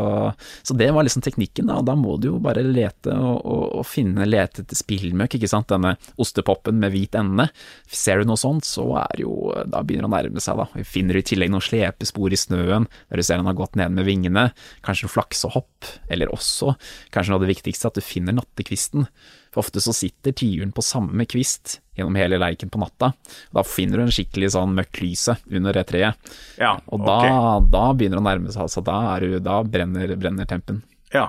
så, 0.63 0.75
det 0.77 0.89
var 0.91 1.05
liksom 1.05 1.23
teknikken, 1.25 1.69
da. 1.69 1.79
Og 1.81 1.88
da 1.88 1.95
må 1.97 2.17
du 2.21 2.31
jo 2.31 2.39
bare 2.43 2.63
lete 2.65 3.13
og, 3.13 3.41
og, 3.45 3.65
og 3.81 3.88
finne 3.88 4.27
lete 4.27 4.63
etter 4.63 4.79
spillmøkk, 4.79 5.38
ikke 5.38 5.49
sant. 5.51 5.69
Denne 5.71 5.95
ostepopen 6.21 6.79
med 6.81 6.93
hvit 6.95 7.17
ende. 7.19 7.47
Ser 7.88 8.21
du 8.21 8.31
noe 8.31 8.41
sånt, 8.41 8.67
så 8.67 8.88
er 9.03 9.23
jo 9.23 9.36
Da 9.69 9.84
begynner 9.86 10.07
det 10.07 10.12
å 10.12 10.15
nærme 10.15 10.43
seg, 10.43 10.62
da. 10.62 10.67
Vi 10.75 10.88
finner 10.88 11.19
i 11.19 11.25
tillegg 11.25 11.53
noen 11.53 11.65
slepespor 11.65 12.34
i 12.34 12.39
snøen, 12.39 12.89
der 13.10 13.21
du 13.21 13.25
ser 13.25 13.41
den 13.41 13.49
har 13.49 13.60
gått 13.60 13.77
ned 13.79 13.93
med 13.95 14.07
vingene. 14.07 14.49
Kanskje 14.86 15.07
noen 15.07 15.15
flaksehopp, 15.17 15.91
eller 16.12 16.34
også, 16.34 16.75
kanskje 17.13 17.34
noe 17.34 17.41
av 17.41 17.45
det 17.45 17.53
viktigste, 17.53 17.91
at 17.91 17.99
du 17.99 18.05
finner 18.05 18.36
nattekvisten. 18.38 19.07
For 19.51 19.65
ofte 19.65 19.81
så 19.83 19.93
sitter 19.95 20.31
tiuren 20.31 20.71
på 20.71 20.83
samme 20.85 21.25
kvist 21.27 21.81
gjennom 21.97 22.15
hele 22.15 22.39
leiken 22.39 22.71
på 22.71 22.79
natta. 22.79 23.11
Da 23.51 23.65
finner 23.67 23.99
du 23.99 24.05
en 24.05 24.15
skikkelig 24.15 24.53
sånn 24.55 24.77
møkk 24.77 25.01
lyse 25.03 25.35
under 25.51 25.75
det 25.75 25.89
treet. 25.91 26.31
Ja, 26.61 26.77
og 26.87 27.03
da, 27.03 27.17
okay. 27.19 27.67
da, 27.73 27.83
begynner 27.91 28.19
det 28.19 28.23
å 28.23 28.29
nærme 28.29 28.53
seg, 28.53 28.63
altså 28.63 28.83
da, 28.85 28.97
du, 29.19 29.35
da 29.43 29.59
brenner, 29.67 30.15
brenner, 30.15 30.47
tempen. 30.47 30.79
Ja. 31.11 31.25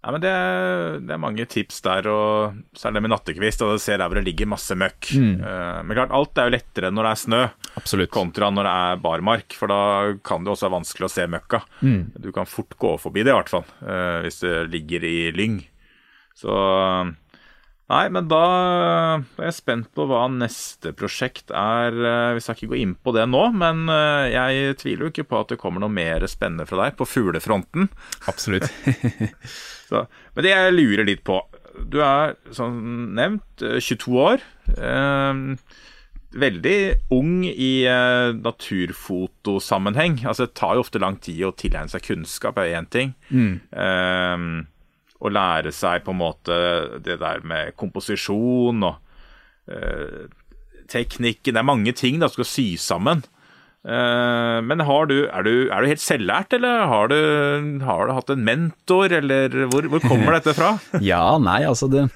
ja 0.00 0.14
men 0.14 0.22
det 0.24 0.30
er, 0.32 0.96
det 1.04 1.12
er, 1.12 1.20
mange 1.20 1.44
tips 1.52 1.82
der, 1.84 2.08
og 2.08 2.62
så 2.72 2.88
er 2.88 2.96
det 2.96 3.02
med 3.04 3.12
nattekvist, 3.12 3.64
og 3.66 3.76
du 3.76 3.84
ser 3.84 4.00
der 4.00 4.08
hvor 4.08 4.16
det 4.16 4.24
ligger 4.30 4.48
masse 4.54 4.76
møkk. 4.80 5.10
Mm. 5.12 5.34
Uh, 5.44 5.82
men 5.84 5.98
klart, 5.98 6.14
alt 6.16 6.40
er 6.40 6.48
jo 6.48 6.54
lettere 6.56 6.92
når 6.94 7.08
det 7.08 7.12
er 7.12 7.22
snø, 7.26 7.42
Absolutt. 7.82 8.12
kontra 8.16 8.48
når 8.54 8.70
det 8.70 8.72
er 8.86 9.02
barmark, 9.04 9.58
for 9.58 9.74
da 9.74 9.82
kan 10.24 10.48
det 10.48 10.54
også 10.54 10.70
være 10.70 10.78
vanskelig 10.78 11.10
å 11.10 11.12
se 11.12 11.28
møkka. 11.36 11.60
Mm. 11.84 12.00
Du 12.24 12.30
kan 12.32 12.48
fort 12.48 12.72
gå 12.80 12.96
forbi 13.04 13.20
det, 13.20 13.36
i 13.36 13.36
hvert 13.36 13.52
fall, 13.52 13.68
uh, 13.84 14.24
hvis 14.24 14.40
det 14.46 14.56
ligger 14.72 15.04
i 15.10 15.18
lyng. 15.36 15.60
Så 16.34 16.50
Nei, 17.92 18.06
men 18.08 18.28
da 18.30 18.40
er 19.36 19.50
jeg 19.50 19.56
spent 19.58 19.90
på 19.92 20.06
hva 20.08 20.22
neste 20.32 20.94
prosjekt 20.96 21.52
er. 21.52 21.92
Eh, 21.92 22.32
vi 22.36 22.40
skal 22.40 22.56
ikke 22.56 22.70
gå 22.72 22.78
inn 22.80 22.94
på 22.96 23.12
det 23.12 23.26
nå, 23.28 23.42
men 23.60 23.84
eh, 23.92 24.32
jeg 24.32 24.78
tviler 24.80 25.04
jo 25.04 25.12
ikke 25.12 25.26
på 25.28 25.42
at 25.42 25.52
det 25.52 25.60
kommer 25.60 25.84
noe 25.84 25.92
mer 25.92 26.24
spennende 26.30 26.64
fra 26.70 26.80
deg 26.80 26.96
på 26.96 27.08
fuglefronten. 27.08 27.90
Absolutt. 28.30 28.70
Så, 29.90 30.06
men 30.32 30.46
det 30.46 30.54
jeg 30.54 30.72
lurer 30.78 31.04
litt 31.04 31.20
på 31.28 31.42
Du 31.92 31.98
er 32.00 32.38
som 32.56 32.72
nevnt 33.18 33.60
22 33.60 34.16
år. 34.30 34.44
Eh, 34.72 35.34
veldig 36.34 36.78
ung 37.14 37.44
i 37.46 37.84
naturfotosammenheng. 38.40 40.24
Altså, 40.24 40.48
det 40.48 40.56
tar 40.58 40.74
jo 40.74 40.82
ofte 40.82 40.98
lang 41.04 41.20
tid 41.22 41.44
å 41.46 41.52
tilegne 41.54 41.92
seg 41.92 42.08
kunnskap, 42.08 42.58
er 42.58 42.80
én 42.80 42.88
ting. 42.90 43.12
Mm. 43.28 44.64
Å 45.24 45.32
lære 45.32 45.72
seg 45.72 46.04
på 46.04 46.12
en 46.12 46.20
måte 46.20 46.56
det 47.04 47.18
der 47.22 47.44
med 47.48 47.74
komposisjon 47.80 48.84
og 48.84 48.98
eh, 49.72 50.26
teknikken 50.92 51.56
Det 51.56 51.62
er 51.62 51.66
mange 51.66 51.94
ting 51.96 52.20
da 52.20 52.28
skal 52.28 52.44
sy 52.48 52.74
sammen. 52.80 53.24
Eh, 53.84 54.58
men 54.64 54.80
du, 54.80 54.84
er, 54.84 55.08
du, 55.44 55.54
er, 55.68 55.80
du, 55.80 55.88
helt 55.88 56.04
selvlært, 56.04 56.56
eller 56.56 56.86
har 56.88 57.08
du, 57.12 57.18
har 57.84 58.08
du 58.08 58.14
hatt 58.16 58.32
en 58.32 58.44
mentor, 58.44 59.12
eller 59.12 59.64
hvor, 59.72 59.88
hvor 59.92 60.04
kommer 60.04 60.32
dette 60.38 60.56
fra? 60.56 60.74
ja, 61.04 61.24
nei, 61.40 61.62
altså 61.68 61.88
det 61.92 62.06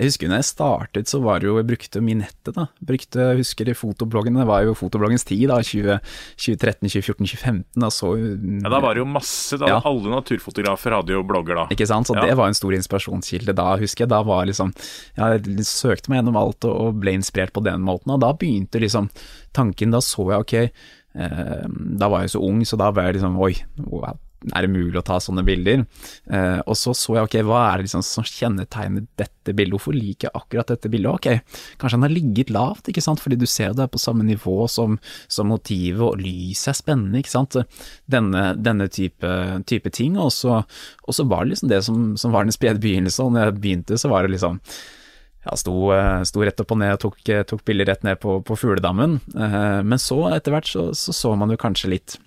jeg 0.00 0.08
husker 0.08 0.30
når 0.30 0.40
jeg 0.40 0.48
startet, 0.48 1.10
så 1.10 1.18
var 1.20 1.42
det 1.42 1.48
jo 1.50 1.58
Jeg 1.58 1.66
brukte 1.68 2.00
mye 2.00 2.22
nettet, 2.22 2.54
da. 2.56 2.66
Brukte, 2.80 3.26
jeg 3.32 3.40
husker 3.42 3.68
fotobloggene, 3.76 3.90
fotobloggen, 4.00 4.38
det 4.40 4.46
var 4.48 4.62
jo 4.64 4.76
fotobloggens 4.78 5.26
tid, 5.28 5.50
da. 5.50 5.58
20, 5.60 5.98
2013, 6.40 6.88
2014, 6.88 7.26
2015. 7.26 7.82
Da 7.84 7.90
så 7.92 8.14
Ja, 8.16 8.72
da 8.72 8.80
var 8.80 8.96
det 8.96 9.02
jo 9.02 9.08
masse. 9.10 9.58
Da, 9.60 9.68
ja. 9.74 9.80
Alle 9.84 10.14
naturfotografer 10.14 10.96
hadde 10.96 11.12
jo 11.12 11.24
blogger 11.26 11.60
da. 11.60 11.66
Ikke 11.74 11.88
sant. 11.90 12.08
Så 12.08 12.16
ja. 12.16 12.24
det 12.24 12.38
var 12.40 12.48
en 12.48 12.56
stor 12.56 12.76
inspirasjonskilde 12.78 13.56
da, 13.56 13.68
husker 13.80 14.06
jeg. 14.06 14.12
Da 14.14 14.22
var 14.24 14.48
liksom 14.48 14.72
Jeg 15.18 15.66
søkte 15.68 16.10
meg 16.10 16.22
gjennom 16.22 16.40
alt 16.40 16.64
og 16.68 16.96
ble 17.02 17.14
inspirert 17.18 17.52
på 17.52 17.64
den 17.64 17.84
måten, 17.84 18.14
og 18.14 18.24
da 18.24 18.32
begynte 18.32 18.80
liksom 18.80 19.10
tanken 19.56 19.92
Da 19.92 20.00
så 20.04 20.24
jeg, 20.30 20.40
ok 20.40 20.56
eh, 20.64 21.68
Da 22.00 22.08
var 22.08 22.24
jeg 22.24 22.34
så 22.34 22.42
ung, 22.46 22.64
så 22.64 22.80
da 22.80 22.88
var 22.94 23.10
jeg 23.10 23.20
liksom 23.20 23.36
Oi, 23.42 23.54
wow 23.84 24.16
er 24.48 24.64
det 24.64 24.72
mulig 24.72 24.96
å 24.96 25.04
ta 25.04 25.18
sånne 25.20 25.44
bilder? 25.44 25.84
Eh, 26.32 26.60
og 26.64 26.76
så 26.78 26.94
så 26.96 27.16
jeg 27.18 27.28
ok, 27.28 27.36
hva 27.46 27.62
er 27.68 27.80
det 27.80 27.88
liksom 27.88 28.04
som 28.06 28.26
kjennetegner 28.26 29.04
dette 29.20 29.54
bildet, 29.56 29.74
hvorfor 29.74 29.96
liker 29.96 30.28
jeg 30.28 30.36
akkurat 30.38 30.72
dette 30.72 30.90
bildet? 30.92 31.10
Ok, 31.12 31.58
kanskje 31.80 31.98
han 31.98 32.06
har 32.06 32.14
ligget 32.14 32.52
lavt, 32.54 32.88
ikke 32.88 33.04
sant, 33.04 33.20
fordi 33.22 33.38
du 33.40 33.46
ser 33.50 33.74
det 33.76 33.84
er 33.84 33.92
på 33.92 34.00
samme 34.00 34.24
nivå 34.26 34.64
som, 34.72 34.96
som 35.28 35.50
motivet, 35.52 36.02
og 36.06 36.22
lyset 36.22 36.72
er 36.72 36.78
spennende, 36.78 37.20
ikke 37.20 37.34
sant. 37.34 37.58
Denne, 38.10 38.50
denne 38.56 38.88
type, 38.92 39.34
type, 39.68 39.92
ting. 39.96 40.16
Og 40.20 40.32
så, 40.34 40.62
og 40.62 41.16
så, 41.16 41.26
var 41.28 41.44
det 41.44 41.54
liksom 41.54 41.70
det 41.72 41.82
som, 41.86 42.08
som 42.20 42.32
var 42.34 42.46
den 42.46 42.56
spede 42.56 42.80
begynnelsen, 42.82 43.28
og 43.28 43.36
når 43.36 43.46
jeg 43.46 43.60
begynte, 43.60 44.00
så 44.00 44.10
var 44.12 44.24
det 44.24 44.34
liksom 44.36 44.60
ja, 45.44 45.54
sto, 45.56 45.74
sto, 46.28 46.42
rett 46.44 46.60
opp 46.60 46.74
og 46.74 46.80
ned 46.82 46.96
og 46.96 47.04
tok, 47.06 47.20
tok 47.48 47.62
bilder 47.68 47.88
rett 47.88 48.02
ned 48.04 48.20
på, 48.20 48.40
på 48.44 48.56
fugledammen. 48.60 49.20
Eh, 49.32 49.80
men 49.84 50.00
så, 50.00 50.18
etter 50.34 50.52
hvert, 50.52 50.68
så, 50.68 50.90
så, 50.96 51.16
så 51.16 51.32
man 51.38 51.52
jo 51.52 51.60
kanskje 51.60 51.94
litt 51.94 52.18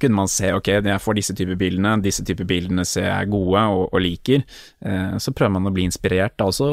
kunne 0.00 0.18
man 0.18 0.30
se 0.30 0.50
ok, 0.54 0.70
jeg 0.84 1.02
får 1.02 1.16
disse 1.18 1.34
typer 1.36 1.58
bildene, 1.58 1.94
disse 2.04 2.24
typer 2.26 2.46
bildene 2.48 2.84
ser 2.88 3.08
jeg 3.08 3.30
gode 3.32 3.62
og, 3.74 3.84
og 3.90 4.02
liker. 4.02 4.44
Eh, 4.84 5.16
så 5.22 5.34
prøver 5.36 5.54
man 5.56 5.70
å 5.70 5.74
bli 5.74 5.86
inspirert 5.88 6.36
da 6.40 6.48
også, 6.50 6.68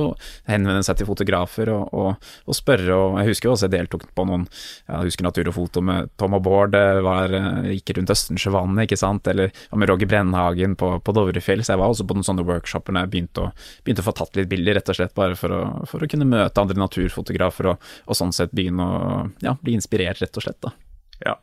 henvende 0.50 0.84
seg 0.86 1.00
til 1.00 1.10
fotografer 1.10 1.72
og, 1.74 1.92
og, 1.94 2.30
og, 2.46 2.56
spørre. 2.58 2.96
og 2.96 3.20
Jeg 3.22 3.34
husker 3.34 3.52
også 3.52 3.70
jeg 3.70 3.76
deltok 3.78 4.08
på 4.16 4.26
noen 4.28 4.48
jeg 4.52 5.10
husker 5.10 5.28
Natur 5.28 5.52
og 5.52 5.58
Foto 5.58 5.84
med 5.86 6.12
Tom 6.20 6.38
og 6.38 6.44
Bård, 6.46 6.78
var, 7.06 7.36
eh, 7.38 7.72
gikk 7.78 7.96
rundt 7.98 8.14
Østensjøvannet, 8.16 8.86
ikke 8.88 9.00
sant, 9.00 9.28
eller 9.32 9.54
med 9.76 9.92
Roger 9.92 10.10
Brennhagen 10.10 10.76
på, 10.80 10.94
på 11.04 11.16
Dovrefjell. 11.16 11.64
Så 11.66 11.76
jeg 11.76 11.84
var 11.84 11.94
også 11.94 12.08
på 12.08 12.18
noen 12.18 12.28
sånne 12.28 12.48
workshoper 12.48 12.96
når 12.96 13.08
jeg 13.08 13.14
begynte 13.16 13.48
å, 13.48 13.52
begynte 13.86 14.06
å 14.06 14.10
få 14.10 14.16
tatt 14.22 14.40
litt 14.40 14.52
bilder, 14.52 14.80
rett 14.80 14.92
og 14.94 15.00
slett 15.00 15.16
bare 15.18 15.38
for 15.40 15.56
å, 15.56 15.62
for 15.90 16.04
å 16.04 16.12
kunne 16.12 16.30
møte 16.30 16.64
andre 16.64 16.80
naturfotografer 16.82 17.74
og, 17.74 17.92
og 18.08 18.18
sånn 18.18 18.36
sett 18.36 18.54
begynne 18.56 18.86
å 18.86 19.14
ja, 19.44 19.56
bli 19.62 19.78
inspirert, 19.78 20.22
rett 20.24 20.38
og 20.38 20.48
slett. 20.48 20.62
da. 20.64 20.74
Ja, 21.22 21.38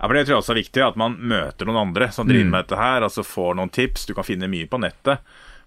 ja, 0.00 0.06
for 0.06 0.16
Det 0.16 0.24
tror 0.24 0.32
jeg 0.32 0.40
også 0.40 0.52
er 0.54 0.62
viktig, 0.62 0.82
at 0.86 0.96
man 0.96 1.18
møter 1.20 1.68
noen 1.68 1.82
andre 1.82 2.08
som 2.14 2.28
driver 2.28 2.46
mm. 2.48 2.52
med 2.54 2.64
dette 2.64 2.80
her. 2.80 3.04
altså 3.04 3.24
Får 3.26 3.58
noen 3.58 3.72
tips. 3.72 4.06
Du 4.08 4.14
kan 4.16 4.24
finne 4.24 4.48
mye 4.48 4.68
på 4.70 4.80
nettet, 4.80 5.20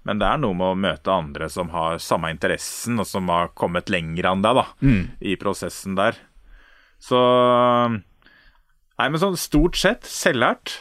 men 0.10 0.18
det 0.18 0.26
er 0.26 0.42
noe 0.42 0.58
med 0.58 0.72
å 0.72 0.80
møte 0.88 1.14
andre 1.14 1.50
som 1.54 1.70
har 1.70 2.02
samme 2.02 2.32
interessen, 2.34 2.98
og 2.98 3.06
som 3.06 3.30
har 3.30 3.54
kommet 3.54 3.94
lenger 3.94 4.32
enn 4.32 4.42
deg 4.42 4.58
da, 4.58 4.66
mm. 4.82 5.04
i 5.22 5.38
prosessen 5.38 6.00
der. 6.00 6.18
Så 7.04 7.22
Nei, 8.94 9.08
men 9.10 9.20
sånn 9.20 9.38
stort 9.42 9.78
sett 9.78 10.06
selvlært. 10.08 10.78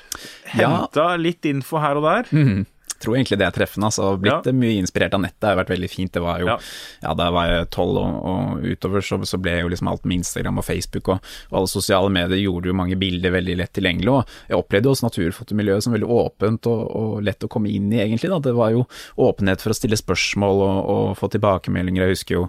Henta 0.52 1.14
ja. 1.14 1.20
litt 1.20 1.46
info 1.48 1.80
her 1.80 1.98
og 1.98 2.04
der. 2.06 2.28
Mm 2.32 2.64
tror 3.02 3.16
egentlig 3.16 3.38
det 3.40 3.46
er 3.46 3.54
treffende. 3.54 3.88
altså 3.90 4.12
Blitt 4.20 4.48
ja. 4.48 4.54
mye 4.56 4.78
inspirert 4.80 5.16
av 5.16 5.22
nettet, 5.24 5.40
det 5.42 5.50
har 5.50 5.58
vært 5.60 5.72
veldig 5.74 5.90
fint. 5.90 6.12
Det 6.14 6.22
var 6.22 6.42
jo, 6.42 6.50
ja, 6.50 6.58
ja 7.04 7.14
da 7.18 7.28
var 7.34 7.50
jeg 7.50 7.68
tolv 7.74 8.00
og, 8.00 8.18
og, 8.32 8.66
utover, 8.66 9.04
så, 9.04 9.18
så, 9.28 9.40
ble 9.42 9.56
jo 9.60 9.70
liksom 9.72 9.90
alt 9.90 10.06
med 10.06 10.20
Instagram 10.22 10.60
og 10.62 10.66
Facebook 10.66 11.10
og, 11.14 11.32
og, 11.50 11.56
alle 11.60 11.70
sosiale 11.72 12.12
medier 12.12 12.42
gjorde 12.44 12.70
jo 12.70 12.76
mange 12.78 12.98
bilder 13.00 13.34
veldig 13.34 13.58
lett 13.62 13.72
tilgjengelig. 13.76 14.12
Og 14.12 14.36
jeg 14.52 14.58
opplevde 14.58 14.92
også 14.92 15.08
naturfotomiljøet 15.08 15.86
som 15.86 15.96
veldig 15.96 16.10
åpent 16.18 16.70
og, 16.70 16.82
og, 17.00 17.14
lett 17.26 17.46
å 17.46 17.50
komme 17.52 17.72
inn 17.72 17.90
i, 17.92 18.00
egentlig. 18.04 18.30
da, 18.32 18.40
Det 18.42 18.54
var 18.56 18.74
jo 18.74 18.84
åpenhet 19.22 19.64
for 19.64 19.74
å 19.74 19.78
stille 19.78 19.98
spørsmål 19.98 20.64
og, 20.66 20.78
og 20.94 21.06
få 21.20 21.30
tilbakemeldinger. 21.32 22.06
Jeg 22.06 22.18
husker 22.18 22.38
jo 22.38 22.44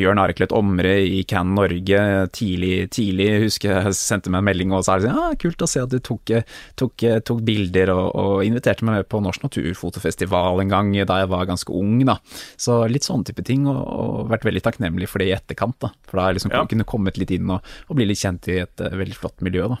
Jørn 0.00 0.22
Areklet 0.22 0.54
Omre 0.56 0.96
i 1.04 1.22
Can 1.28 1.54
Norge 1.56 2.04
tidlig, 2.36 2.90
tidlig 2.94 3.28
husker 3.46 3.74
jeg 3.74 3.96
sendte 3.98 4.32
meg 4.32 4.42
en 4.42 4.48
melding 4.50 4.74
og 4.74 4.84
sa 4.86 4.98
liksom, 4.98 5.16
ja, 5.16 5.38
kult 5.40 5.64
å 5.64 5.68
se 5.70 5.82
at 5.82 5.92
du 5.92 5.98
tok, 6.04 6.32
tok, 6.80 7.06
tok 7.26 7.42
bilder 7.46 7.92
og, 7.94 8.06
og 8.14 8.44
inviterte 8.46 8.86
meg 8.86 9.00
med 9.00 9.08
på 9.10 9.20
Norsk 9.24 9.44
Naturfoto 9.46 9.89
fotofestival 9.90 10.62
en 10.64 10.72
gang 10.72 10.94
da 11.04 11.20
jeg 11.20 11.30
var 11.32 11.50
ganske 11.50 11.74
ung, 11.74 11.98
da. 12.06 12.16
Så 12.60 12.80
litt 12.90 13.06
sånne 13.06 13.28
type 13.28 13.44
ting, 13.46 13.68
og, 13.70 13.82
og 13.82 14.32
vært 14.32 14.48
veldig 14.48 14.64
takknemlig 14.64 15.10
for 15.10 15.22
det 15.22 15.30
i 15.30 15.36
etterkant, 15.36 15.78
da. 15.82 15.92
For 16.08 16.16
da 16.16 16.24
har 16.24 16.32
jeg 16.32 16.40
liksom 16.40 16.56
ja. 16.56 16.64
kunne 16.70 16.88
kommet 16.88 17.20
litt 17.20 17.34
inn 17.34 17.50
og, 17.52 17.70
og 17.88 17.98
bli 17.98 18.08
litt 18.08 18.22
kjent 18.22 18.48
i 18.50 18.60
et 18.64 18.84
uh, 18.86 18.98
veldig 19.02 19.18
flott 19.18 19.44
miljø, 19.44 19.68
da. 19.74 19.80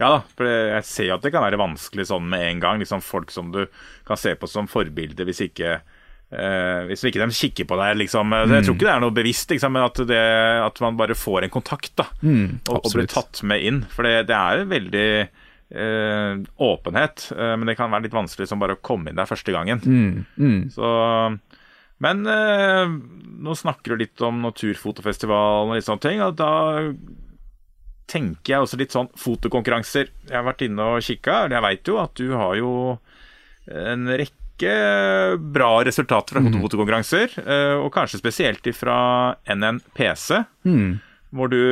Ja 0.00 0.10
da, 0.12 0.18
for 0.36 0.48
jeg 0.48 0.84
ser 0.84 1.08
jo 1.08 1.14
at 1.16 1.24
det 1.24 1.32
kan 1.32 1.44
være 1.44 1.60
vanskelig 1.60 2.10
sånn 2.10 2.28
med 2.28 2.44
en 2.44 2.60
gang. 2.60 2.82
Liksom 2.82 3.00
folk 3.04 3.32
som 3.32 3.52
du 3.54 3.64
kan 4.08 4.20
se 4.20 4.34
på 4.36 4.48
som 4.50 4.68
forbilde, 4.68 5.24
hvis 5.28 5.40
ikke 5.46 5.78
eh, 5.78 6.80
hvis 6.88 7.04
ikke 7.08 7.22
de 7.22 7.36
kikker 7.36 7.68
på 7.68 7.78
deg, 7.80 7.96
liksom. 8.02 8.32
Mm. 8.32 8.56
Jeg 8.58 8.66
tror 8.66 8.76
ikke 8.76 8.88
det 8.88 8.94
er 8.94 9.04
noe 9.06 9.16
bevisst, 9.16 9.52
liksom, 9.52 9.76
men 9.76 9.86
at, 9.86 10.02
det, 10.10 10.24
at 10.66 10.82
man 10.84 11.00
bare 11.00 11.16
får 11.16 11.46
en 11.46 11.54
kontakt, 11.54 11.94
da. 12.00 12.10
Mm, 12.20 12.60
og, 12.68 12.76
og, 12.76 12.90
blir 12.92 13.08
tatt 13.10 13.40
med 13.46 13.64
inn. 13.70 13.80
For 13.92 14.08
det, 14.08 14.26
det 14.28 14.36
er 14.36 14.68
veldig 14.68 15.08
eh, 15.70 16.34
åpenhet, 16.56 17.30
eh, 17.36 17.54
men 17.56 17.70
det 17.70 17.76
kan 17.78 17.92
være 17.92 18.08
litt 18.08 18.16
vanskelig 18.16 18.48
som 18.50 18.60
bare 18.62 18.76
å 18.78 18.82
komme 18.82 19.10
inn 19.10 19.20
der 19.20 19.30
første 19.30 19.54
gangen. 19.54 19.82
Mm, 19.84 20.26
mm. 20.36 20.60
Så, 20.74 20.90
men 22.04 22.22
eh, 22.26 22.94
nå 23.40 23.56
snakker 23.56 23.94
du 23.94 24.04
litt 24.04 24.26
om 24.26 24.42
Naturfotofestivalen 24.44 25.72
og 25.72 25.78
litt 25.78 25.88
sånne 25.88 26.06
ting, 26.06 26.22
og 26.24 26.38
da 26.40 26.52
tenker 28.10 28.54
jeg 28.54 28.64
også 28.64 28.80
litt 28.80 28.94
sånn 28.94 29.10
fotokonkurranser. 29.18 30.10
Jeg 30.26 30.36
har 30.36 30.46
vært 30.48 30.66
inne 30.66 30.88
og 30.96 31.06
kikka, 31.06 31.44
jeg 31.52 31.66
veit 31.66 31.90
jo 31.90 32.00
at 32.02 32.16
du 32.18 32.34
har 32.34 32.56
jo 32.58 32.72
en 33.70 34.10
rekke 34.10 34.72
bra 35.38 35.70
resultater 35.86 36.36
fra 36.36 36.42
mm. 36.42 36.58
fotokonkurranser, 36.64 37.38
eh, 37.44 37.76
og 37.78 37.92
kanskje 37.94 38.20
spesielt 38.20 38.66
fra 38.76 38.98
NNPC, 39.46 40.42
mm. 40.66 40.90
hvor 41.36 41.52
du 41.52 41.62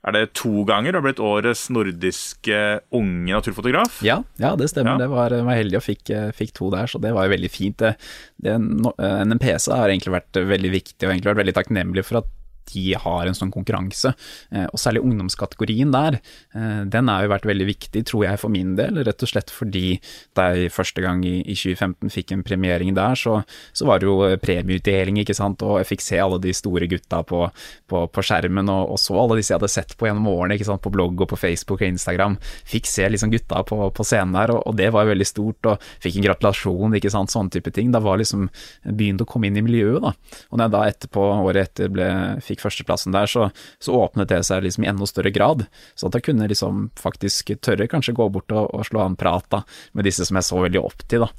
er 0.00 0.16
det 0.16 0.22
to 0.38 0.62
ganger 0.68 0.94
du 0.94 0.98
har 1.00 1.04
blitt 1.04 1.20
årets 1.20 1.66
nordiske 1.72 2.58
unge 2.96 3.34
naturfotograf? 3.34 4.00
Ja, 4.06 4.22
ja 4.40 4.54
det 4.56 4.70
stemmer. 4.72 4.96
Ja. 4.96 5.02
Det 5.02 5.10
var, 5.12 5.34
var 5.44 5.58
heldig 5.58 5.76
og 5.76 5.84
fikk, 5.84 6.12
fikk, 6.36 6.54
to 6.56 6.70
der, 6.72 6.88
så 6.88 7.00
det 7.02 7.12
var 7.16 7.28
jo 7.28 7.34
veldig 7.34 7.50
fint. 7.52 7.76
Det, 7.82 7.92
det, 8.40 8.56
NMPC 8.56 9.68
har 9.74 9.92
egentlig 9.92 10.16
vært 10.16 10.40
veldig 10.54 10.72
viktig, 10.72 11.02
og 11.04 11.12
egentlig 11.12 11.32
vært 11.34 11.42
veldig 11.42 11.56
takknemlig 11.60 12.06
for 12.08 12.22
at 12.22 12.30
de 12.72 12.94
har 12.94 13.26
en 13.26 13.36
sånn 13.36 13.52
konkurranse. 13.54 14.12
Eh, 14.50 14.66
og 14.68 14.78
særlig 14.80 15.02
ungdomskategorien 15.04 15.92
der, 15.94 16.20
eh, 16.54 16.82
den 16.84 17.08
har 17.08 17.24
jo 17.24 17.32
vært 17.32 17.48
veldig 17.48 17.66
viktig, 17.66 18.04
tror 18.06 18.24
jeg 18.26 18.40
for 18.40 18.52
min 18.52 18.76
del. 18.76 19.02
Rett 19.04 19.22
og 19.22 19.30
slett 19.30 19.50
fordi 19.50 20.00
da 20.36 20.50
jeg 20.54 20.72
første 20.74 21.02
gang 21.02 21.24
i, 21.24 21.42
2015 21.50 22.10
fikk 22.10 22.32
en 22.32 22.44
premiering 22.46 22.94
der, 22.94 23.14
så, 23.18 23.40
så 23.72 23.86
var 23.86 24.00
det 24.00 24.08
jo 24.08 24.18
premieutdeling, 24.40 25.20
ikke 25.22 25.36
sant. 25.36 25.62
Og 25.66 25.80
jeg 25.80 25.90
fikk 25.94 26.04
se 26.04 26.20
alle 26.22 26.40
de 26.42 26.54
store 26.54 26.88
gutta 26.90 27.22
på, 27.26 27.42
på, 27.90 28.04
på 28.06 28.24
skjermen, 28.24 28.70
og, 28.70 28.94
og, 28.94 29.00
så 29.00 29.18
alle 29.18 29.40
disse 29.40 29.52
jeg 29.52 29.60
hadde 29.60 29.72
sett 29.72 29.96
på 29.98 30.08
gjennom 30.08 30.28
årene, 30.30 30.56
ikke 30.56 30.68
sant. 30.68 30.82
På 30.84 30.92
blogg 30.94 31.20
og 31.20 31.30
på 31.32 31.40
Facebook 31.40 31.82
og 31.82 31.88
Instagram. 31.88 32.38
Fikk 32.68 32.88
se 32.88 33.08
liksom 33.10 33.32
gutta 33.34 33.64
på, 33.66 33.82
på 33.94 34.06
scenen 34.06 34.36
der, 34.38 34.54
og, 34.54 34.62
og, 34.66 34.78
det 34.78 34.90
var 34.94 35.06
jo 35.06 35.14
veldig 35.14 35.28
stort. 35.28 35.72
Og 35.72 35.90
fikk 36.02 36.20
en 36.20 36.28
gratulasjon, 36.30 36.98
ikke 36.98 37.12
sant. 37.12 37.32
Sånne 37.32 37.52
type 37.52 37.72
ting. 37.74 37.90
Da 37.94 38.02
var 38.02 38.20
liksom 38.20 38.48
begynt 38.84 39.22
å 39.24 39.28
komme 39.28 39.50
inn 39.50 39.58
i 39.60 39.64
miljøet, 39.66 40.00
da. 40.04 40.14
Og 40.50 40.58
når 40.58 40.66
jeg 40.66 40.74
da 40.76 40.84
etterpå, 40.94 41.26
året 41.44 41.70
etter, 41.70 41.92
ble, 41.92 42.08
fikk 42.50 42.64
førsteplassen 42.64 43.16
der, 43.16 43.30
så, 43.30 43.50
så, 43.82 43.96
åpnet 44.00 44.30
det 44.32 44.42
seg 44.48 44.64
liksom 44.66 44.86
i 44.86 44.90
enda 44.92 45.08
større 45.08 45.32
grad. 45.34 45.66
Så 45.94 46.08
at 46.08 46.18
jeg 46.18 46.30
kunne 46.30 46.48
liksom 46.50 46.88
faktisk 47.00 47.54
tørre 47.64 47.88
kanskje 47.90 48.16
gå 48.18 48.30
bort 48.32 48.52
og, 48.54 48.68
og 48.74 48.88
slå 48.88 49.04
an 49.04 49.18
prat 49.20 49.46
da, 49.52 49.64
med 49.96 50.08
disse 50.08 50.26
som 50.28 50.38
jeg 50.38 50.50
så 50.50 50.60
veldig 50.66 50.84
opp 50.84 51.06
til. 51.06 51.26
da. 51.26 51.32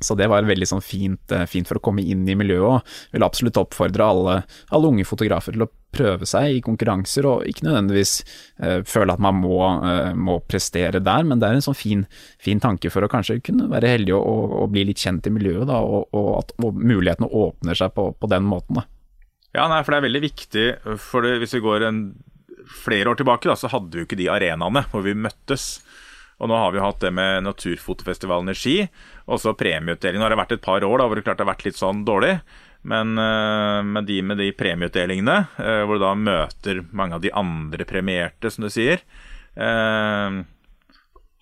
Så 0.00 0.16
det 0.16 0.30
var 0.32 0.46
veldig 0.48 0.68
sånn 0.68 0.80
fint, 0.80 1.32
eh, 1.32 1.44
fint, 1.44 1.68
for 1.68 1.76
å 1.76 1.82
komme 1.84 2.00
inn 2.00 2.24
i 2.28 2.36
miljøet, 2.38 2.80
og 2.80 3.12
vil 3.12 3.26
absolutt 3.26 3.58
oppfordre 3.60 4.06
alle, 4.06 4.36
alle, 4.72 4.88
unge 4.88 5.04
fotografer 5.04 5.52
til 5.52 5.66
å 5.66 5.68
prøve 5.92 6.24
seg 6.28 6.56
i 6.56 6.62
konkurranser, 6.64 7.26
og 7.28 7.44
ikke 7.50 7.66
nødvendigvis 7.66 8.14
eh, 8.62 8.80
føle 8.88 9.12
at 9.12 9.20
man 9.20 9.36
må, 9.42 9.58
eh, 9.90 10.14
må, 10.16 10.38
prestere 10.48 11.02
der, 11.04 11.26
men 11.28 11.42
det 11.42 11.50
er 11.50 11.58
en 11.58 11.66
sånn 11.68 11.76
fin, 11.76 12.06
fin, 12.40 12.62
tanke 12.62 12.88
for 12.88 13.04
å 13.04 13.10
kanskje 13.12 13.42
kunne 13.44 13.68
være 13.68 13.92
heldig 13.98 14.14
og, 14.16 14.24
og, 14.24 14.54
og 14.62 14.72
bli 14.72 14.86
litt 14.88 15.04
kjent 15.04 15.28
i 15.28 15.34
miljøet, 15.36 15.68
da, 15.68 15.82
og, 15.84 16.08
og 16.16 16.30
at 16.38 16.56
mulighetene 16.64 17.28
åpner 17.28 17.76
seg 17.76 17.92
på, 17.92 18.08
på 18.16 18.32
den 18.32 18.48
måten. 18.48 18.80
da. 18.80 18.88
Ja, 19.56 19.66
nei, 19.66 19.80
for 19.82 19.92
det 19.92 20.00
er 20.00 20.06
veldig 20.06 20.22
viktig. 20.22 20.66
For 21.02 21.26
det, 21.26 21.38
hvis 21.42 21.56
vi 21.56 21.64
går 21.64 21.86
en, 21.88 22.02
flere 22.70 23.10
år 23.10 23.18
tilbake, 23.18 23.48
da, 23.50 23.56
så 23.58 23.70
hadde 23.72 23.94
vi 23.94 24.04
jo 24.04 24.08
ikke 24.08 24.18
de 24.20 24.30
arenaene 24.30 24.84
hvor 24.92 25.04
vi 25.04 25.16
møttes. 25.16 25.80
Og 26.40 26.48
nå 26.48 26.56
har 26.56 26.72
vi 26.72 26.80
hatt 26.80 27.02
det 27.02 27.12
med 27.12 27.44
Naturfotofestivalen 27.44 28.52
i 28.52 28.56
Ski, 28.56 28.76
og 29.28 29.42
så 29.42 29.52
premieutdeling. 29.58 30.20
Nå 30.20 30.26
har 30.26 30.32
det 30.32 30.40
vært 30.40 30.54
et 30.56 30.64
par 30.64 30.84
år 30.86 31.00
da, 31.00 31.08
hvor 31.08 31.18
det 31.18 31.24
klart 31.26 31.42
har 31.42 31.50
vært 31.50 31.66
litt 31.66 31.80
sånn 31.80 32.04
dårlig. 32.08 32.38
Men 32.88 33.12
uh, 33.20 33.82
med 33.84 34.06
de 34.08 34.22
med 34.24 34.40
de 34.40 34.48
premieutdelingene, 34.56 35.36
uh, 35.58 35.82
hvor 35.84 35.98
du 35.98 36.04
da 36.06 36.14
møter 36.16 36.80
mange 36.96 37.18
av 37.18 37.24
de 37.24 37.32
andre 37.36 37.84
premierte, 37.84 38.48
som 38.48 38.64
du 38.64 38.70
sier 38.72 39.02
uh, 39.60 40.40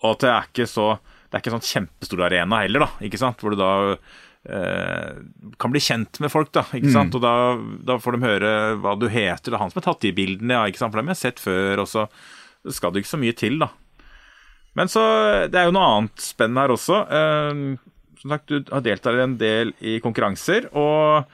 Og 0.02 0.16
det 0.18 0.32
er 0.32 0.48
ikke 0.48 0.66
så 0.66 0.88
Det 0.98 1.36
er 1.36 1.44
ikke 1.44 1.52
sånn 1.54 1.68
kjempestor 1.68 2.24
arena 2.26 2.64
heller, 2.64 2.88
da, 2.88 3.06
ikke 3.06 3.20
sant? 3.22 3.38
Hvor 3.38 3.54
du 3.54 3.60
da 3.60 3.70
kan 5.60 5.72
bli 5.74 5.82
kjent 5.82 6.20
med 6.24 6.32
folk, 6.32 6.50
da. 6.56 6.64
ikke 6.72 6.92
sant? 6.94 7.12
Mm. 7.12 7.18
Og 7.18 7.24
da, 7.24 7.34
da, 7.90 7.98
får 8.00 8.16
de 8.16 8.24
høre 8.24 8.52
hva 8.80 8.94
du 8.96 9.08
heter. 9.10 9.50
Det 9.50 9.56
er 9.56 9.62
han 9.62 9.72
som 9.72 9.82
har 9.82 9.88
tatt 9.90 10.06
de 10.06 10.14
bildene, 10.16 10.56
ja, 10.56 10.62
ikke 10.70 10.80
sant? 10.80 10.94
for 10.94 11.02
dem 11.02 11.10
har 11.10 11.18
jeg 11.18 11.26
sett 11.26 11.42
før. 11.42 11.84
Og 11.84 11.90
så 11.90 12.06
skal 12.74 12.94
det 12.94 13.04
ikke 13.04 13.12
så 13.12 13.20
mye 13.20 13.36
til, 13.36 13.60
da. 13.60 13.70
Men 14.78 14.90
så 14.92 15.02
Det 15.50 15.58
er 15.58 15.68
jo 15.68 15.74
noe 15.74 15.90
annet 15.98 16.22
spennende 16.22 16.64
her 16.64 16.74
også. 16.74 17.02
Eh, 17.18 17.62
som 18.22 18.34
sagt, 18.34 18.50
du 18.50 18.72
har 18.72 18.84
deltatt 18.84 19.20
en 19.22 19.36
del 19.40 19.74
i 19.80 19.98
konkurranser. 20.04 20.70
og 20.72 21.28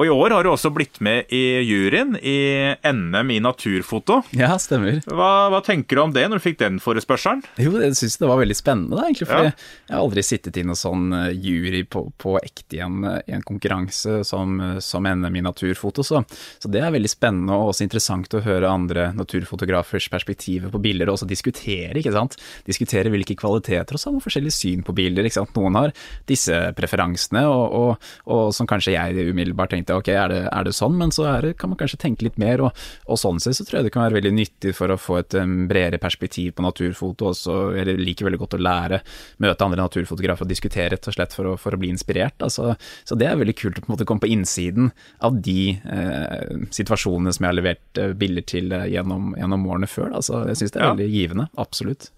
og 0.00 0.06
i 0.06 0.12
år 0.14 0.32
har 0.32 0.46
du 0.46 0.48
også 0.48 0.70
blitt 0.72 0.96
med 1.04 1.28
i 1.28 1.60
juryen 1.60 2.14
i 2.16 2.72
NM 2.88 3.32
i 3.34 3.36
naturfoto. 3.44 4.22
Ja, 4.32 4.54
stemmer. 4.56 5.02
Hva, 5.04 5.50
hva 5.52 5.58
tenker 5.60 5.98
du 5.98 6.00
om 6.06 6.14
det, 6.14 6.22
når 6.24 6.40
du 6.40 6.44
fikk 6.46 6.56
den 6.62 6.78
forespørselen? 6.80 7.42
Jo, 7.60 7.74
jeg 7.82 7.98
syns 7.98 8.16
det 8.16 8.30
var 8.30 8.40
veldig 8.40 8.56
spennende, 8.56 8.96
da, 8.96 9.04
egentlig. 9.04 9.28
For 9.28 9.50
ja. 9.50 9.50
jeg 9.52 9.92
har 9.92 10.00
aldri 10.00 10.24
sittet 10.24 10.56
i 10.56 10.64
noen 10.64 10.78
sånn 10.80 11.12
eh, 11.18 11.34
jury 11.36 11.82
på, 11.84 12.06
på 12.16 12.32
ekte 12.40 12.78
i 12.78 12.80
en, 12.86 13.04
i 13.04 13.34
en, 13.36 13.44
konkurranse 13.44 14.22
som, 14.24 14.56
som 14.80 15.04
NM 15.04 15.36
i 15.36 15.44
naturfoto. 15.44 16.06
Så, 16.06 16.22
så, 16.56 16.72
det 16.72 16.80
er 16.80 16.96
veldig 16.96 17.12
spennende 17.12 17.60
og 17.60 17.74
også 17.74 17.84
interessant 17.84 18.38
å 18.38 18.42
høre 18.46 18.72
andre 18.72 19.10
naturfotografers 19.18 20.08
perspektiver 20.16 20.72
på 20.72 20.80
bilder, 20.80 21.12
og 21.12 21.18
også 21.18 21.28
diskutere, 21.28 21.92
ikke 22.00 22.14
sant. 22.16 22.38
Diskutere 22.64 23.12
hvilke 23.12 23.36
kvaliteter, 23.36 23.92
og 23.92 24.00
så 24.00 24.08
har 24.08 24.16
man 24.16 24.24
forskjellig 24.24 24.56
syn 24.56 24.88
på 24.88 24.96
bilder, 24.96 25.28
ikke 25.28 25.42
sant. 25.42 25.52
Noen 25.60 25.76
har 25.82 25.94
disse 26.32 26.56
preferansene, 26.80 27.44
og, 27.52 27.78
og, 27.82 28.10
og 28.32 28.56
som 28.56 28.68
kanskje 28.70 28.96
jeg 28.96 29.28
umiddelbart 29.28 29.76
tenkte 29.76 29.89
tenkte 29.90 29.98
ok, 29.98 30.10
er 30.14 30.30
det, 30.30 30.40
er 30.50 30.66
det 30.66 30.74
sånn, 30.76 30.96
men 30.98 31.12
så 31.14 31.26
det, 31.42 31.54
kan 31.58 31.70
man 31.70 31.78
kanskje 31.80 31.98
tenke 32.00 32.26
litt 32.26 32.38
mer. 32.40 32.62
Og, 32.66 32.84
og, 33.06 33.18
sånn 33.20 33.40
sett 33.42 33.58
så 33.58 33.66
tror 33.66 33.80
jeg 33.80 33.88
det 33.88 33.94
kan 33.94 34.04
være 34.06 34.18
veldig 34.18 34.32
nyttig 34.36 34.74
for 34.76 34.92
å 34.92 34.98
få 35.00 35.20
et 35.20 35.36
um, 35.40 35.66
bredere 35.70 36.00
perspektiv 36.02 36.54
på 36.56 36.64
naturfoto. 36.64 37.30
Også, 37.32 37.56
Jeg 37.78 37.98
liker 38.00 38.28
veldig 38.28 38.40
godt 38.40 38.58
å 38.58 38.62
lære, 38.62 39.00
møte 39.42 39.66
andre 39.66 39.82
naturfotografer 39.82 40.46
og 40.46 40.52
diskutere 40.52 40.94
rett 40.94 41.10
og 41.10 41.16
slett 41.16 41.34
for 41.36 41.52
å, 41.52 41.56
for 41.60 41.76
å 41.76 41.80
bli 41.80 41.92
inspirert. 41.92 42.38
Altså, 42.46 42.74
så 43.04 43.18
det 43.18 43.28
er 43.28 43.40
veldig 43.40 43.56
kult 43.58 43.80
å 43.80 43.84
på 43.84 43.90
en 43.90 43.96
måte 43.96 44.08
komme 44.08 44.24
på 44.24 44.30
innsiden 44.30 44.92
av 45.26 45.40
de 45.42 45.74
eh, 45.74 46.56
situasjonene 46.74 47.34
som 47.34 47.46
jeg 47.46 47.52
har 47.52 47.58
levert 47.58 48.00
eh, 48.00 48.14
bilder 48.18 48.46
til 48.46 48.72
eh, 48.76 48.88
gjennom, 48.94 49.34
gjennom, 49.38 49.68
årene 49.70 49.90
før. 49.90 50.14
Altså, 50.20 50.44
jeg 50.50 50.62
syns 50.62 50.74
det 50.76 50.82
er 50.82 50.88
ja. 50.88 50.94
veldig 50.96 51.12
givende. 51.12 51.50
Absolutt. 51.60 52.10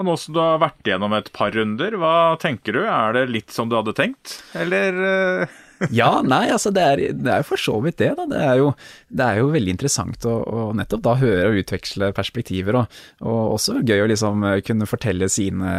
Og 0.00 0.06
nå 0.08 0.14
som 0.16 0.32
du 0.32 0.38
har 0.40 0.60
vært 0.62 0.88
gjennom 0.88 1.12
et 1.12 1.28
par 1.36 1.52
runder, 1.52 1.98
hva 2.00 2.38
tenker 2.40 2.78
du? 2.78 2.80
Er 2.88 3.12
det 3.16 3.26
litt 3.28 3.52
som 3.52 3.68
du 3.68 3.76
hadde 3.76 3.92
tenkt, 3.96 4.38
eller? 4.56 4.96
Eh? 5.82 5.92
ja, 6.00 6.10
nei, 6.26 6.44
altså 6.54 6.72
det 6.74 6.82
er, 6.82 7.02
det 7.16 7.32
er 7.32 7.42
jo 7.42 7.48
for 7.48 7.60
så 7.60 7.76
vidt 7.84 7.98
det, 8.02 8.12
da. 8.18 8.26
Det 8.30 8.42
er 8.42 8.60
jo, 8.60 8.70
det 9.10 9.26
er 9.26 9.40
jo 9.40 9.50
veldig 9.54 9.74
interessant 9.74 10.26
å, 10.28 10.34
å, 10.42 10.66
nettopp 10.78 11.04
da 11.04 11.16
høre 11.20 11.48
og 11.50 11.58
utveksle 11.62 12.12
perspektiver, 12.16 12.78
og, 12.82 13.00
og, 13.24 13.40
også 13.56 13.80
gøy 13.80 14.04
å 14.04 14.10
liksom 14.10 14.46
kunne 14.66 14.88
fortelle 14.88 15.28
sine 15.32 15.72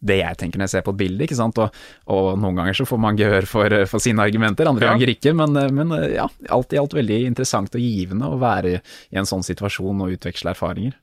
Det 0.00 0.18
jeg 0.20 0.38
tenker 0.40 0.60
når 0.60 0.68
jeg 0.68 0.74
ser 0.74 0.86
på 0.86 0.94
et 0.94 1.00
bilde, 1.02 1.26
ikke 1.26 1.38
sant. 1.38 1.60
Og, 1.60 1.82
og 2.12 2.32
noen 2.40 2.62
ganger 2.62 2.80
så 2.80 2.88
får 2.88 3.02
man 3.02 3.18
gehør 3.18 3.48
for, 3.48 3.76
for 3.90 4.02
sine 4.02 4.24
argumenter, 4.24 4.68
andre 4.70 4.88
ja. 4.88 4.94
ganger 4.94 5.14
ikke. 5.14 5.34
Men, 5.36 5.60
men, 5.76 5.94
ja, 6.12 6.26
alt 6.52 6.74
i 6.74 6.80
alt 6.80 6.96
veldig 6.96 7.22
interessant 7.28 7.76
og 7.76 7.84
givende 7.84 8.30
å 8.30 8.40
være 8.40 8.80
i 8.80 9.20
en 9.20 9.28
sånn 9.28 9.44
situasjon 9.46 10.04
og 10.06 10.16
utveksle 10.16 10.54
erfaringer. 10.54 10.96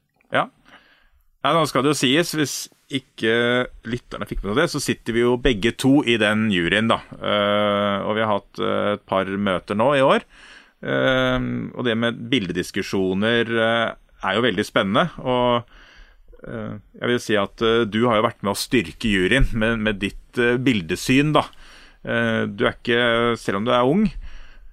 Ja 1.47 1.53
nå 1.55 1.61
skal 1.63 1.85
det 1.85 1.93
jo 1.93 1.95
sies, 1.95 2.33
hvis 2.35 2.53
ikke 2.91 3.67
lytterne 3.87 4.27
fikk 4.27 4.41
med 4.43 4.57
det, 4.59 4.65
så 4.67 4.81
sitter 4.83 5.15
vi 5.15 5.21
jo 5.23 5.37
begge 5.39 5.71
to 5.79 6.01
i 6.03 6.17
den 6.19 6.49
juryen, 6.51 6.89
da. 6.91 6.97
Uh, 7.21 8.03
og 8.03 8.17
vi 8.17 8.23
har 8.23 8.33
hatt 8.33 8.59
uh, 8.59 8.89
et 8.97 9.05
par 9.07 9.31
møter 9.31 9.79
nå 9.79 9.87
i 9.95 10.03
år. 10.03 10.25
Uh, 10.83 11.71
og 11.71 11.87
det 11.87 11.95
med 11.99 12.19
bildediskusjoner 12.33 13.53
er 13.55 14.35
jo 14.35 14.43
veldig 14.43 14.67
spennende. 14.67 15.07
Og 15.23 15.75
jeg 16.47 17.09
vil 17.09 17.19
si 17.19 17.35
at 17.39 17.59
du 17.89 17.97
har 18.05 18.19
jo 18.19 18.25
vært 18.27 18.43
med 18.45 18.53
å 18.53 18.59
styrke 18.59 19.09
juryen 19.09 19.47
med, 19.57 19.79
med 19.83 19.97
ditt 19.99 20.37
bildesyn, 20.63 21.31
da. 21.35 21.41
du 22.03 22.61
er 22.61 22.75
ikke, 22.75 22.99
selv 23.41 23.59
om 23.59 23.65
du 23.65 23.71
er 23.73 23.89
ung, 23.89 24.05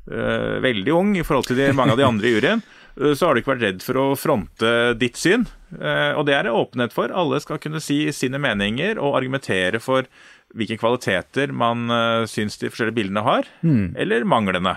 veldig 0.05 0.93
ung 0.95 1.14
i 1.16 1.25
forhold 1.25 1.49
til 1.49 1.59
de, 1.59 1.70
mange 1.75 1.97
av 1.97 1.99
de 1.99 2.07
andre 2.07 2.29
i 2.29 2.35
juryen, 2.37 2.62
så 2.95 3.26
har 3.26 3.34
du 3.34 3.42
ikke 3.42 3.55
vært 3.57 3.64
redd 3.64 3.82
for 3.82 3.99
å 3.99 4.05
fronte 4.18 4.70
ditt 5.01 5.18
syn. 5.18 5.49
Eh, 5.74 6.12
og 6.14 6.28
det 6.28 6.36
er 6.36 6.47
det 6.47 6.55
åpenhet 6.55 6.95
for. 6.95 7.11
Alle 7.11 7.40
skal 7.42 7.59
kunne 7.62 7.82
si 7.82 8.05
sine 8.14 8.38
meninger 8.42 9.01
og 9.03 9.16
argumentere 9.18 9.80
for 9.82 10.07
hvilke 10.55 10.78
kvaliteter 10.78 11.51
man 11.51 11.88
uh, 11.90 12.28
syns 12.30 12.61
de 12.61 12.68
forskjellige 12.70 12.95
bildene 12.95 13.24
har, 13.26 13.49
mm. 13.66 13.97
eller 13.99 14.26
manglende. 14.28 14.76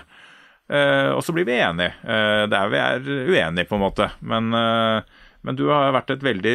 Og 0.68 1.22
så 1.24 1.32
blir 1.32 1.46
vi 1.48 1.54
enige. 1.64 1.94
Det 2.04 2.48
der 2.52 2.68
vi 2.68 2.76
er 2.76 3.06
uenige, 3.06 3.64
på 3.70 3.78
en 3.78 3.80
måte. 3.80 4.10
Men, 4.20 4.50
men, 4.52 5.56
du 5.56 5.62
har 5.70 5.94
vært 5.96 6.10
et 6.12 6.26
veldig 6.26 6.52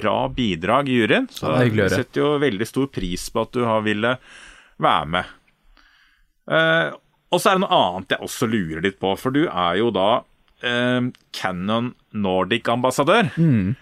bra 0.00 0.16
bidrag 0.34 0.90
i 0.90 0.96
juryen, 0.96 1.28
så 1.30 1.52
vi 1.60 1.86
setter 1.92 2.24
jo 2.24 2.32
veldig 2.42 2.66
stor 2.66 2.88
pris 2.90 3.28
på 3.30 3.44
at 3.44 3.54
du 3.54 3.62
har 3.68 3.84
ville 3.86 4.16
være 4.82 5.12
med. 5.14 5.30
og 6.50 7.38
så 7.38 7.52
er 7.52 7.60
det 7.60 7.64
noe 7.68 7.80
annet 7.84 8.16
jeg 8.16 8.26
også 8.26 8.50
lurer 8.50 8.82
litt 8.88 8.98
på, 8.98 9.14
for 9.14 9.36
du 9.36 9.44
er 9.44 9.78
jo 9.78 9.94
da 9.94 10.10
Canon 11.34 11.92
Nordic-ambassadør. 12.14 13.32
Mm. 13.36 13.72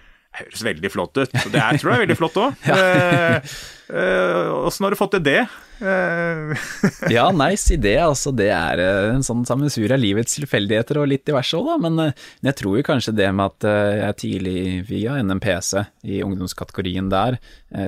Høres 0.40 0.62
veldig 0.64 0.90
flott 0.92 1.18
ut. 1.18 1.32
Det 1.32 1.58
er, 1.58 1.78
tror 1.80 1.90
jeg 1.92 1.98
er 1.98 2.04
veldig 2.06 2.18
flott 2.18 2.38
òg. 2.40 2.68
Åssen 4.66 4.86
har 4.86 4.94
du 4.94 4.98
fått 5.00 5.16
til 5.16 5.24
det? 5.26 5.40
Eh, 5.42 5.69
ja, 7.10 7.30
nice 7.32 7.74
idé. 7.74 7.94
Altså, 8.02 8.32
det 8.36 8.50
er 8.52 8.80
eh, 8.82 9.08
en 9.14 9.24
sånn 9.24 9.46
sammensur 9.48 9.92
av 9.92 10.00
livets 10.00 10.36
tilfeldigheter 10.36 11.00
og 11.00 11.08
litt 11.10 11.24
diverse 11.28 11.56
òg, 11.56 11.68
da. 11.70 11.76
Men 11.80 12.02
eh, 12.04 12.26
jeg 12.48 12.58
tror 12.60 12.76
jo 12.78 12.86
kanskje 12.86 13.14
det 13.16 13.30
med 13.36 13.46
at 13.48 13.68
jeg 14.00 14.18
tidlig 14.20 14.60
via 14.90 15.16
NMPC 15.22 15.84
i 16.10 16.20
ungdomskategorien 16.24 17.08
der 17.12 17.38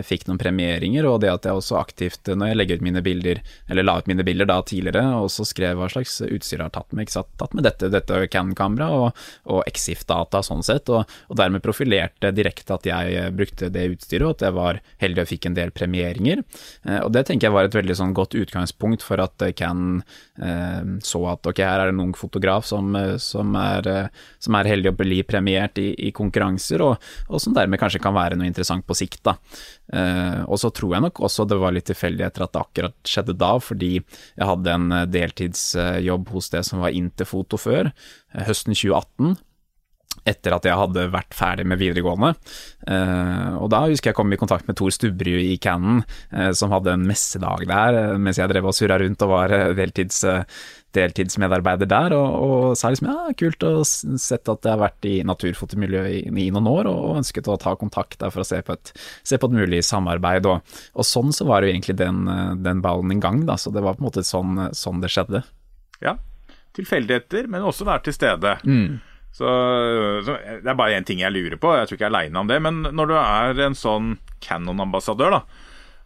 fikk 0.07 0.29
noen 0.29 0.39
premieringer, 0.39 1.07
og 1.11 1.21
det 1.25 1.31
at 1.33 1.47
jeg 1.49 1.59
også 1.59 1.79
aktivt, 1.81 2.29
når 2.31 2.53
jeg 2.53 2.59
legger 2.59 2.79
ut 2.79 2.85
mine 2.87 3.03
bilder, 3.03 3.41
eller 3.73 3.87
la 3.87 3.97
ut 3.99 4.09
mine 4.11 4.25
bilder 4.27 4.47
da 4.47 4.61
tidligere, 4.67 5.03
også 5.19 5.47
skrev 5.49 5.81
hva 5.81 5.89
slags 5.91 6.21
utstyr 6.23 6.61
jeg 6.61 6.69
har 6.69 6.75
tatt 6.75 6.93
med, 6.93 7.07
ikke 7.07 7.17
sant. 7.17 7.33
Tatt 7.41 7.57
med 7.59 7.67
dette, 7.67 7.91
dette 7.91 8.21
Canon-kamera 8.31 8.89
og, 8.95 9.25
og 9.51 9.65
Exif-data 9.67 10.43
sånn 10.47 10.63
sett, 10.67 10.93
og, 10.93 11.11
og, 11.27 11.37
dermed 11.41 11.65
profilerte 11.65 12.31
direkte 12.37 12.77
at 12.77 12.87
jeg 12.87 13.33
brukte 13.35 13.73
det 13.75 13.89
utstyret, 13.97 14.29
og 14.29 14.37
at 14.37 14.47
jeg 14.47 14.57
var 14.61 14.81
heldig 15.03 15.25
og 15.25 15.33
fikk 15.33 15.51
en 15.51 15.59
del 15.59 15.75
premieringer. 15.75 16.45
Og 17.03 17.11
det 17.15 17.25
tenker 17.27 17.49
jeg 17.49 17.57
var 17.57 17.67
et 17.67 17.75
veldig 17.75 17.82
veldig 17.83 17.99
sånn 17.99 18.15
godt 18.17 18.37
utgangspunkt 18.39 19.05
for 19.05 19.21
at 19.23 19.43
Can 19.59 20.03
eh, 20.39 20.83
så 21.05 21.23
at 21.33 21.47
ok, 21.51 21.63
her 21.63 21.83
er 21.83 21.91
det 21.91 21.97
en 21.97 22.05
ung 22.07 22.15
fotograf 22.17 22.67
som, 22.69 22.95
eh, 22.99 23.17
som, 23.23 23.55
er, 23.59 23.91
eh, 23.91 24.25
som 24.43 24.59
er, 24.59 24.71
heldig 24.73 24.93
å 24.93 24.99
bli 25.03 25.21
premiert 25.29 25.79
i, 25.83 25.91
i 26.09 26.13
konkurranser, 26.15 26.85
og, 26.87 26.97
og, 27.29 27.39
som 27.43 27.57
dermed 27.57 27.81
kanskje 27.83 28.03
kan 28.03 28.17
være 28.17 28.39
noe 28.39 28.49
interessant 28.49 28.87
på 28.87 28.97
sikt. 28.99 29.23
da. 29.29 29.37
Eh, 29.93 30.43
og 30.47 30.61
så 30.63 30.73
tror 30.75 30.97
jeg 30.97 31.07
nok 31.09 31.23
også 31.27 31.47
det 31.51 31.61
var 31.61 31.75
litt 31.75 31.89
tilfeldigheter 31.91 32.47
at 32.47 32.55
det 32.55 32.63
akkurat 32.63 33.15
skjedde 33.15 33.39
da, 33.39 33.55
fordi 33.63 33.95
jeg 33.99 34.51
hadde 34.53 34.77
en 34.77 34.99
eh, 34.99 35.09
deltidsjobb 35.13 36.35
hos 36.35 36.53
det 36.55 36.67
som 36.69 36.85
var 36.85 36.97
Interfoto 36.97 37.59
før, 37.61 37.91
høsten 38.33 38.77
2018 38.77 39.37
etter 40.29 40.55
at 40.55 40.67
jeg 40.67 40.79
hadde 40.79 41.09
vært 41.13 41.35
ferdig 41.35 41.65
med 41.69 41.81
videregående. 41.81 42.33
Uh, 42.87 43.59
og 43.59 43.71
da 43.73 43.85
husker 43.89 44.13
jeg 44.13 44.19
kom 44.19 44.31
i 44.35 44.39
kontakt 44.39 44.69
med 44.69 44.79
Tor 44.79 44.93
Stubberud 44.95 45.41
i 45.43 45.57
Cannon, 45.63 46.03
uh, 46.35 46.51
som 46.57 46.75
hadde 46.75 46.95
en 46.95 47.09
messedag 47.09 47.67
der, 47.71 47.99
uh, 47.99 48.21
mens 48.23 48.39
jeg 48.39 48.51
drev 48.51 48.71
og 48.71 48.77
surra 48.77 49.01
rundt 49.03 49.25
og 49.27 49.33
var 49.33 49.55
deltids, 49.79 50.23
deltidsmedarbeider 50.95 51.91
der, 51.91 52.15
og, 52.15 52.39
og, 52.47 52.65
sa 52.79 52.93
liksom 52.93 53.11
ja, 53.11 53.35
kult 53.39 53.67
å 53.67 53.73
sett 53.87 54.51
at 54.53 54.69
jeg 54.69 54.75
har 54.75 54.83
vært 54.83 55.11
i 55.11 55.15
naturfotomiljøet 55.27 56.15
i, 56.15 56.25
i, 56.47 56.49
noen 56.55 56.71
år, 56.71 56.91
og, 56.91 57.17
ønsket 57.23 57.51
å 57.51 57.59
ta 57.61 57.75
kontakt 57.81 58.21
der 58.23 58.35
for 58.35 58.45
å 58.45 58.49
se 58.49 58.61
på 58.63 58.77
et, 58.77 58.95
se 59.27 59.39
på 59.41 59.51
et 59.51 59.59
mulig 59.59 59.83
samarbeid. 59.89 60.47
Og, 60.51 60.75
og, 60.95 61.07
sånn 61.09 61.35
så 61.35 61.49
var 61.49 61.63
det 61.63 61.71
jo 61.71 61.77
egentlig 61.77 61.99
den, 61.99 62.27
den 62.63 62.85
ballen 62.85 63.17
i 63.17 63.23
gang, 63.23 63.43
da, 63.49 63.59
så 63.59 63.75
det 63.75 63.83
var 63.83 63.99
på 63.99 64.05
en 64.05 64.11
måte 64.13 64.27
sånn, 64.27 64.69
sånn 64.77 65.03
det 65.03 65.11
skjedde. 65.15 65.43
Ja, 66.03 66.19
tilfeldigheter, 66.77 67.49
men 67.51 67.67
også 67.67 67.89
være 67.89 68.07
til 68.07 68.17
stede. 68.17 68.61
Mm. 68.69 69.01
Så, 69.33 69.49
så, 70.27 70.37
Det 70.61 70.69
er 70.69 70.77
bare 70.77 70.99
én 70.99 71.07
ting 71.09 71.23
jeg 71.23 71.33
lurer 71.33 71.57
på, 71.57 71.73
jeg 71.77 71.89
tror 71.89 71.97
ikke 71.97 72.05
jeg 72.05 72.11
er 72.11 72.15
aleine 72.15 72.41
om 72.43 72.51
det. 72.51 72.59
Men 72.63 72.83
når 72.93 73.11
du 73.11 73.15
er 73.17 73.63
en 73.67 73.77
sånn 73.79 74.17
Canon-ambassadør, 74.45 75.39
da 75.39 75.45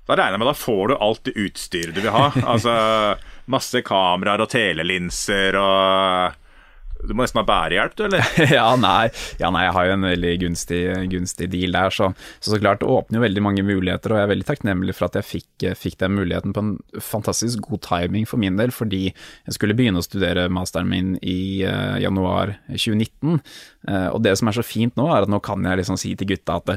da 0.07 0.15
regner 0.15 0.37
jeg 0.37 0.39
med 0.39 0.47
da 0.47 0.55
får 0.55 0.83
du 0.87 0.93
alt 1.03 1.23
det 1.27 1.33
utstyret 1.43 1.97
du 1.97 2.03
vil 2.05 2.15
ha. 2.15 2.29
altså 2.53 2.75
masse 3.51 3.83
kameraer 3.87 4.45
og 4.45 4.51
telelinser 4.53 5.59
og 5.59 6.37
Du 7.05 7.13
må 7.15 7.25
nesten 7.25 7.41
ha 7.41 7.47
bærehjelp, 7.47 7.95
du, 7.99 8.05
eller? 8.07 8.25
ja, 8.59 8.67
nei, 8.81 9.09
ja, 9.41 9.51
nei, 9.55 9.67
jeg 9.67 9.75
har 9.77 9.89
jo 9.89 9.95
en 9.97 10.07
veldig 10.09 10.33
gunstig, 10.43 10.81
gunstig 11.13 11.49
deal 11.53 11.77
der, 11.77 11.93
så, 11.95 12.11
så, 12.39 12.53
så 12.53 12.61
klart 12.63 12.83
det 12.83 12.91
åpner 12.91 13.21
jo 13.21 13.25
veldig 13.27 13.45
mange 13.45 13.65
muligheter, 13.67 14.13
og 14.13 14.21
jeg 14.21 14.29
er 14.29 14.33
veldig 14.33 14.49
takknemlig 14.49 14.97
for 14.97 15.09
at 15.09 15.19
jeg 15.21 15.29
fikk, 15.29 15.67
fikk, 15.79 15.99
den 16.03 16.17
muligheten 16.17 16.55
på 16.57 16.65
en 16.65 16.73
fantastisk 17.05 17.67
god 17.69 17.85
timing 17.87 18.27
for 18.29 18.43
min 18.43 18.59
del, 18.59 18.73
fordi 18.75 19.05
jeg 19.11 19.57
skulle 19.57 19.77
begynne 19.79 20.03
å 20.03 20.07
studere 20.07 20.49
masteren 20.53 20.91
min 20.91 21.15
i 21.23 21.63
uh, 21.69 21.97
januar 22.03 22.57
2019, 22.73 23.39
uh, 23.91 24.09
og 24.13 24.21
det 24.27 24.37
som 24.41 24.51
er 24.51 24.59
så 24.59 24.67
fint 24.67 24.97
nå, 24.99 25.09
er 25.13 25.27
at 25.27 25.33
nå 25.33 25.41
kan 25.45 25.65
jeg 25.67 25.83
liksom 25.83 26.01
si 26.01 26.15
til 26.19 26.33
gutta 26.35 26.61
at 26.63 26.77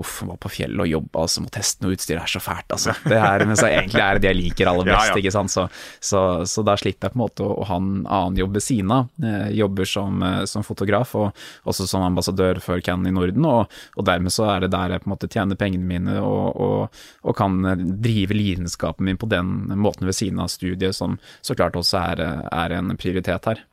uff, 0.00 0.22
var 0.26 0.38
på 0.40 0.50
fjellet 0.52 0.84
og 0.84 0.88
jobba, 0.88 1.24
altså 1.24 1.42
må 1.44 1.50
teste 1.52 1.84
noe 1.84 1.96
utstyr, 1.96 2.16
det 2.16 2.24
er 2.24 2.32
så 2.32 2.42
fælt, 2.42 2.68
altså. 2.72 2.94
Det 3.04 3.18
er, 3.18 3.44
men 3.48 3.58
så 3.58 3.68
egentlig 3.68 4.02
er 4.02 4.18
det 4.18 4.24
det 4.24 4.30
jeg 4.30 4.38
liker 4.38 4.70
aller 4.70 4.88
best, 4.88 5.08
ja, 5.10 5.14
ja. 5.14 5.20
ikke 5.20 5.34
sant. 5.34 5.52
Så, 5.52 5.66
så, 6.00 6.22
så, 6.48 6.64
da 6.66 6.76
slipper 6.80 7.08
jeg 7.08 7.14
på 7.14 7.18
en 7.18 7.22
måte 7.24 7.46
å, 7.46 7.56
å 7.60 7.66
ha 7.68 7.78
en 7.80 7.90
annen 8.02 8.40
jobb 8.40 8.58
ved 8.58 8.66
siden 8.66 8.94
av. 8.96 9.10
Jobber 9.52 9.88
som, 9.88 10.22
eh, 10.26 10.38
som, 10.50 10.66
fotograf 10.66 11.14
og 11.18 11.42
også 11.68 11.88
som 11.90 12.06
ambassadør 12.06 12.62
for 12.64 12.82
Cannon 12.84 13.10
i 13.10 13.14
Norden, 13.16 13.48
og, 13.48 13.80
og, 13.96 14.06
dermed 14.08 14.34
så 14.34 14.48
er 14.54 14.64
det 14.64 14.72
der 14.74 14.96
jeg 14.96 15.04
på 15.04 15.10
en 15.10 15.14
måte 15.14 15.30
tjener 15.32 15.58
pengene 15.58 15.88
mine 15.88 16.16
og, 16.22 16.62
og, 16.62 17.02
og 17.26 17.36
kan 17.38 17.60
drive 18.02 18.36
lidenskapen 18.36 19.08
min 19.08 19.20
på 19.20 19.28
den 19.30 19.52
måten 19.82 20.08
ved 20.08 20.16
siden 20.16 20.40
av 20.42 20.50
studiet, 20.52 20.96
som 20.96 21.18
så 21.42 21.56
klart 21.58 21.76
også 21.78 22.00
er, 22.12 22.24
er 22.48 22.78
en 22.78 22.94
prioritet 23.00 23.50
her. 23.50 23.66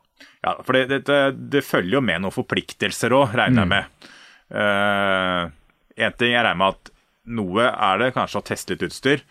Ja, 0.43 0.55
for 0.63 0.76
det, 0.76 1.01
det, 1.07 1.20
det 1.51 1.65
følger 1.67 1.99
jo 1.99 2.03
med 2.03 2.24
noen 2.24 2.36
forpliktelser 2.36 3.15
òg, 3.15 3.36
regner 3.36 3.65
jeg 3.65 3.70
mm. 3.70 3.74
med. 3.76 4.11
Uh, 4.49 5.59
en 5.99 6.17
ting 6.17 6.33
jeg 6.33 6.43
regner 6.43 6.59
med 6.59 6.75
at 6.75 6.91
noe 7.29 7.69
er 7.69 8.01
det 8.01 8.13
kanskje 8.15 8.41
å 8.41 8.47
teste 8.47 8.73
litt 8.73 8.87
utstyr, 8.89 9.23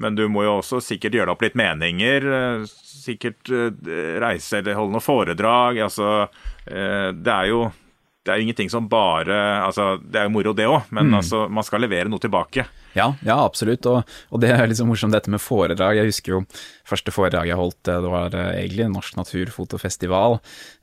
men 0.00 0.16
du 0.16 0.24
må 0.32 0.46
jo 0.46 0.56
også 0.60 0.80
sikkert 0.80 1.18
gjøre 1.18 1.34
opp 1.34 1.44
litt 1.44 1.58
meninger. 1.58 2.26
Eh, 2.38 2.64
sikkert 3.02 3.50
eh, 3.52 4.16
reise 4.22 4.60
eller 4.60 4.78
holde 4.78 4.96
noe 4.96 5.04
foredrag. 5.04 5.82
Altså, 5.84 6.12
eh, 6.64 7.10
det 7.12 7.34
er 7.34 7.50
jo 7.52 7.66
det 8.22 8.30
er 8.30 8.38
jo 8.38 8.46
ingenting 8.46 8.70
som 8.70 8.84
bare 8.86 9.36
altså, 9.64 9.96
Det 9.98 10.20
er 10.20 10.28
jo 10.28 10.34
moro, 10.36 10.52
det 10.54 10.68
òg, 10.70 10.92
men 10.94 11.10
mm. 11.10 11.16
altså, 11.18 11.46
man 11.50 11.66
skal 11.66 11.82
levere 11.82 12.10
noe 12.10 12.22
tilbake. 12.22 12.64
Ja, 12.98 13.12
ja 13.24 13.38
absolutt. 13.44 13.86
Og, 13.88 14.02
og, 14.30 14.42
det 14.42 14.52
er 14.52 14.66
liksom 14.68 14.90
morsomt 14.92 15.14
dette 15.14 15.32
med 15.32 15.42
foredrag. 15.42 15.98
Jeg 16.00 16.12
husker 16.12 16.36
jo 16.36 16.42
første 16.88 17.14
foredrag 17.14 17.48
jeg 17.48 17.58
holdt, 17.58 17.78
det 17.86 18.10
var 18.10 18.34
eh, 18.36 18.50
egentlig 18.62 18.88
Norsk 18.92 19.16
naturfotofestival. 19.16 20.38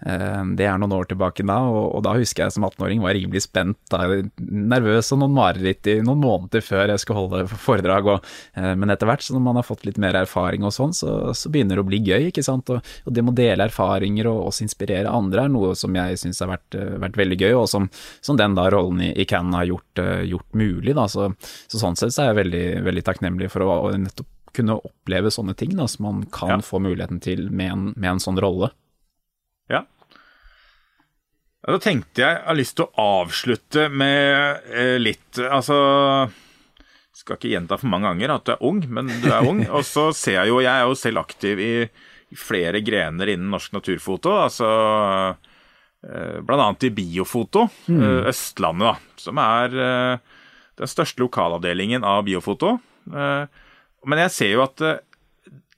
Eh, 0.08 0.42
det 0.58 0.68
er 0.68 0.80
noen 0.82 0.96
år 0.96 1.10
tilbake 1.12 1.46
da, 1.48 1.60
og, 1.70 1.90
og 1.98 2.04
da 2.08 2.16
husker 2.18 2.46
jeg 2.46 2.56
som 2.56 2.66
18-åring 2.68 3.04
var 3.04 3.16
rimelig 3.18 3.44
spent, 3.46 3.80
da, 3.92 4.06
nervøs 4.40 5.12
og 5.14 5.22
noen 5.24 5.36
mareritt 5.36 5.90
i 5.92 6.00
noen 6.06 6.22
måneder 6.24 6.64
før 6.66 6.94
jeg 6.94 7.04
skulle 7.04 7.26
holde 7.26 7.60
foredrag. 7.68 8.10
Og, 8.16 8.32
eh, 8.58 8.72
men 8.80 8.94
etter 8.94 9.10
hvert, 9.10 9.26
så 9.26 9.36
når 9.36 9.46
man 9.46 9.62
har 9.62 9.68
fått 9.68 9.86
litt 9.88 10.00
mer 10.02 10.18
erfaring 10.22 10.66
og 10.68 10.76
sånn, 10.76 10.96
så, 10.96 11.34
så 11.38 11.52
begynner 11.54 11.80
det 11.80 11.86
å 11.86 11.90
bli 11.92 12.02
gøy, 12.02 12.30
ikke 12.32 12.46
sant. 12.46 12.72
Og, 12.74 12.96
og 13.06 13.16
det 13.16 13.26
med 13.26 13.36
å 13.36 13.40
dele 13.42 13.70
erfaringer 13.70 14.32
og 14.32 14.50
også 14.50 14.66
inspirere 14.66 15.14
andre 15.14 15.46
er 15.46 15.54
noe 15.54 15.76
som 15.78 15.96
jeg 15.96 16.18
syns 16.22 16.42
har 16.44 16.54
vært, 16.54 16.80
vært, 17.04 17.20
veldig 17.20 17.40
gøy, 17.40 17.54
og 17.60 17.68
som, 17.70 17.90
som 18.26 18.40
den 18.40 18.56
da 18.58 18.70
rollen 18.72 19.04
i, 19.04 19.12
i 19.20 19.28
Cannes 19.30 19.60
har 19.60 19.68
gjort, 19.70 20.04
gjort 20.30 20.58
mulig. 20.58 20.96
Da. 20.98 21.06
Så, 21.12 21.30
så, 21.68 21.82
sånn 21.82 21.99
sett 22.02 22.16
så 22.16 22.24
er 22.24 22.32
jeg 22.32 22.40
veldig, 22.44 22.66
veldig 22.88 23.06
takknemlig 23.08 23.50
for 23.54 23.66
å, 23.66 23.80
nettopp 24.00 24.30
kunne 24.56 24.80
oppleve 24.82 25.32
sånne 25.34 25.54
ting 25.58 25.76
da, 25.78 25.88
som 25.90 26.08
man 26.08 26.26
kan 26.34 26.56
ja. 26.56 26.60
få 26.66 26.82
muligheten 26.82 27.22
til 27.24 27.48
med 27.54 27.72
en, 27.74 27.88
med 27.96 28.16
en 28.16 28.22
sånn 28.24 28.40
rolle. 28.42 28.72
Ja. 29.70 29.84
Da 31.66 31.78
tenkte 31.84 32.24
jeg 32.24 32.38
jeg 32.38 32.46
har 32.48 32.58
lyst 32.58 32.78
til 32.80 32.88
å 32.88 33.08
avslutte 33.22 33.90
med 33.92 34.70
eh, 34.72 34.96
litt 34.96 35.42
Altså 35.44 35.76
Skal 37.14 37.36
ikke 37.36 37.52
gjenta 37.52 37.76
for 37.78 37.92
mange 37.92 38.08
ganger 38.08 38.34
at 38.38 38.46
du 38.48 38.54
er 38.54 38.64
ung, 38.66 38.80
men 38.88 39.12
du 39.22 39.28
er 39.28 39.46
ung. 39.46 39.62
Og 39.76 39.84
så 39.88 40.10
ser 40.16 40.40
jeg 40.40 40.54
jo 40.54 40.62
Jeg 40.64 40.72
er 40.72 40.88
jo 40.88 40.98
selv 40.98 41.22
aktiv 41.26 41.62
i, 41.62 41.74
i 42.32 42.40
flere 42.40 42.82
grener 42.86 43.36
innen 43.36 43.52
norsk 43.54 43.76
naturfoto. 43.76 44.34
Altså 44.48 44.70
eh, 46.08 46.40
blant 46.40 46.64
annet 46.64 46.88
i 46.88 46.94
biofoto. 46.96 47.68
Mm. 47.92 48.02
Eh, 48.02 48.30
Østlandet, 48.32 48.88
da. 48.88 49.20
Som 49.20 49.44
er 49.44 49.80
eh, 49.86 50.39
den 50.80 50.90
største 50.90 51.24
lokalavdelingen 51.24 52.06
av 52.08 52.26
biofoto. 52.28 52.78
Eh, 53.12 53.46
men 54.10 54.24
jeg 54.26 54.36
ser 54.36 54.54
jo 54.54 54.66
at 54.66 54.84
eh, 54.86 55.02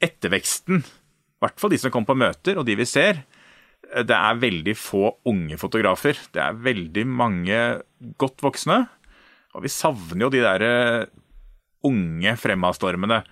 etterveksten, 0.01 0.81
i 0.81 1.43
hvert 1.43 1.61
fall 1.61 1.73
de 1.73 1.79
som 1.81 1.93
kommer 1.93 2.13
på 2.13 2.21
møter, 2.21 2.59
og 2.59 2.67
de 2.67 2.77
vi 2.79 2.87
ser, 2.89 3.23
eh, 3.89 4.03
det 4.05 4.17
er 4.17 4.41
veldig 4.41 4.75
få 4.77 5.15
unge 5.29 5.57
fotografer. 5.61 6.19
Det 6.33 6.43
er 6.43 6.59
veldig 6.69 7.05
mange 7.09 7.61
godt 8.21 8.45
voksne. 8.45 8.83
Og 9.57 9.65
vi 9.65 9.73
savner 9.73 10.25
jo 10.25 10.31
de 10.33 10.43
derre 10.45 10.73
unge 11.87 12.35
fremadstormene. 12.39 13.23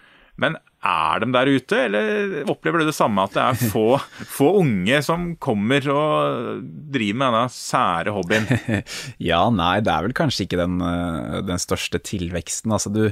Men 0.41 0.57
er 0.79 1.19
de 1.19 1.27
der 1.35 1.49
ute, 1.51 1.79
eller 1.89 2.49
opplever 2.49 2.79
du 2.79 2.87
det 2.87 2.95
samme, 2.95 3.25
at 3.27 3.35
det 3.35 3.43
er 3.43 3.71
få, 3.71 3.85
få 4.37 4.51
unge 4.61 5.01
som 5.03 5.33
kommer 5.41 5.83
og 5.91 6.61
driver 6.63 7.19
med 7.19 7.35
denne 7.35 7.43
sære 7.51 8.13
hobbyen? 8.15 8.47
ja, 9.29 9.41
nei, 9.51 9.73
det 9.83 9.91
er 9.91 10.07
vel 10.07 10.15
kanskje 10.15 10.45
ikke 10.45 10.61
den, 10.61 10.79
eh, 10.85 11.39
den 11.47 11.59
største 11.59 11.99
tilveksten. 11.99 12.71
Altså, 12.75 12.91
du, 12.95 13.09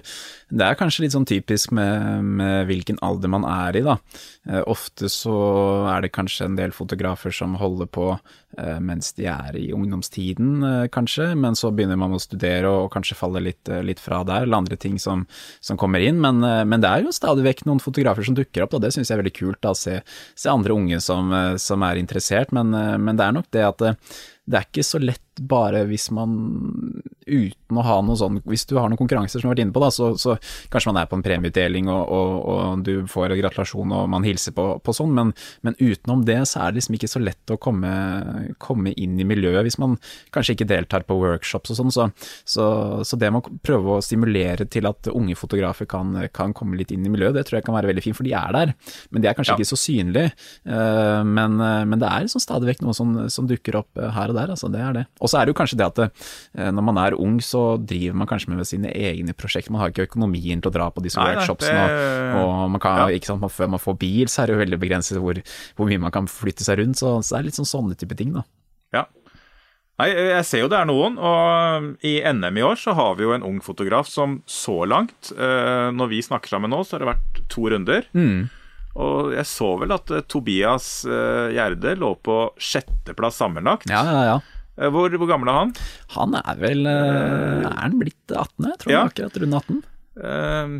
det 0.48 0.68
er 0.68 0.80
kanskje 0.80 1.06
litt 1.06 1.16
sånn 1.18 1.28
typisk 1.28 1.76
med, 1.76 2.24
med, 2.40 2.70
hvilken 2.72 3.02
alder 3.04 3.34
man 3.36 3.48
er 3.48 3.82
i, 3.82 3.84
da. 3.86 3.98
Eh, 4.48 4.64
ofte 4.64 5.12
så 5.12 5.36
er 5.92 6.08
det 6.08 6.14
kanskje 6.16 6.48
en 6.48 6.58
del 6.60 6.76
fotografer 6.76 7.36
som 7.36 7.60
holder 7.60 7.92
på 7.92 8.14
eh, 8.14 8.80
mens 8.80 9.12
de 9.20 9.28
er 9.28 9.60
i 9.60 9.68
ungdomstiden, 9.76 10.88
kanskje, 10.94 11.34
men 11.36 11.58
så 11.58 11.74
begynner 11.76 12.00
man 12.00 12.16
å 12.16 12.22
studere 12.22 12.72
og, 12.72 12.88
kanskje 12.94 13.20
faller 13.20 13.44
litt, 13.44 13.68
litt 13.84 14.00
fra 14.00 14.24
der, 14.28 14.48
eller 14.48 14.64
andre 14.64 14.80
ting 14.80 14.96
som, 15.02 15.28
som 15.60 15.76
kommer 15.80 16.00
inn. 16.00 16.22
Men, 16.24 16.40
men 16.40 16.80
det 16.84 16.88
er 16.88 17.04
jo 17.04 17.12
stadig 17.16 17.44
vekk 17.44 17.57
vekk 17.58 17.68
noen 17.68 17.82
fotografer 17.82 18.24
som 18.28 18.38
dukker 18.38 18.66
opp, 18.66 18.76
og 18.78 18.84
det 18.84 18.94
syns 18.94 19.10
jeg 19.10 19.18
er 19.18 19.24
veldig 19.24 19.36
kult. 19.36 19.66
å 19.66 19.76
se, 19.76 20.02
se, 20.36 20.50
andre 20.50 20.74
unge 20.74 21.02
som, 21.02 21.32
eh, 21.34 21.58
som 21.58 21.82
er 21.84 21.98
interessert, 21.98 22.52
men, 22.52 22.74
eh, 22.74 22.98
men, 22.98 23.18
det 23.18 23.26
er 23.26 23.34
nok 23.34 23.52
det 23.52 23.66
at 23.66 23.82
det, 24.48 24.58
er 24.58 24.68
ikke 24.70 24.86
så 24.88 25.02
lett 25.04 25.24
bare 25.38 25.84
hvis 25.90 26.10
man 26.16 26.36
uten 27.28 27.78
å 27.78 27.84
ha 27.84 27.98
noe 28.06 28.18
sånn 28.18 28.40
Hvis 28.48 28.66
du 28.70 28.76
har 28.78 28.88
noen 28.88 29.00
konkurranser 29.00 29.42
som 29.42 29.48
du 29.48 29.50
har 29.50 29.56
vært 29.56 29.64
inne 29.66 29.76
på, 29.76 29.84
da, 29.84 29.90
så, 29.94 30.12
så 30.20 30.38
kanskje 30.72 30.92
man 30.94 31.02
er 31.02 31.10
på 31.10 31.18
en 31.18 31.26
premieutdeling 31.26 31.90
og, 31.92 32.14
og, 32.14 32.34
og, 32.54 32.84
du 32.88 33.04
får 33.12 33.36
gratulasjon 33.38 33.94
og 33.98 34.08
man 34.12 34.26
hilser 34.28 34.56
på, 34.56 34.68
på 34.84 34.96
sånn, 34.96 35.14
men, 35.16 35.34
men, 35.66 35.76
utenom 35.78 36.24
det 36.28 36.40
så 36.50 36.64
er 36.64 36.72
det 36.72 36.82
liksom 36.82 36.98
ikke 36.98 37.12
så 37.12 37.22
lett 37.22 37.54
å 37.54 37.60
komme, 37.62 37.92
komme, 38.64 38.94
inn 38.98 39.18
i 39.20 39.28
miljøet 39.28 39.66
hvis 39.68 39.80
man 39.82 39.98
kanskje 40.34 40.56
ikke 40.56 40.70
deltar 40.70 41.06
på 41.08 41.18
workshops 41.20 41.74
og 41.74 41.80
sånn. 41.82 41.94
Så, 41.94 42.08
så, 42.48 42.68
så, 43.06 43.20
det 43.20 43.32
med 43.34 43.44
å 43.44 43.60
prøve 43.66 43.98
å 43.98 44.06
stimulere 44.06 44.68
til 44.72 44.88
at 44.90 45.10
unge 45.12 45.36
fotografer 45.38 45.90
kan, 45.90 46.16
kan, 46.34 46.56
komme 46.58 46.80
litt 46.80 46.94
inn 46.96 47.06
i 47.06 47.12
miljøet, 47.12 47.36
det 47.36 47.44
tror 47.50 47.60
jeg 47.60 47.68
kan 47.68 47.76
være 47.76 47.92
veldig 47.92 48.06
fint, 48.06 48.18
for 48.18 48.28
de 48.28 48.34
er 48.38 48.56
der. 48.56 48.74
Men 49.12 49.24
de 49.24 49.30
er 49.30 49.38
kanskje 49.38 49.58
ja. 49.58 49.60
ikke 49.60 49.72
så 49.74 49.80
synlige. 49.82 50.32
Eh, 50.64 51.22
men, 51.28 51.60
men, 51.60 51.98
det 52.00 52.08
er 52.08 52.26
liksom 52.26 52.42
stadig 52.44 52.72
vekk 52.72 52.86
noe 52.86 52.96
som, 52.98 53.14
som 53.34 53.50
dukker 53.50 53.82
opp 53.82 54.00
her 54.00 54.32
og 54.32 54.37
der, 54.37 54.37
altså. 54.46 54.70
Det 54.72 54.82
er 54.84 54.94
det. 54.94 55.04
Og 55.18 55.32
så 55.32 55.40
er 55.40 55.48
det 55.48 55.54
jo 55.54 55.58
kanskje 55.58 55.80
det 55.80 55.88
at 55.88 56.00
det, 56.00 56.08
eh, 56.58 56.70
når 56.70 56.86
man 56.90 57.02
er 57.02 57.18
ung, 57.18 57.40
så 57.44 57.64
driver 57.82 58.20
man 58.22 58.30
kanskje 58.30 58.54
med 58.54 58.70
sine 58.70 58.92
egne 58.94 59.34
prosjekter. 59.34 59.74
Man 59.74 59.82
har 59.82 59.94
ikke 59.94 60.08
økonomien 60.08 60.62
til 60.62 60.72
å 60.72 60.76
dra 60.78 60.90
på 60.94 61.04
disse 61.06 61.20
Nei, 61.22 61.34
workshopsene. 61.34 61.86
Og, 62.38 62.46
og, 62.46 62.64
man 62.76 62.84
kan, 62.84 63.02
ja. 63.02 63.18
ikke 63.18 63.32
sant, 63.32 63.42
man, 63.42 63.54
før 63.54 63.74
man 63.74 63.84
får 63.84 63.98
bil, 64.02 64.30
så 64.30 64.44
er 64.44 64.52
det 64.52 64.58
jo 64.58 64.64
veldig 64.64 64.82
begrenset 64.86 65.22
hvor, 65.24 65.42
hvor 65.78 65.90
mye 65.90 66.06
man 66.06 66.14
kan 66.14 66.30
flytte 66.30 66.68
seg 66.68 66.82
rundt. 66.82 67.02
Så, 67.02 67.18
så 67.24 67.36
det 67.36 67.42
er 67.42 67.50
litt 67.50 67.60
sånn 67.60 67.74
sånne 67.74 67.98
type 68.00 68.18
ting, 68.20 68.36
da. 68.38 68.46
Ja. 68.96 69.08
Nei, 69.98 70.12
jeg 70.14 70.46
ser 70.46 70.62
jo 70.62 70.70
det 70.70 70.78
er 70.78 70.86
noen, 70.86 71.16
og 71.18 72.06
i 72.06 72.20
NM 72.22 72.60
i 72.60 72.66
år 72.68 72.78
så 72.78 72.94
har 72.98 73.16
vi 73.18 73.26
jo 73.26 73.34
en 73.34 73.46
ung 73.46 73.58
fotograf 73.66 74.06
som 74.12 74.42
så 74.46 74.84
langt, 74.86 75.32
eh, 75.34 75.90
når 75.90 76.12
vi 76.12 76.22
snakker 76.22 76.54
sammen 76.54 76.70
nå, 76.70 76.84
så 76.86 76.96
har 76.96 77.04
det 77.04 77.10
vært 77.16 77.40
to 77.50 77.66
runder. 77.74 78.06
Mm. 78.14 78.46
Og 78.98 79.34
jeg 79.36 79.46
så 79.46 79.68
vel 79.78 79.94
at 79.94 80.10
Tobias 80.26 80.88
Gjerde 81.06 81.92
lå 82.02 82.16
på 82.26 82.38
sjetteplass 82.58 83.38
sammenlagt. 83.38 83.92
Ja, 83.94 84.02
ja, 84.10 84.24
ja. 84.26 84.38
Eh, 84.78 84.92
hvor, 84.94 85.10
hvor, 85.10 85.30
gammel 85.30 85.50
er 85.50 85.60
han? 85.62 85.74
Han 86.14 86.36
er 86.38 86.60
vel 86.62 86.86
eh, 86.90 87.66
Er 87.66 87.80
han 87.80 87.98
blitt 87.98 88.30
18? 88.30 88.68
Jeg 88.70 88.82
tror 88.84 88.94
ja. 88.94 89.06
akkurat 89.10 89.40
rundt 89.42 89.60
18. 89.62 89.80
Uh, 90.18 90.76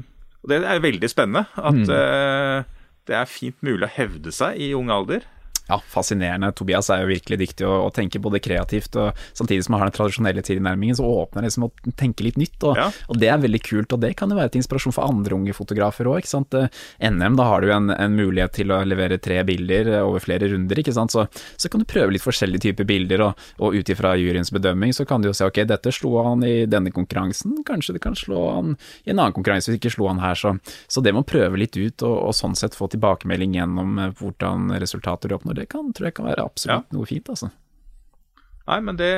det 0.50 0.60
er 0.66 0.82
veldig 0.82 1.10
spennende 1.12 1.46
at 1.58 1.78
mm. 1.78 1.90
uh, 1.94 2.86
det 3.08 3.18
er 3.18 3.30
fint 3.30 3.58
mulig 3.66 3.86
å 3.86 3.94
hevde 3.98 4.34
seg 4.34 4.58
i 4.62 4.72
ung 4.78 4.92
alder. 4.94 5.26
Ja, 5.68 5.82
fascinerende. 5.92 6.52
Tobias 6.56 6.90
er 6.94 7.04
jo 7.04 7.10
virkelig 7.12 7.40
dyktig 7.42 7.66
og, 7.68 7.90
og 7.90 7.94
tenker 7.96 8.22
både 8.24 8.40
kreativt 8.44 8.96
og 9.00 9.18
samtidig 9.36 9.66
som 9.66 9.76
han 9.76 9.84
har 9.84 9.92
den 9.92 9.98
tradisjonelle 9.98 10.44
tilnærmingen, 10.46 10.96
så 10.96 11.06
åpner 11.06 11.44
det 11.44 11.52
liksom 11.52 11.68
å 11.68 11.72
tenke 12.00 12.24
litt 12.24 12.40
nytt. 12.40 12.56
Og, 12.64 12.80
ja. 12.80 12.88
og, 13.08 13.20
det 13.20 13.32
er 13.32 13.42
veldig 13.44 13.62
kult, 13.66 13.94
og 13.96 14.04
det 14.04 14.14
kan 14.20 14.32
jo 14.32 14.38
være 14.40 14.54
til 14.54 14.64
inspirasjon 14.64 14.96
for 14.96 15.08
andre 15.08 15.36
unge 15.36 15.56
fotografer 15.58 16.08
òg. 16.08 16.28
NM, 16.28 17.36
da 17.38 17.48
har 17.50 17.64
du 17.64 17.72
en, 17.74 17.92
en, 17.92 18.16
mulighet 18.18 18.56
til 18.56 18.72
å 18.72 18.80
levere 18.88 19.20
tre 19.22 19.42
bilder 19.48 19.92
over 20.00 20.24
flere 20.24 20.50
runder, 20.54 20.80
ikke 20.80 20.96
sant. 20.96 21.14
Så, 21.14 21.28
så 21.60 21.70
kan 21.72 21.84
du 21.84 21.90
prøve 21.90 22.16
litt 22.16 22.24
forskjellige 22.24 22.70
typer 22.70 22.88
bilder, 22.88 23.26
og, 23.28 23.44
og 23.60 23.76
ut 23.76 23.92
ifra 23.92 24.16
juryens 24.18 24.54
bedømming 24.56 24.96
så 24.96 25.06
kan 25.08 25.22
du 25.22 25.30
jo 25.30 25.36
se 25.38 25.48
ok, 25.48 25.62
dette 25.68 25.92
slo 25.94 26.16
han 26.24 26.46
i 26.48 26.66
denne 26.70 26.94
konkurransen, 26.96 27.60
kanskje 27.68 27.98
det 27.98 28.04
kan 28.06 28.16
slå 28.18 28.48
han 28.56 28.78
i 29.04 29.12
en 29.12 29.20
annen 29.20 29.36
konkurranse 29.36 29.72
hvis 29.72 29.82
ikke 29.82 29.94
slo 29.98 30.10
han 30.10 30.24
her. 30.24 30.38
Så, 30.40 30.56
så 30.88 31.04
det 31.04 31.14
må 31.16 31.26
prøve 31.28 31.60
litt 31.60 31.76
ut, 31.78 32.02
og, 32.08 32.16
og 32.30 32.36
sånn 32.38 32.56
sett 32.58 32.78
få 32.78 32.90
tilbakemelding 32.94 33.58
gjennom 33.60 34.00
eh, 34.02 34.14
hvordan 34.18 34.72
resultater 34.80 35.30
du 35.30 35.38
oppnår 35.38 35.57
det 35.62 35.68
kan, 35.72 35.92
tror 35.96 36.10
jeg 36.10 36.18
kan 36.18 36.30
være 36.30 36.46
absolutt 36.46 36.88
ja. 36.88 36.98
noe 36.98 37.10
fint, 37.10 37.30
altså. 37.34 37.52
Nei, 38.68 38.80
men 38.84 38.98
det, 39.00 39.12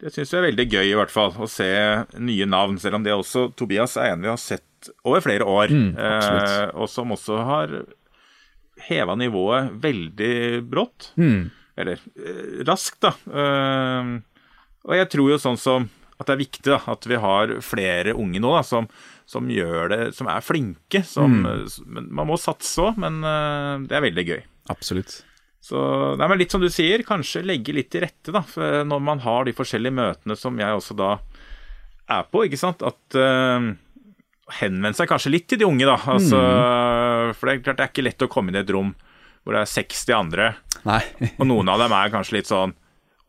det 0.00 0.12
syns 0.14 0.32
jeg 0.32 0.40
er 0.40 0.46
veldig 0.48 0.68
gøy, 0.68 0.86
i 0.88 0.96
hvert 0.98 1.12
fall, 1.12 1.34
å 1.36 1.48
se 1.50 1.68
nye 2.16 2.46
navn. 2.48 2.78
Selv 2.80 2.98
om 2.98 3.04
det 3.04 3.14
også 3.14 3.50
Tobias 3.58 3.98
er 4.00 4.14
en 4.14 4.24
vi 4.24 4.32
har 4.32 4.40
sett 4.40 4.90
over 5.04 5.24
flere 5.24 5.48
år, 5.48 5.72
mm, 5.72 5.90
eh, 5.96 6.70
og 6.76 6.88
som 6.92 7.12
også 7.16 7.40
har 7.48 7.74
heva 8.88 9.16
nivået 9.16 9.72
veldig 9.84 10.62
brått. 10.68 11.12
Mm. 11.20 11.50
Eller 11.80 12.00
eh, 12.16 12.64
raskt, 12.68 13.04
da. 13.04 13.14
Eh, 13.28 14.14
og 14.84 14.98
jeg 14.98 15.12
tror 15.12 15.34
jo 15.34 15.40
sånn 15.40 15.60
som 15.60 15.88
at 16.14 16.28
det 16.28 16.34
er 16.34 16.42
viktig 16.44 16.70
da, 16.70 16.78
at 16.92 17.06
vi 17.10 17.18
har 17.18 17.52
flere 17.64 18.14
unge 18.14 18.40
nå 18.42 18.52
da, 18.54 18.62
som, 18.66 18.86
som 19.26 19.48
gjør 19.50 19.90
det, 19.90 20.00
som 20.16 20.28
er 20.30 20.44
flinke. 20.44 21.02
Som, 21.06 21.40
mm. 21.42 22.10
Man 22.14 22.28
må 22.30 22.38
satse 22.40 22.84
òg, 22.84 23.00
men 23.02 23.18
uh, 23.26 23.82
det 23.82 23.98
er 23.98 24.04
veldig 24.04 24.26
gøy. 24.28 24.42
Absolutt. 24.72 25.18
Så 25.64 25.80
nei, 26.20 26.26
men 26.28 26.40
litt 26.42 26.52
som 26.52 26.60
du 26.60 26.68
sier, 26.72 27.00
kanskje 27.08 27.44
legge 27.46 27.72
litt 27.72 27.88
til 27.94 28.04
rette, 28.04 28.34
da. 28.34 28.42
For 28.44 28.84
når 28.84 29.00
man 29.00 29.22
har 29.24 29.46
de 29.46 29.56
forskjellige 29.56 29.96
møtene 29.96 30.36
som 30.36 30.60
jeg 30.60 30.76
også 30.76 30.96
da 30.98 31.14
er 32.12 32.28
på, 32.28 32.44
ikke 32.44 32.60
sant. 32.60 32.84
At 32.84 33.16
uh, 33.16 33.70
henvende 34.60 34.92
seg 34.98 35.08
kanskje 35.08 35.32
litt 35.32 35.48
til 35.48 35.62
de 35.62 35.68
unge, 35.68 35.88
da. 35.88 35.96
Altså, 36.12 36.36
mm. 36.36 37.34
For 37.38 37.48
det 37.48 37.54
er 37.54 37.64
klart 37.64 37.80
det 37.80 37.86
er 37.86 37.94
ikke 37.94 38.06
lett 38.10 38.26
å 38.26 38.30
komme 38.32 38.52
inn 38.52 38.60
i 38.60 38.64
et 38.64 38.74
rom 38.76 38.92
hvor 39.44 39.56
det 39.56 39.60
er 39.60 39.68
60 39.68 40.14
andre, 40.16 40.44
og 41.38 41.44
noen 41.44 41.68
av 41.68 41.82
dem 41.82 41.92
er 41.92 42.12
kanskje 42.12 42.38
litt 42.38 42.48
sånn 42.48 42.72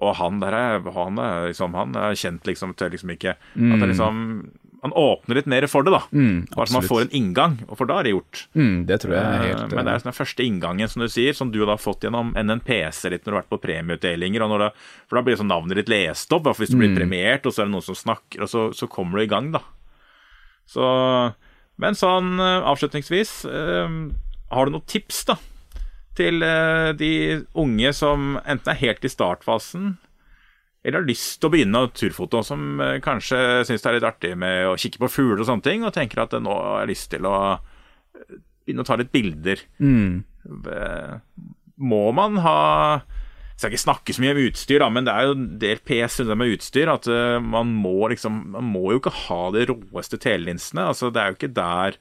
og 0.03 0.11
han 0.19 0.41
der 0.41 0.55
er, 0.55 0.83
han 0.91 1.19
er, 1.23 1.49
liksom, 1.51 1.75
han 1.77 1.95
er 1.95 2.17
kjent 2.19 2.47
liksom 2.47 2.73
tør 2.75 2.91
liksom 2.91 3.13
ikke 3.13 3.38
mm. 3.55 3.69
At 3.71 3.79
det 3.79 3.89
liksom 3.93 4.17
Man 4.86 4.93
åpner 4.93 5.39
litt 5.39 5.47
mer 5.49 5.65
for 5.71 5.86
det, 5.86 5.95
da. 5.95 6.03
Mm, 6.13 6.43
Bare 6.53 6.69
så 6.69 6.75
man 6.77 6.86
får 6.86 6.99
en 7.07 7.13
inngang, 7.17 7.55
og 7.65 7.79
for 7.79 7.89
da 7.89 7.97
er 7.97 8.05
det 8.05 8.11
gjort. 8.13 8.41
Mm, 8.53 8.75
det 8.86 8.99
tror 9.01 9.15
jeg 9.15 9.23
er 9.25 9.45
helt 9.47 9.63
uh, 9.63 9.71
Men 9.71 9.88
det 9.88 9.95
er 9.95 10.03
den 10.05 10.17
første 10.19 10.45
inngangen, 10.45 10.91
som 10.91 11.01
du 11.01 11.07
sier, 11.09 11.33
som 11.33 11.49
du 11.53 11.57
har 11.65 11.81
fått 11.81 12.05
gjennom 12.05 12.36
NNPC 12.38 13.09
litt 13.09 13.25
når 13.25 13.31
du 13.31 13.33
har 13.33 13.41
vært 13.41 13.55
på 13.55 13.61
premieutdelinger. 13.63 14.45
Det, 14.45 14.69
for 15.09 15.17
da 15.17 15.25
blir 15.25 15.39
sånn 15.41 15.49
navnet 15.49 15.81
ditt 15.81 15.89
lest 15.89 16.38
opp, 16.38 16.51
hvis 16.59 16.75
du 16.75 16.77
blir 16.77 16.93
mm. 16.93 16.99
premiert, 16.99 17.49
og 17.49 17.55
så 17.55 17.63
er 17.63 17.71
det 17.71 17.75
noen 17.77 17.88
som 17.89 17.97
snakker, 17.97 18.45
og 18.45 18.51
så, 18.51 18.67
så 18.77 18.91
kommer 18.91 19.17
du 19.17 19.25
i 19.25 19.31
gang, 19.33 19.49
da. 19.55 19.63
Så 20.69 20.86
Men 21.81 21.97
sånn 21.97 22.38
uh, 22.38 22.69
avslutningsvis, 22.69 23.33
uh, 23.49 23.89
har 24.53 24.69
du 24.69 24.77
noen 24.77 24.89
tips, 24.93 25.25
da? 25.33 25.39
til 26.15 26.43
eh, 26.45 26.91
de 26.97 27.11
unge 27.59 27.91
som 27.95 28.36
enten 28.45 28.71
er 28.71 28.81
helt 28.81 29.05
i 29.05 29.11
startfasen, 29.11 29.95
eller 30.86 31.01
har 31.01 31.07
lyst 31.09 31.39
til 31.39 31.49
å 31.49 31.53
begynne 31.55 31.81
turfoto, 31.97 32.43
som 32.45 32.79
eh, 32.83 32.99
kanskje 33.03 33.39
syns 33.65 33.81
det 33.81 33.89
er 33.89 33.97
litt 33.97 34.07
artig 34.07 34.33
med 34.38 34.69
å 34.69 34.77
kikke 34.79 35.01
på 35.01 35.11
fugler 35.11 35.41
og 35.41 35.49
sånne 35.49 35.65
ting, 35.65 35.86
og 35.86 35.95
tenker 35.95 36.21
at 36.21 36.36
nå 36.38 36.53
har 36.53 36.83
jeg 36.83 36.91
lyst 36.93 37.09
til 37.15 37.25
å 37.25 37.36
eh, 37.57 38.39
begynne 38.65 38.86
å 38.86 38.89
ta 38.89 38.99
litt 39.01 39.13
bilder. 39.13 39.65
Mm. 39.81 40.21
Må 41.81 42.03
man 42.15 42.41
ha 42.45 42.59
jeg 43.55 43.61
skal 43.61 43.71
ikke 43.71 43.86
snakke 43.86 44.13
så 44.13 44.21
mye 44.21 44.33
om 44.36 44.39
utstyr, 44.49 44.81
da, 44.83 44.88
men 44.91 45.05
det 45.07 45.13
er 45.15 45.25
jo 45.25 45.36
en 45.38 45.43
del 45.61 45.79
PS 45.88 46.17
med 46.27 46.57
utstyr. 46.57 46.89
At 46.91 47.07
man 47.39 47.69
må 47.71 48.09
liksom 48.11 48.41
Man 48.51 48.65
må 48.67 48.89
jo 48.91 48.99
ikke 48.99 49.13
ha 49.15 49.38
de 49.55 49.63
råeste 49.69 50.19
telelinsene. 50.19 50.89
Altså, 50.91 51.07
det 51.07 51.21
er 51.21 51.31
jo 51.31 51.38
ikke 51.38 51.53
der 51.55 51.95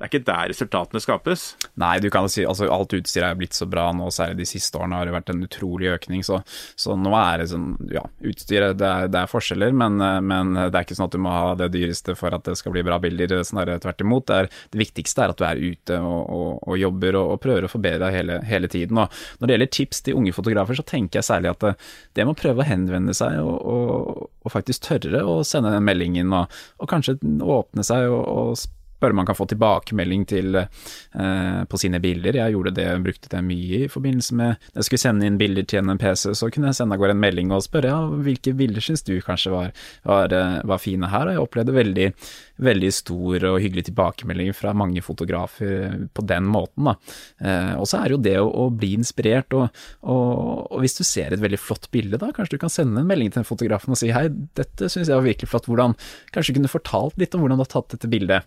det 0.00 0.06
er 0.06 0.12
ikke 0.14 0.28
der 0.30 0.48
resultatene 0.48 1.00
skapes. 1.04 1.42
Nei, 1.80 1.98
du 2.00 2.06
kan 2.12 2.24
si 2.32 2.40
altså 2.48 2.70
alt 2.72 2.94
utstyret 2.96 3.34
er 3.34 3.36
blitt 3.36 3.52
så 3.52 3.66
bra 3.68 3.90
nå, 3.92 4.06
særlig 4.14 4.38
de 4.38 4.46
siste 4.48 4.78
årene 4.80 4.96
har 4.96 5.04
det 5.04 5.12
vært 5.12 5.32
en 5.34 5.42
utrolig 5.44 5.90
økning. 5.92 6.22
Så, 6.24 6.38
så 6.72 6.96
nå 6.96 7.12
er 7.18 7.42
det 7.42 7.50
sånn, 7.50 7.74
ja, 7.92 8.06
utstyret 8.24 8.78
det 8.80 8.88
er, 8.88 9.10
det 9.12 9.20
er 9.20 9.28
forskjeller, 9.28 9.76
men, 9.76 10.00
men, 10.24 10.54
det 10.56 10.70
er 10.72 10.86
ikke 10.86 10.96
sånn 10.96 11.10
at 11.10 11.18
du 11.18 11.20
må 11.20 11.34
ha 11.34 11.52
det 11.60 11.68
dyreste 11.76 12.16
for 12.16 12.32
at 12.32 12.48
det 12.48 12.56
skal 12.56 12.72
bli 12.72 12.86
bra 12.88 12.96
bilder. 13.02 13.36
Snarere 13.44 13.82
tvert 13.84 14.00
imot. 14.00 14.24
Det, 14.30 14.40
er, 14.40 14.50
det, 14.72 14.80
viktigste 14.80 15.26
er 15.26 15.34
at 15.34 15.42
du 15.42 15.46
er 15.50 15.60
ute 15.60 16.00
og, 16.00 16.32
og, 16.32 16.48
og 16.64 16.80
jobber 16.80 17.20
og, 17.20 17.34
og, 17.34 17.42
prøver 17.44 17.68
å 17.68 17.72
forbedre 17.76 18.06
deg 18.06 18.18
hele, 18.22 18.40
hele, 18.48 18.72
tiden. 18.72 19.04
Og 19.04 19.20
når 19.36 19.44
det 19.44 19.58
gjelder 19.58 19.72
tips 19.82 20.04
til 20.08 20.20
unge 20.22 20.32
fotografer, 20.32 20.80
så 20.80 20.88
tenker 20.94 21.20
jeg 21.20 21.28
særlig 21.28 21.52
at 21.52 21.68
det, 21.68 21.76
det 22.16 22.24
med 22.24 22.38
å 22.38 22.40
prøve 22.40 22.64
å 22.64 22.70
henvende 22.72 23.12
seg 23.20 23.36
og 23.44 24.48
faktisk 24.48 24.88
tørre 24.88 25.26
å 25.28 25.42
sende 25.44 25.76
den 25.76 25.84
meldingen, 25.84 26.32
og, 26.32 26.88
kanskje 26.88 27.20
åpne 27.20 27.84
seg 27.84 28.08
og, 28.08 28.24
og 28.24 28.68
bare 29.00 29.16
man 29.16 29.26
kan 29.28 29.36
få 29.36 29.46
tilbakemelding 29.50 30.26
til, 30.28 30.56
eh, 30.56 31.64
på 31.64 31.80
sine 31.80 32.00
bilder. 32.00 32.36
Jeg 32.36 32.54
gjorde 32.54 32.74
det, 32.76 32.88
brukte 33.04 33.32
det 33.32 33.42
mye 33.44 33.84
i 33.84 33.88
forbindelse 33.88 34.34
med 34.34 34.50
Når 34.50 34.80
jeg 34.80 34.84
skulle 34.88 35.04
sende 35.04 35.26
inn 35.26 35.38
bilder 35.38 35.64
til 35.64 35.78
en 35.80 35.98
PC, 35.98 36.34
så 36.34 36.50
kunne 36.52 36.70
jeg 36.70 36.78
sende 36.78 36.94
av 36.94 37.00
gårde 37.00 37.16
en 37.16 37.22
melding 37.22 37.52
og 37.52 37.64
spørre 37.64 37.90
ja, 37.90 38.00
hvilke 38.06 38.54
bilder 38.56 38.84
syns 38.84 39.02
du 39.06 39.14
kanskje 39.24 39.52
var, 39.52 39.72
var, 40.04 40.32
eh, 40.32 40.60
var, 40.64 40.78
fine 40.78 41.08
her, 41.10 41.28
og 41.28 41.34
jeg 41.34 41.44
opplevde 41.44 41.76
veldig, 41.76 42.06
veldig 42.60 42.92
stor 42.92 43.46
og 43.50 43.58
hyggelig 43.60 43.86
tilbakemelding 43.90 44.52
fra 44.56 44.72
mange 44.76 45.02
fotografer 45.04 46.06
på 46.14 46.26
den 46.26 46.48
måten. 46.50 46.92
Eh, 47.40 47.74
og 47.76 47.88
så 47.88 48.02
er 48.02 48.14
jo 48.14 48.20
det 48.22 48.36
å, 48.40 48.48
å 48.48 48.68
bli 48.70 48.94
inspirert, 48.98 49.52
og, 49.56 49.68
og, 50.02 50.70
og, 50.70 50.78
hvis 50.84 50.98
du 51.00 51.04
ser 51.04 51.32
et 51.34 51.42
veldig 51.42 51.60
flott 51.60 51.90
bilde, 51.92 52.20
da 52.20 52.32
kanskje 52.36 52.56
du 52.56 52.62
kan 52.62 52.72
sende 52.72 53.02
en 53.02 53.08
melding 53.08 53.32
til 53.32 53.42
den 53.42 53.48
fotografen 53.48 53.94
og 53.94 54.00
si 54.00 54.12
hei, 54.14 54.28
dette 54.58 54.88
syns 54.88 55.08
jeg 55.08 55.16
var 55.16 55.26
virkelig 55.26 55.50
flott, 55.50 55.68
hvordan 55.70 55.96
Kanskje 56.34 56.52
du 56.52 56.60
kunne 56.60 56.72
fortalt 56.72 57.18
litt 57.20 57.34
om 57.34 57.44
hvordan 57.44 57.58
du 57.58 57.64
har 57.64 57.70
tatt 57.72 57.94
dette 57.94 58.10
bildet. 58.10 58.46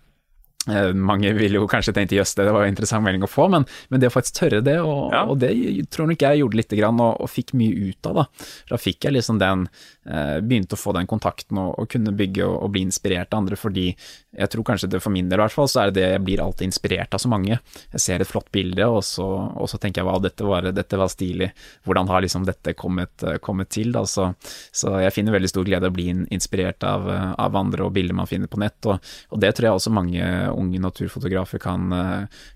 Eh, 0.72 0.94
mange 0.94 1.34
ville 1.36 1.60
jo 1.60 1.68
kanskje 1.68 1.92
tenkt 1.96 2.14
jøss, 2.16 2.38
det 2.40 2.46
var 2.48 2.64
en 2.64 2.72
interessant 2.72 3.04
melding 3.04 3.26
å 3.26 3.30
få, 3.30 3.50
men, 3.52 3.66
men, 3.92 4.00
det 4.00 4.08
å 4.08 4.14
faktisk 4.14 4.38
tørre 4.38 4.62
det, 4.64 4.78
og, 4.80 5.12
ja. 5.12 5.24
og 5.28 5.42
det 5.42 5.52
tror 5.92 6.08
nok 6.08 6.24
jeg 6.24 6.40
gjorde 6.40 6.60
lite 6.60 6.80
grann, 6.80 7.02
og, 7.04 7.18
og, 7.20 7.32
fikk 7.34 7.52
mye 7.60 7.90
ut 7.90 8.08
av. 8.08 8.22
Da 8.22 8.26
Da 8.72 8.80
fikk 8.80 9.08
jeg 9.08 9.18
liksom 9.18 9.40
den 9.42 9.66
eh, 10.08 10.40
Begynte 10.44 10.78
å 10.78 10.80
få 10.80 10.94
den 10.96 11.10
kontakten 11.10 11.60
og, 11.60 11.74
og 11.82 11.90
kunne 11.92 12.14
bygge 12.16 12.46
og, 12.48 12.70
bli 12.74 12.86
inspirert 12.88 13.34
av 13.34 13.44
andre, 13.44 13.58
fordi 13.60 13.90
jeg 13.92 14.50
tror 14.50 14.66
kanskje 14.66 14.90
det 14.94 15.02
for 15.04 15.14
min 15.14 15.28
del 15.30 15.42
i 15.42 15.44
hvert 15.44 15.56
fall, 15.56 15.68
så 15.70 15.84
er 15.84 15.92
det 15.92 16.00
det 16.00 16.08
jeg 16.14 16.24
blir 16.30 16.42
alltid 16.42 16.70
inspirert 16.70 17.14
av 17.14 17.22
så 17.22 17.30
mange. 17.30 17.60
Jeg 17.94 18.02
ser 18.02 18.24
et 18.24 18.30
flott 18.30 18.48
bilde, 18.56 18.88
og 18.88 19.04
så, 19.06 19.28
og 19.28 19.70
så 19.70 19.78
tenker 19.82 20.02
jeg 20.02 20.10
wow, 20.10 20.22
dette 20.24 20.48
var, 20.48 20.70
dette 20.74 21.00
var, 21.00 21.12
stilig. 21.12 21.52
Hvordan 21.86 22.10
har 22.10 22.24
liksom 22.24 22.48
dette 22.48 22.74
kommet, 22.80 23.28
kommet 23.44 23.70
til? 23.74 23.92
da, 23.94 24.06
så, 24.10 24.32
så, 24.72 24.96
jeg 25.04 25.14
finner 25.14 25.36
veldig 25.36 25.52
stor 25.52 25.68
glede 25.68 25.90
av 25.90 25.94
å 25.94 25.98
bli 25.98 26.08
inspirert 26.34 26.86
av, 26.88 27.06
av 27.12 27.60
andre 27.60 27.86
og 27.86 27.94
bilder 27.94 28.16
man 28.18 28.30
finner 28.30 28.50
på 28.50 28.62
nett, 28.64 28.80
og, 28.88 29.14
og 29.30 29.44
det 29.44 29.52
tror 29.54 29.68
jeg 29.68 29.82
også 29.82 29.94
mange 29.94 30.24
unge 30.58 30.82
naturfotografer 30.82 31.62
kan, 31.62 31.90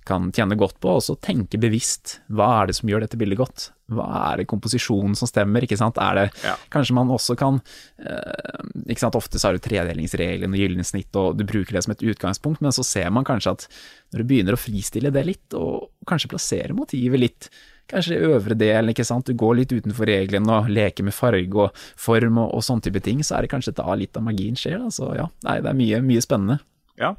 kan 0.07 0.31
tjene 0.35 0.57
godt 0.59 0.79
på, 0.83 0.97
og 0.97 1.03
så 1.03 1.17
tenke 1.21 1.59
bevisst 1.61 2.19
hva 2.27 2.49
er 2.61 2.69
det 2.69 2.77
som 2.79 2.91
gjør 2.91 3.05
dette 3.05 3.19
bildet 3.19 3.39
godt? 3.39 3.69
Hva 3.87 4.07
er 4.33 4.41
det 4.41 4.49
komposisjonen 4.51 5.15
som 5.15 5.29
stemmer, 5.29 5.63
ikke 5.63 5.77
sant? 5.79 5.99
Er 6.01 6.17
det, 6.19 6.25
ja. 6.43 6.57
Kanskje 6.73 6.97
man 6.97 7.11
også 7.13 7.37
kan 7.39 7.61
eh, 8.03 8.65
ikke 8.87 9.05
sant, 9.05 9.15
Ofte 9.19 9.39
så 9.39 9.49
har 9.49 9.55
du 9.55 9.63
tredelingsregelen 9.63 10.53
og 10.53 10.59
gylne 10.59 10.85
snitt, 10.87 11.15
og 11.15 11.39
du 11.39 11.45
bruker 11.47 11.77
det 11.77 11.85
som 11.85 11.95
et 11.95 12.03
utgangspunkt, 12.03 12.61
men 12.63 12.75
så 12.75 12.83
ser 12.85 13.09
man 13.15 13.27
kanskje 13.27 13.55
at 13.55 13.65
når 14.11 14.21
du 14.21 14.29
begynner 14.29 14.57
å 14.57 14.59
fristille 14.59 15.13
det 15.13 15.23
litt, 15.27 15.57
og 15.57 15.89
kanskje 16.09 16.31
plassere 16.35 16.75
motivet 16.75 17.23
litt 17.23 17.49
kanskje 17.87 18.17
i 18.17 18.25
øvre 18.27 18.57
del, 18.59 18.91
ikke 18.91 19.05
sant, 19.07 19.29
du 19.29 19.37
går 19.37 19.61
litt 19.61 19.71
utenfor 19.71 20.09
reglene 20.09 20.59
og 20.59 20.71
leker 20.71 21.07
med 21.07 21.15
farge 21.15 21.67
og 21.67 21.85
form 21.95 22.41
og, 22.43 22.51
og 22.57 22.65
sånne 22.65 22.87
type 22.87 23.03
ting, 23.05 23.23
så 23.23 23.37
er 23.37 23.45
det 23.45 23.53
kanskje 23.53 23.77
da 23.79 23.95
litt 23.95 24.17
av 24.19 24.25
magien 24.27 24.59
skjer. 24.59 24.81
Da. 24.83 24.91
Så 24.93 25.13
ja, 25.15 25.29
nei, 25.47 25.59
det 25.63 25.71
er 25.71 25.79
mye, 25.79 26.01
mye 26.03 26.23
spennende. 26.25 26.59
Ja. 26.99 27.13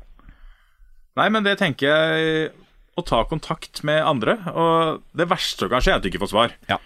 Nei, 1.19 1.29
men 1.35 1.47
det 1.47 1.59
tenker 1.61 1.91
jeg 1.91 2.51
å 2.99 3.05
ta 3.07 3.23
kontakt 3.31 3.83
med 3.87 4.03
andre. 4.03 4.37
Og 4.53 5.05
det 5.19 5.29
verste 5.31 5.71
kanskje 5.71 5.95
er 5.95 6.01
at 6.01 6.05
du 6.05 6.11
ikke 6.11 6.23
får 6.25 6.33
svar. 6.35 6.55
Ja. 6.71 6.79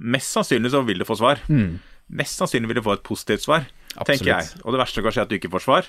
Mest 0.00 0.34
sannsynlig 0.34 0.72
så 0.74 0.82
vil 0.86 1.02
du 1.02 1.06
få 1.08 1.18
svar. 1.20 1.42
Mm. 1.50 1.78
Mest 2.20 2.40
sannsynlig 2.40 2.70
vil 2.70 2.80
du 2.80 2.86
få 2.86 2.96
et 2.96 3.06
positivt 3.06 3.44
svar, 3.46 3.66
Absolutt. 3.94 4.08
tenker 4.08 4.32
jeg. 4.32 4.62
Og 4.64 4.74
det 4.74 4.82
verste 4.82 5.04
kanskje 5.04 5.22
er 5.22 5.28
at 5.28 5.32
du 5.32 5.38
ikke 5.38 5.52
får 5.52 5.66
svar. 5.66 5.88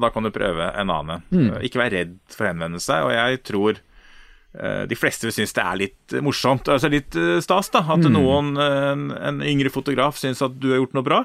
Da 0.00 0.08
kan 0.14 0.24
du 0.24 0.32
prøve 0.32 0.70
en 0.80 0.92
annen. 0.92 1.24
Mm. 1.28 1.48
Ikke 1.66 1.82
vær 1.82 1.92
redd 1.92 2.16
for 2.32 2.46
å 2.46 2.52
henvende 2.52 2.80
seg. 2.80 3.04
Og 3.04 3.12
jeg 3.12 3.40
tror 3.44 3.80
uh, 3.80 4.84
de 4.88 4.96
fleste 4.96 5.28
vil 5.28 5.36
synes 5.36 5.56
det 5.56 5.64
er 5.64 5.80
litt 5.82 6.18
morsomt, 6.24 6.70
altså 6.72 6.88
litt 6.92 7.16
stas, 7.44 7.72
da. 7.74 7.84
At 7.84 8.06
mm. 8.06 8.12
noen, 8.16 8.52
en, 8.56 9.08
en, 9.16 9.42
yngre 9.44 9.72
fotograf 9.74 10.20
syns 10.20 10.40
at 10.46 10.56
du 10.60 10.70
har 10.72 10.80
gjort 10.80 10.96
noe 10.96 11.08
bra. 11.08 11.22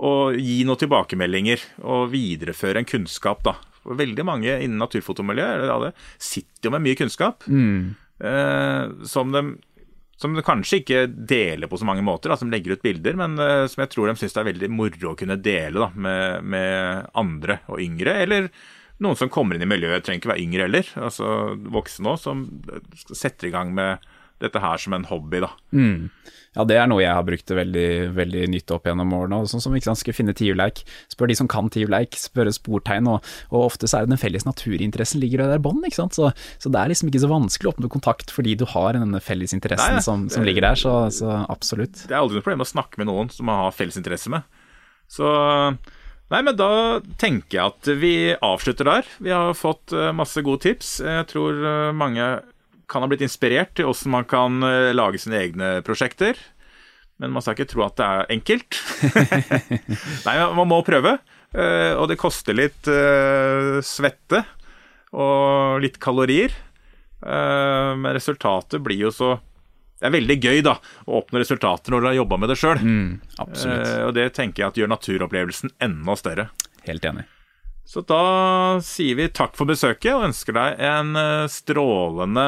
Og 0.00 0.38
gi 0.40 0.62
noen 0.66 0.80
tilbakemeldinger, 0.80 1.62
og 1.84 2.08
videreføre 2.14 2.80
en 2.80 2.88
kunnskap, 2.88 3.44
da. 3.46 3.58
Veldig 3.84 4.26
mange 4.28 4.58
innen 4.60 4.80
naturfotomiljøet 4.80 5.96
sitter 6.20 6.68
jo 6.68 6.74
med 6.74 6.84
mye 6.84 6.98
kunnskap 6.98 7.46
mm. 7.48 7.78
eh, 8.28 9.06
som, 9.08 9.32
de, 9.32 9.44
som, 10.20 10.36
de, 10.36 10.44
kanskje 10.44 10.82
ikke 10.82 11.06
deler 11.08 11.70
på 11.70 11.80
så 11.80 11.88
mange 11.88 12.04
måter, 12.04 12.32
da, 12.32 12.36
som 12.40 12.52
legger 12.52 12.76
ut 12.76 12.84
bilder, 12.84 13.16
men 13.20 13.40
eh, 13.40 13.64
som 13.72 13.84
jeg 13.84 13.92
tror 13.94 14.10
de 14.10 14.16
syns 14.20 14.36
det 14.36 14.42
er 14.42 14.50
veldig 14.50 14.70
moro 14.74 15.14
å 15.14 15.16
kunne 15.18 15.40
dele 15.40 15.80
da, 15.80 15.88
med, 15.96 16.44
med, 16.44 17.08
andre 17.24 17.62
og 17.72 17.80
yngre. 17.80 18.18
Eller 18.26 18.50
noen 19.00 19.16
som 19.16 19.32
kommer 19.32 19.56
inn 19.56 19.64
i 19.64 19.70
miljøet, 19.70 20.04
trenger 20.04 20.20
ikke 20.20 20.34
være 20.34 20.44
yngre 20.44 20.68
heller. 20.68 20.94
Altså 21.00 21.32
voksne 21.72 22.12
òg, 22.12 22.20
som 22.20 22.44
setter 23.08 23.48
i 23.48 23.54
gang 23.56 23.72
med 23.76 24.10
dette 24.40 24.62
her 24.62 24.80
som 24.80 24.96
en 24.96 25.06
hobby, 25.08 25.42
da. 25.44 25.50
Mm. 25.76 26.10
Ja, 26.56 26.64
det 26.66 26.80
er 26.82 26.88
noe 26.90 26.98
jeg 26.98 27.14
har 27.14 27.22
brukt 27.22 27.52
veldig, 27.54 28.10
veldig 28.16 28.48
nytt 28.50 28.72
opp 28.74 28.88
gjennom 28.88 29.12
årene. 29.14 29.44
Sånn 29.46 29.62
som 29.62 29.74
ikke 29.76 29.86
sant, 29.86 30.00
skal 30.00 30.16
finne 30.16 30.34
tiurleik, 30.34 30.82
spør 31.12 31.30
de 31.30 31.36
som 31.38 31.48
kan 31.50 31.68
tiurleik, 31.70 32.18
spørre 32.18 32.50
sportegn, 32.54 33.06
og, 33.12 33.28
og, 33.52 33.68
ofte 33.68 33.86
så 33.86 34.00
er 34.00 34.08
det 34.08 34.16
den 34.16 34.22
felles 34.22 34.46
naturinteressen 34.48 35.22
ligger 35.22 35.44
der 35.44 35.60
i 35.60 35.62
bånn. 35.62 35.78
Så, 35.94 36.08
så, 36.10 36.66
det 36.66 36.80
er 36.80 36.90
liksom 36.90 37.12
ikke 37.12 37.22
så 37.22 37.30
vanskelig 37.30 37.70
å 37.70 37.74
åpne 37.76 37.92
kontakt 37.92 38.34
fordi 38.34 38.56
du 38.58 38.66
har 38.72 38.98
denne 38.98 39.22
fellesinteressen 39.22 40.02
som, 40.02 40.26
som 40.32 40.46
ligger 40.46 40.66
der, 40.66 40.80
så, 40.80 40.96
så, 41.14 41.38
absolutt. 41.52 42.02
Det 42.08 42.16
er 42.16 42.24
aldri 42.24 42.40
noe 42.40 42.46
problem 42.46 42.66
å 42.66 42.72
snakke 42.72 43.00
med 43.00 43.10
noen 43.12 43.30
som 43.30 43.46
man 43.46 43.66
har 43.66 43.76
fellesinteresse 43.76 44.34
med. 44.34 44.60
Så 45.10 45.30
Nei, 46.30 46.44
men 46.46 46.54
da 46.54 47.00
tenker 47.18 47.56
jeg 47.56 47.72
at 47.72 47.88
vi 47.98 48.14
avslutter 48.38 48.86
der. 48.86 49.08
Vi 49.18 49.32
har 49.34 49.56
fått 49.58 49.90
eh, 49.90 50.12
masse 50.14 50.38
gode 50.46 50.62
tips. 50.62 51.00
Jeg 51.02 51.26
tror 51.32 51.58
eh, 51.58 51.88
mange 51.90 52.28
kan 52.90 53.04
ha 53.04 53.10
blitt 53.10 53.24
inspirert 53.24 53.74
til 53.78 53.88
hvordan 53.88 54.14
man 54.16 54.26
kan 54.30 54.64
eh, 54.66 54.92
lage 54.96 55.20
sine 55.22 55.38
egne 55.40 55.74
prosjekter. 55.86 56.38
Men 57.20 57.34
man 57.34 57.44
skal 57.44 57.56
ikke 57.56 57.68
tro 57.70 57.84
at 57.84 57.98
det 58.00 58.06
er 58.06 58.32
enkelt. 58.36 58.80
Nei, 60.26 60.36
man 60.56 60.70
må 60.70 60.80
prøve. 60.86 61.18
Eh, 61.52 61.92
og 61.94 62.08
det 62.10 62.20
koster 62.20 62.56
litt 62.56 62.86
uh, 62.88 63.82
svette 63.84 64.44
og 65.10 65.80
litt 65.82 65.98
kalorier. 66.00 66.54
Men 67.20 68.14
resultatet 68.16 68.80
blir 68.80 69.02
jo 69.02 69.10
så 69.12 69.34
det 70.00 70.08
er 70.08 70.14
veldig 70.14 70.36
gøy 70.40 70.62
da, 70.64 70.78
å 71.04 71.18
oppnå 71.20 71.42
resultater 71.42 71.92
når 71.92 72.00
du 72.00 72.08
har 72.08 72.14
jobba 72.22 72.38
med 72.40 72.48
det 72.48 72.56
sjøl. 72.56 72.78
Mm. 72.80 73.10
Eh, 73.36 73.98
og 74.06 74.14
det 74.16 74.30
tenker 74.36 74.62
jeg 74.62 74.72
at 74.72 74.80
gjør 74.80 74.92
naturopplevelsen 74.94 75.74
enda 75.84 76.16
større. 76.16 76.46
Helt 76.86 77.04
enig. 77.04 77.26
Så 77.86 78.02
da 78.06 78.78
sier 78.86 79.16
vi 79.18 79.26
takk 79.34 79.56
for 79.58 79.66
besøket 79.70 80.12
og 80.14 80.28
ønsker 80.28 80.54
deg 80.54 80.82
en 80.86 81.16
eh, 81.18 81.46
strålende 81.50 82.44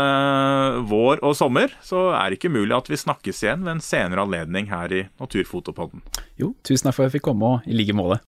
vår 0.90 1.22
og 1.24 1.34
sommer. 1.38 1.74
Så 1.82 2.10
er 2.14 2.30
det 2.30 2.38
ikke 2.38 2.52
mulig 2.54 2.76
at 2.76 2.90
vi 2.92 3.00
snakkes 3.00 3.42
igjen 3.42 3.66
ved 3.66 3.78
en 3.78 3.84
senere 3.84 4.22
anledning 4.26 4.70
her 4.70 4.94
i 4.94 5.04
Naturfotopodden. 5.22 6.04
Jo, 6.38 6.54
tusen 6.62 6.88
takk 6.88 6.98
for 6.98 7.06
at 7.06 7.10
jeg 7.10 7.18
fikk 7.18 7.30
komme, 7.32 7.56
og 7.56 7.66
i 7.66 7.74
like 7.76 7.96
måte. 7.96 8.22